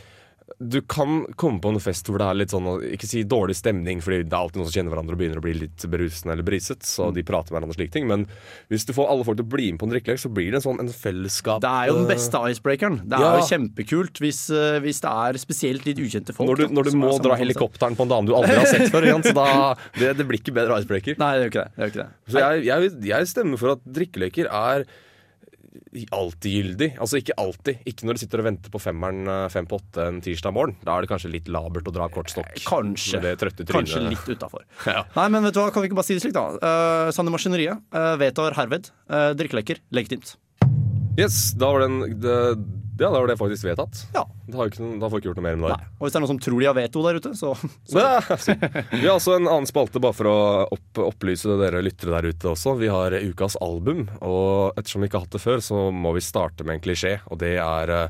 du 0.61 0.81
kan 0.83 1.27
komme 1.37 1.61
på 1.63 1.71
en 1.73 1.79
fest 1.81 2.07
hvor 2.11 2.19
det 2.19 2.27
er 2.29 2.35
litt 2.35 2.51
sånn, 2.53 2.67
ikke 2.93 3.07
si 3.09 3.23
dårlig 3.25 3.55
stemning, 3.57 4.01
fordi 4.05 4.23
det 4.25 4.33
er 4.33 4.39
alltid 4.43 4.61
noen 4.61 4.69
som 4.71 4.75
kjenner 4.77 4.93
hverandre 4.95 5.15
og 5.17 5.21
begynner 5.21 5.41
å 5.41 5.45
bli 5.45 5.55
litt 5.55 5.85
berusende 5.91 6.33
eller 6.35 6.43
briset, 6.47 6.83
så 6.87 7.09
Mm. 7.11 7.15
de 7.15 7.23
prater 7.23 7.53
med 7.53 7.57
hverandre 7.63 7.75
og 7.75 7.79
slike 7.79 7.93
ting. 7.93 8.07
Men 8.09 8.27
hvis 8.71 8.85
du 8.87 8.93
får 8.93 9.09
alle 9.11 9.25
folk 9.25 9.37
til 9.39 9.47
å 9.47 9.53
bli 9.55 9.71
med 9.73 9.81
på 9.81 9.87
en 9.89 9.93
drikkelek, 9.95 10.19
så 10.21 10.33
blir 10.33 10.51
det 10.51 10.61
en 10.61 10.67
sånn 10.67 10.81
en 10.81 10.89
fellesskap 10.89 11.61
Det 11.63 11.71
er 11.71 11.87
jo 11.89 11.95
den 12.01 12.09
beste 12.11 12.37
icebreakeren. 12.51 13.01
Det 13.09 13.19
er 13.19 13.23
Ja. 13.23 13.37
jo 13.39 13.47
kjempekult 13.49 14.21
hvis, 14.21 14.51
eh, 14.51 14.81
hvis 14.81 15.01
det 15.01 15.11
er 15.11 15.33
spesielt 15.39 15.85
litt 15.87 15.99
ukjente 15.99 16.35
folk. 16.35 16.49
Når 16.51 16.57
du, 16.57 16.69
når 16.75 16.85
du 16.91 16.97
må 16.97 17.13
dra 17.23 17.37
helikopteren 17.37 17.97
på 17.97 18.03
en 18.03 18.09
dame 18.09 18.27
du 18.27 18.35
aldri 18.35 18.55
har 18.57 18.67
sett 18.67 18.91
før, 18.91 19.03
igjen, 19.07 19.23
så 19.23 19.35
da, 19.35 19.75
det, 19.99 20.17
det 20.17 20.27
blir 20.29 20.39
ikke 20.41 20.55
bedre 20.55 20.79
icebreaker. 20.81 21.17
Nei, 21.19 21.39
det 21.39 21.51
gjør 21.51 21.53
ikke 21.53 21.65
det. 21.65 21.71
det, 21.77 21.83
gjør 21.83 21.91
ikke 21.93 22.03
det. 22.03 22.11
Så 22.33 22.39
jeg, 22.43 22.65
jeg, 22.67 23.03
jeg 23.13 23.27
stemmer 23.27 23.59
for 23.59 23.73
at 23.73 23.81
drikkeleker 23.85 24.47
er 24.53 24.85
alltidgyldig. 26.13 26.89
Altså 27.03 27.21
ikke 27.21 27.37
alltid. 27.41 27.83
Ikke 27.89 28.09
når 28.09 28.17
du 28.17 28.23
sitter 28.23 28.43
og 28.43 28.49
venter 28.49 28.73
på 28.73 28.81
femmeren 28.83 29.29
eh, 29.29 29.47
fem 29.53 29.69
på 29.69 29.79
åtte 29.81 30.07
en 30.09 30.21
tirsdag 30.25 30.55
morgen. 30.57 30.77
Da 30.85 30.97
er 30.97 31.05
det 31.05 31.13
kanskje 31.13 31.33
litt 31.33 31.51
labert 31.53 31.89
å 31.89 31.95
dra 31.95 32.09
kortstokk. 32.13 32.53
Kanskje. 32.67 33.19
Med 33.19 33.29
det 33.29 33.35
trøtte 33.43 33.67
trynet. 33.69 33.93
Kanskje 33.93 34.05
litt 34.09 34.33
utafor. 34.37 34.67
Ja. 34.93 35.07
Nei, 35.15 35.29
men 35.33 35.47
vet 35.47 35.55
du 35.57 35.61
hva, 35.63 35.71
kan 35.73 35.85
vi 35.85 35.89
ikke 35.89 35.97
bare 35.97 36.09
si 36.09 36.17
det 36.19 36.23
slik, 36.25 36.35
da? 36.37 36.43
Uh, 36.61 37.11
Sanne 37.15 37.33
Maskineriet 37.33 37.81
uh, 37.95 38.13
vedtar 38.21 38.57
herved 38.59 38.91
uh, 39.09 39.31
drikkeleker 39.39 39.81
legitimt. 39.95 40.35
Yes, 41.17 41.53
da 41.57 41.71
var, 41.73 41.87
den, 41.87 42.19
det, 42.21 42.37
ja, 43.03 43.11
da 43.11 43.21
var 43.21 43.27
det 43.31 43.37
faktisk 43.41 43.67
vedtatt. 43.67 44.01
Ja. 44.15 44.23
Da 44.49 44.59
har, 44.61 44.71
ikke, 44.71 44.87
da 45.01 45.09
får 45.09 45.17
vi 45.17 45.21
ikke 45.23 45.29
gjort 45.31 45.41
noe 45.41 45.47
mer 45.47 45.59
med 45.61 45.71
det. 45.75 45.87
Og 45.99 46.07
hvis 46.07 46.15
det 46.15 46.19
er 46.19 46.25
noen 46.25 46.31
som 46.33 46.41
tror 46.45 46.61
de 46.63 46.69
har 46.71 46.77
veto 46.79 47.03
der 47.05 47.19
ute, 47.21 47.33
så 47.39 47.53
så- 47.59 48.57
Vi 48.93 49.07
har 49.07 49.17
også 49.19 49.37
en 49.37 49.49
annen 49.51 49.69
spalte, 49.71 50.01
bare 50.03 50.17
for 50.17 50.31
å 50.31 50.37
opp, 50.77 51.03
opplyse 51.11 51.51
dere 51.61 51.83
lyttere 51.85 52.15
der 52.17 52.31
ute 52.33 52.53
også. 52.55 52.77
Vi 52.79 52.89
har 52.93 53.11
ukas 53.21 53.57
album, 53.61 54.07
og 54.21 54.75
ettersom 54.79 55.03
vi 55.03 55.09
ikke 55.11 55.21
har 55.21 55.27
hatt 55.27 55.37
det 55.37 55.43
før, 55.45 55.63
så 55.65 55.87
må 55.93 56.15
vi 56.17 56.25
starte 56.25 56.65
med 56.65 56.79
en 56.79 56.85
klisjé. 56.85 57.19
Og 57.31 57.39
det 57.43 57.57
er 57.59 58.09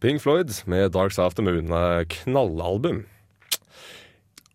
Ping 0.00 0.16
Pink 0.16 0.20
Floyd 0.22 0.52
med 0.68 0.92
Dark 0.92 1.12
Side 1.16 1.24
of 1.26 1.34
the 1.38 1.42
Moon. 1.42 1.70
eh, 1.72 2.04
Knallalbum. 2.04 3.04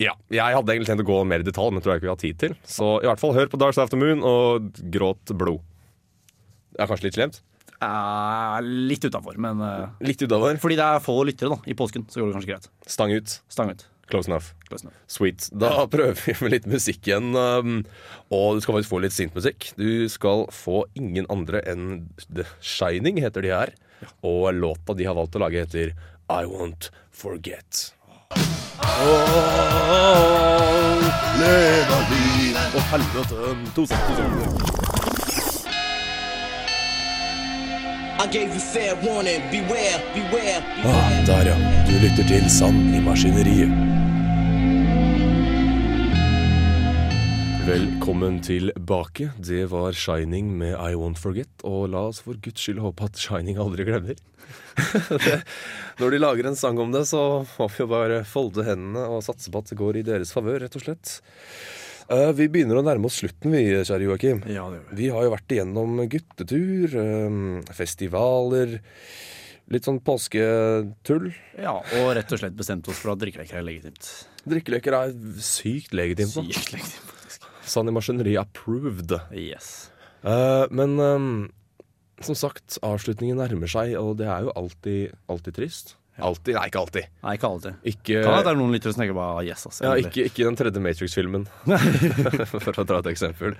Ja, 0.02 0.14
Jeg 0.34 0.56
hadde 0.56 0.72
egentlig 0.74 0.88
tenkt 0.90 1.04
å 1.04 1.10
gå 1.12 1.20
mer 1.30 1.44
i 1.44 1.46
detalj, 1.46 1.72
men 1.74 1.82
tror 1.84 1.94
jeg 1.94 2.02
ikke 2.02 2.08
vi 2.08 2.14
har 2.16 2.22
tid 2.22 2.38
til. 2.42 2.56
Så 2.66 2.88
i 3.04 3.06
hvert 3.06 3.20
fall 3.22 3.34
hør 3.38 3.50
på 3.52 3.60
Dark 3.62 3.76
Side 3.78 3.84
of 3.86 3.92
the 3.94 4.00
Moon 4.02 4.24
og 4.26 4.72
gråt 4.94 5.34
blod. 5.38 5.62
Det 6.74 6.82
er 6.82 6.90
kanskje 6.90 7.06
litt 7.10 7.18
slemt? 7.20 7.42
Eh, 7.86 8.58
litt 8.92 9.06
utafor, 9.08 9.38
men 9.42 9.62
eh, 9.66 9.88
Litt 10.08 10.22
utover. 10.24 10.60
Fordi 10.62 10.78
det 10.80 10.88
er 10.88 11.04
få 11.04 11.18
lyttere 11.28 11.54
da, 11.54 11.60
i 11.66 11.78
påsken, 11.78 12.06
så 12.10 12.22
går 12.22 12.32
det 12.32 12.38
kanskje 12.40 12.54
greit. 12.54 12.70
Stang 12.90 13.14
ut. 13.16 13.40
Stang 13.52 13.74
ut. 13.74 13.88
Close 14.12 14.28
enough. 14.28 14.52
Close 14.68 14.84
enough. 14.84 14.98
Sweet. 15.08 15.48
Da 15.56 15.86
prøver 15.88 16.20
vi 16.20 16.36
med 16.44 16.52
litt 16.58 16.68
musikk 16.68 17.08
igjen. 17.08 17.32
Um, 17.32 17.78
og 18.30 18.58
du 18.58 18.64
skal 18.64 18.76
faktisk 18.76 18.92
få 18.92 19.00
litt 19.06 19.16
sint 19.16 19.38
musikk. 19.38 19.72
Du 19.80 20.10
skal 20.12 20.46
få 20.52 20.84
ingen 21.00 21.30
andre 21.32 21.64
enn 21.72 22.10
The 22.28 22.46
Shining, 22.60 23.22
heter 23.24 23.48
de 23.48 23.56
her. 23.56 23.74
Og 24.28 24.52
låta 24.58 24.98
de 24.98 25.08
har 25.08 25.16
valgt 25.16 25.38
å 25.40 25.44
lage, 25.46 25.64
heter 25.64 25.96
I 26.28 26.44
Won't 26.50 26.92
Forget. 27.16 27.94
Å, 32.72 32.84
helvete. 32.92 33.56
To 33.76 33.88
sekunder. 33.88 34.91
Ah, 40.86 41.26
der 41.26 41.48
ja. 41.50 41.56
Du 41.88 41.96
lytter 42.04 42.28
til 42.30 42.44
Sand 42.54 42.94
i 42.94 43.00
maskineriet. 43.02 43.72
Velkommen 47.66 48.38
tilbake. 48.46 49.32
Det 49.42 49.66
var 49.72 49.98
Shining 49.98 50.54
med 50.58 50.76
I 50.78 50.94
Won't 50.94 51.18
Forget. 51.18 51.50
Og 51.66 51.90
la 51.96 52.04
oss 52.12 52.22
for 52.22 52.38
guds 52.38 52.62
skyld 52.62 52.84
håpe 52.86 53.10
at 53.10 53.18
Shining 53.18 53.58
aldri 53.58 53.90
glemmer. 53.90 54.22
det, 55.26 55.42
når 55.98 56.14
de 56.14 56.22
lager 56.22 56.52
en 56.52 56.62
sang 56.62 56.78
om 56.78 56.94
det, 56.94 57.08
så 57.10 57.42
må 57.58 57.72
vi 57.74 57.82
jo 57.82 57.90
bare 57.90 58.22
folde 58.30 58.70
hendene 58.70 59.10
og 59.10 59.26
satse 59.26 59.50
på 59.50 59.66
at 59.66 59.74
det 59.74 59.82
går 59.82 59.98
i 59.98 60.06
deres 60.14 60.38
favør, 60.38 60.62
rett 60.68 60.78
og 60.78 60.86
slett. 60.86 61.18
Eh, 62.12 62.32
vi 62.36 62.48
begynner 62.52 62.80
å 62.80 62.84
nærme 62.84 63.08
oss 63.08 63.22
slutten, 63.22 63.54
vi, 63.56 63.64
kjære 63.88 64.08
Joakim. 64.10 64.42
Ja, 64.52 64.66
det 64.74 64.82
vi. 64.90 64.98
Vi 65.00 65.12
har 65.14 65.24
jo 65.24 65.32
vært 65.32 65.54
igjennom 65.56 66.02
guttetur, 66.12 66.96
eh, 67.00 67.38
festivaler, 67.78 68.82
litt 69.72 69.88
sånn 69.88 70.02
påsketull. 70.04 71.30
Ja, 71.56 71.78
og 71.80 72.10
rett 72.18 72.34
og 72.36 72.42
slett 72.42 72.58
bestemt 72.58 72.90
oss 72.92 73.00
for 73.00 73.14
at 73.14 73.22
drikkeleker 73.24 73.62
er 73.62 73.64
legitimt. 73.64 74.10
Drikkeleker 74.44 74.98
er 74.98 75.16
sykt 75.40 75.96
legitimt. 75.96 76.36
da. 76.36 76.44
Sykt 76.44 76.74
legitimt, 76.76 77.16
faktisk. 77.16 77.48
Sann 77.64 77.88
i 77.88 77.96
maskineri 77.96 78.36
approved. 78.36 79.16
Yes. 79.32 79.90
Uh, 80.26 80.68
men 80.70 81.00
um, 81.00 81.52
som 82.20 82.36
sagt, 82.36 82.76
avslutningen 82.84 83.40
nærmer 83.40 83.72
seg, 83.72 83.96
og 83.96 84.18
det 84.20 84.28
er 84.28 84.50
jo 84.50 84.52
alltid, 84.60 85.16
alltid 85.32 85.56
trist. 85.56 85.96
Alltid, 86.22 86.56
Nei, 86.58 86.68
ikke 86.70 86.82
alltid. 86.86 87.10
Nei, 87.26 87.36
ikke 87.38 87.50
alltid. 87.50 87.82
Ikke, 87.94 88.22
Kan 88.26 88.38
det 88.46 88.54
er 88.54 88.60
noen 88.62 88.76
lyttere 88.76 88.94
som 88.96 89.02
tenker 89.04 89.18
bare 89.18 89.44
yes, 89.48 89.66
ass. 89.70 89.82
ja, 89.84 89.94
ikke, 90.00 90.28
ikke 90.30 90.48
den 90.48 90.58
tredje 90.60 90.84
Matrix-filmen, 90.84 91.46
for 92.54 92.82
å 92.84 92.88
ta 92.88 93.02
et 93.02 93.12
eksempel. 93.14 93.58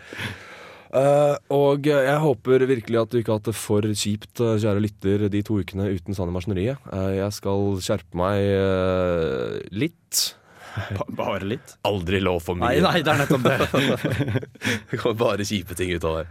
Uh, 0.92 1.38
og 1.56 1.88
jeg 1.88 2.18
håper 2.20 2.66
virkelig 2.68 2.98
at 3.00 3.14
du 3.14 3.22
ikke 3.22 3.32
har 3.32 3.40
hatt 3.40 3.48
det 3.48 3.56
for 3.56 3.86
kjipt, 3.96 4.42
eh, 4.44 4.58
kjære 4.60 4.82
lytter, 4.84 5.22
de 5.32 5.40
to 5.48 5.56
ukene 5.64 5.86
uten 5.88 6.18
Sanne 6.18 6.34
Maskineriet. 6.36 6.82
Uh, 6.92 7.14
jeg 7.16 7.32
skal 7.38 7.78
skjerpe 7.80 8.20
meg 8.20 8.42
uh, 8.60 9.56
litt. 9.72 10.24
Ba- 10.98 11.08
Bare 11.22 11.48
litt. 11.48 11.78
Aldri 11.88 12.20
lov 12.24 12.42
for 12.44 12.60
mye. 12.60 12.76
Nei, 12.76 12.84
nei, 12.84 13.06
det 13.08 13.14
er 13.14 13.24
nettopp 13.24 13.48
det. 13.48 14.44
Det 14.92 15.00
kommer 15.00 15.16
bare 15.24 15.48
kjipe 15.48 15.80
ting 15.80 15.96
ut 15.96 16.04
av 16.12 16.20
det. 16.20 16.28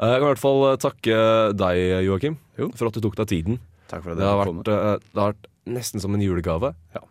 Jeg 0.00 0.16
kan 0.16 0.24
i 0.24 0.28
hvert 0.30 0.40
fall 0.40 0.62
takke 0.80 1.16
deg, 1.60 1.80
Joakim, 2.06 2.38
for 2.72 2.88
at 2.88 2.96
du 2.96 3.02
tok 3.04 3.20
deg 3.20 3.28
tiden. 3.34 3.60
Takk 3.90 4.04
for 4.06 4.14
at 4.14 4.20
Det 4.20 4.24
har 4.30 4.38
vært, 4.40 4.60
det 4.64 5.20
har 5.20 5.34
vært 5.34 5.49
nesten 5.68 6.02
som 6.02 6.14
en 6.16 6.22
julegave. 6.24 6.74
Ja. 6.94 7.04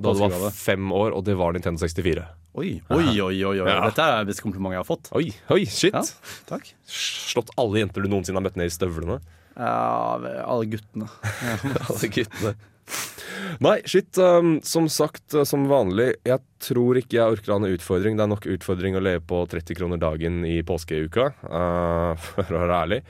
Da 0.00 0.12
du 0.14 0.22
var 0.22 0.52
fem 0.54 0.92
år, 0.94 1.12
og 1.16 1.24
det 1.26 1.34
var 1.38 1.52
Nintendo 1.52 1.82
64. 1.82 2.24
Oi, 2.58 2.70
oi, 2.90 3.04
oi, 3.20 3.36
oi, 3.46 3.58
oi. 3.62 3.66
Ja. 3.68 3.82
Dette 3.86 4.02
er 4.02 4.24
det 4.24 4.30
beste 4.32 4.42
komplimentet 4.42 4.78
jeg 4.78 4.82
har 4.82 4.88
fått. 4.88 5.10
Oi, 5.14 5.28
oi, 5.54 5.60
shit! 5.70 5.94
Ja, 5.94 6.02
takk. 6.48 6.72
Slått 6.90 7.52
alle 7.60 7.84
jenter 7.84 8.02
du 8.02 8.10
noensinne 8.10 8.40
har 8.40 8.46
møtt 8.46 8.58
ned 8.58 8.70
i 8.70 8.74
støvlene. 8.74 9.20
Ja, 9.54 10.16
alle 10.46 10.66
guttene. 10.72 11.06
alle 11.86 12.10
guttene. 12.10 12.54
Nei, 13.62 13.76
shit. 13.86 14.18
um, 14.18 14.58
som 14.66 14.88
sagt, 14.90 15.28
uh, 15.34 15.44
som 15.46 15.68
vanlig, 15.70 16.14
jeg 16.26 16.42
tror 16.64 16.98
ikke 16.98 17.20
jeg 17.20 17.36
orker 17.36 17.52
å 17.52 17.58
ha 17.58 17.62
en 17.62 17.76
utfordring. 17.76 18.18
Det 18.18 18.26
er 18.26 18.32
nok 18.32 18.48
utfordring 18.56 18.98
å 18.98 19.04
leve 19.04 19.22
på 19.30 19.44
30 19.52 19.78
kroner 19.78 20.00
dagen 20.02 20.42
i 20.48 20.58
påskeuka, 20.66 21.30
uh, 21.46 22.12
for 22.32 22.50
å 22.50 22.64
være 22.64 22.80
ærlig. 22.86 23.00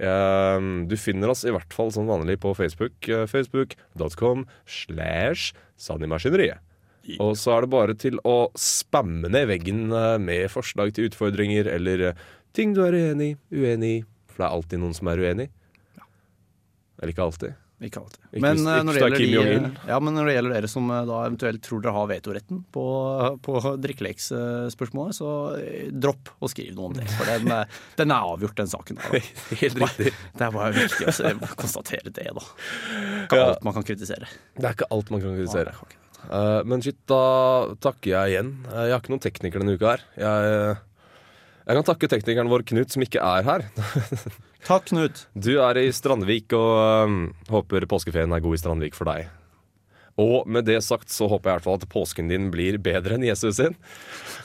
Um, 0.00 0.88
du 0.88 0.96
finner 0.98 1.30
oss 1.32 1.44
i 1.46 1.52
hvert 1.54 1.74
fall 1.74 1.92
som 1.94 2.08
vanlig 2.10 2.38
på 2.42 2.54
Facebook. 2.58 2.96
Uh, 3.08 3.26
Facebook.com 3.30 4.46
slash 4.66 5.52
Sannimaskineriet. 5.76 6.62
Og 7.22 7.34
så 7.38 7.56
er 7.56 7.64
det 7.64 7.72
bare 7.72 7.96
til 7.98 8.20
å 8.28 8.36
spamme 8.58 9.30
ned 9.32 9.48
veggen 9.50 9.88
uh, 9.90 10.18
med 10.22 10.46
forslag 10.52 10.94
til 10.94 11.10
utfordringer 11.10 11.68
eller 11.70 12.06
uh, 12.12 12.22
ting 12.54 12.76
du 12.76 12.84
er 12.86 12.94
uenig 12.94 13.32
i, 13.32 13.38
uenig 13.58 13.92
i. 13.96 14.04
For 14.30 14.42
det 14.42 14.48
er 14.48 14.56
alltid 14.58 14.82
noen 14.82 14.96
som 14.96 15.10
er 15.12 15.22
uenig. 15.22 15.48
Eller 17.00 17.12
ikke 17.12 17.26
alltid. 17.26 17.61
Ikke 17.82 17.98
alltid. 17.98 18.20
Ikke 18.30 18.40
Men, 18.44 18.56
hvis- 18.56 18.66
eh, 18.70 18.78
ikke 18.78 19.26
når 19.32 19.48
de, 19.50 19.70
ja, 19.90 19.96
men 19.98 20.14
når 20.14 20.28
det 20.28 20.34
gjelder 20.36 20.52
dere 20.54 20.68
som 20.70 20.90
eh, 20.94 21.00
da 21.08 21.16
eventuelt 21.26 21.62
tror 21.66 21.80
dere 21.82 21.94
har 21.96 22.06
vetoretten 22.12 22.60
på, 22.76 22.84
på 23.42 23.54
drikkeleksspørsmålet, 23.82 25.16
så 25.18 25.30
eh, 25.58 25.88
dropp 25.90 26.30
å 26.38 26.50
skrive 26.52 26.76
noe 26.76 26.90
om 26.92 26.94
det. 26.98 27.08
For 27.16 27.26
den, 27.26 27.50
eh, 27.50 27.80
den 27.98 28.14
er 28.14 28.28
avgjort, 28.34 28.54
den 28.60 28.70
saken. 28.70 29.00
Da. 29.00 29.22
Helt 29.62 29.80
riktig. 29.82 30.12
Det 30.38 30.46
er 30.46 30.54
bare 30.54 30.72
viktig 30.76 31.08
å 31.10 31.50
konstatere 31.58 32.12
det, 32.14 32.28
da. 32.38 32.46
Ikke 33.26 33.40
Ja. 33.42 33.48
alt 33.50 33.64
man 33.66 33.74
kan 33.78 33.82
kritisere. 33.88 34.30
Det 34.58 34.64
er 34.70 34.76
ikke 34.78 34.90
alt 34.94 35.10
man 35.10 35.20
kan 35.24 35.36
kritisere. 35.40 35.74
Eh, 36.30 36.62
men 36.70 36.82
shit, 36.86 37.00
da 37.10 37.20
takker 37.82 38.12
jeg 38.14 38.36
igjen. 38.36 38.52
Eh, 38.70 38.84
jeg 38.86 38.94
har 38.94 39.02
ikke 39.02 39.14
noen 39.16 39.24
tekniker 39.26 39.62
denne 39.64 39.74
uka 39.74 39.96
her. 39.96 40.04
Jeg, 40.22 40.76
jeg 41.62 41.78
kan 41.78 41.86
takke 41.86 42.10
teknikeren 42.10 42.50
vår 42.50 42.64
Knut, 42.72 42.94
som 42.94 43.04
ikke 43.04 43.22
er 43.22 43.46
her. 43.46 43.66
Takk, 44.68 44.88
Knut. 44.90 45.26
Du 45.34 45.54
er 45.62 45.78
i 45.78 45.92
Strandvik, 45.94 46.52
og 46.58 47.06
um, 47.06 47.22
håper 47.50 47.86
påskeferien 47.90 48.34
er 48.34 48.42
god 48.42 48.58
i 48.58 48.62
Strandvik 48.62 48.98
for 48.98 49.10
deg. 49.10 49.30
Og 50.20 50.48
med 50.50 50.66
det 50.68 50.82
sagt 50.84 51.08
så 51.08 51.24
håper 51.30 51.48
jeg 51.48 51.52
i 51.52 51.56
hvert 51.56 51.66
fall 51.66 51.78
at 51.80 51.92
påsken 51.92 52.28
din 52.28 52.50
blir 52.52 52.76
bedre 52.82 53.16
enn 53.16 53.24
Jesus 53.24 53.56
sin. 53.56 53.76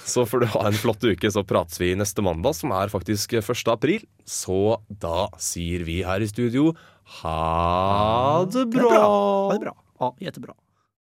Så 0.08 0.24
får 0.30 0.44
du 0.44 0.52
ha 0.54 0.62
en 0.70 0.78
flott 0.80 1.04
uke, 1.04 1.32
så 1.34 1.44
prates 1.48 1.82
vi 1.82 1.92
neste 2.00 2.24
mandag, 2.24 2.56
som 2.56 2.72
er 2.76 2.94
faktisk 2.94 3.36
1. 3.42 3.52
april. 3.74 4.06
Så 4.24 4.78
da 4.88 5.28
sier 5.42 5.84
vi 5.88 6.00
her 6.08 6.24
i 6.24 6.30
studio 6.32 6.72
ha 7.20 8.46
det 8.52 8.68
bra. 8.72 8.88
Ha 8.94 8.96
det 8.96 8.96
bra. 8.96 8.96
Ha 8.96 9.58
det 9.58 9.66
bra. 9.66 9.76
Ja, 9.98 10.14
jättebra. 10.22 10.54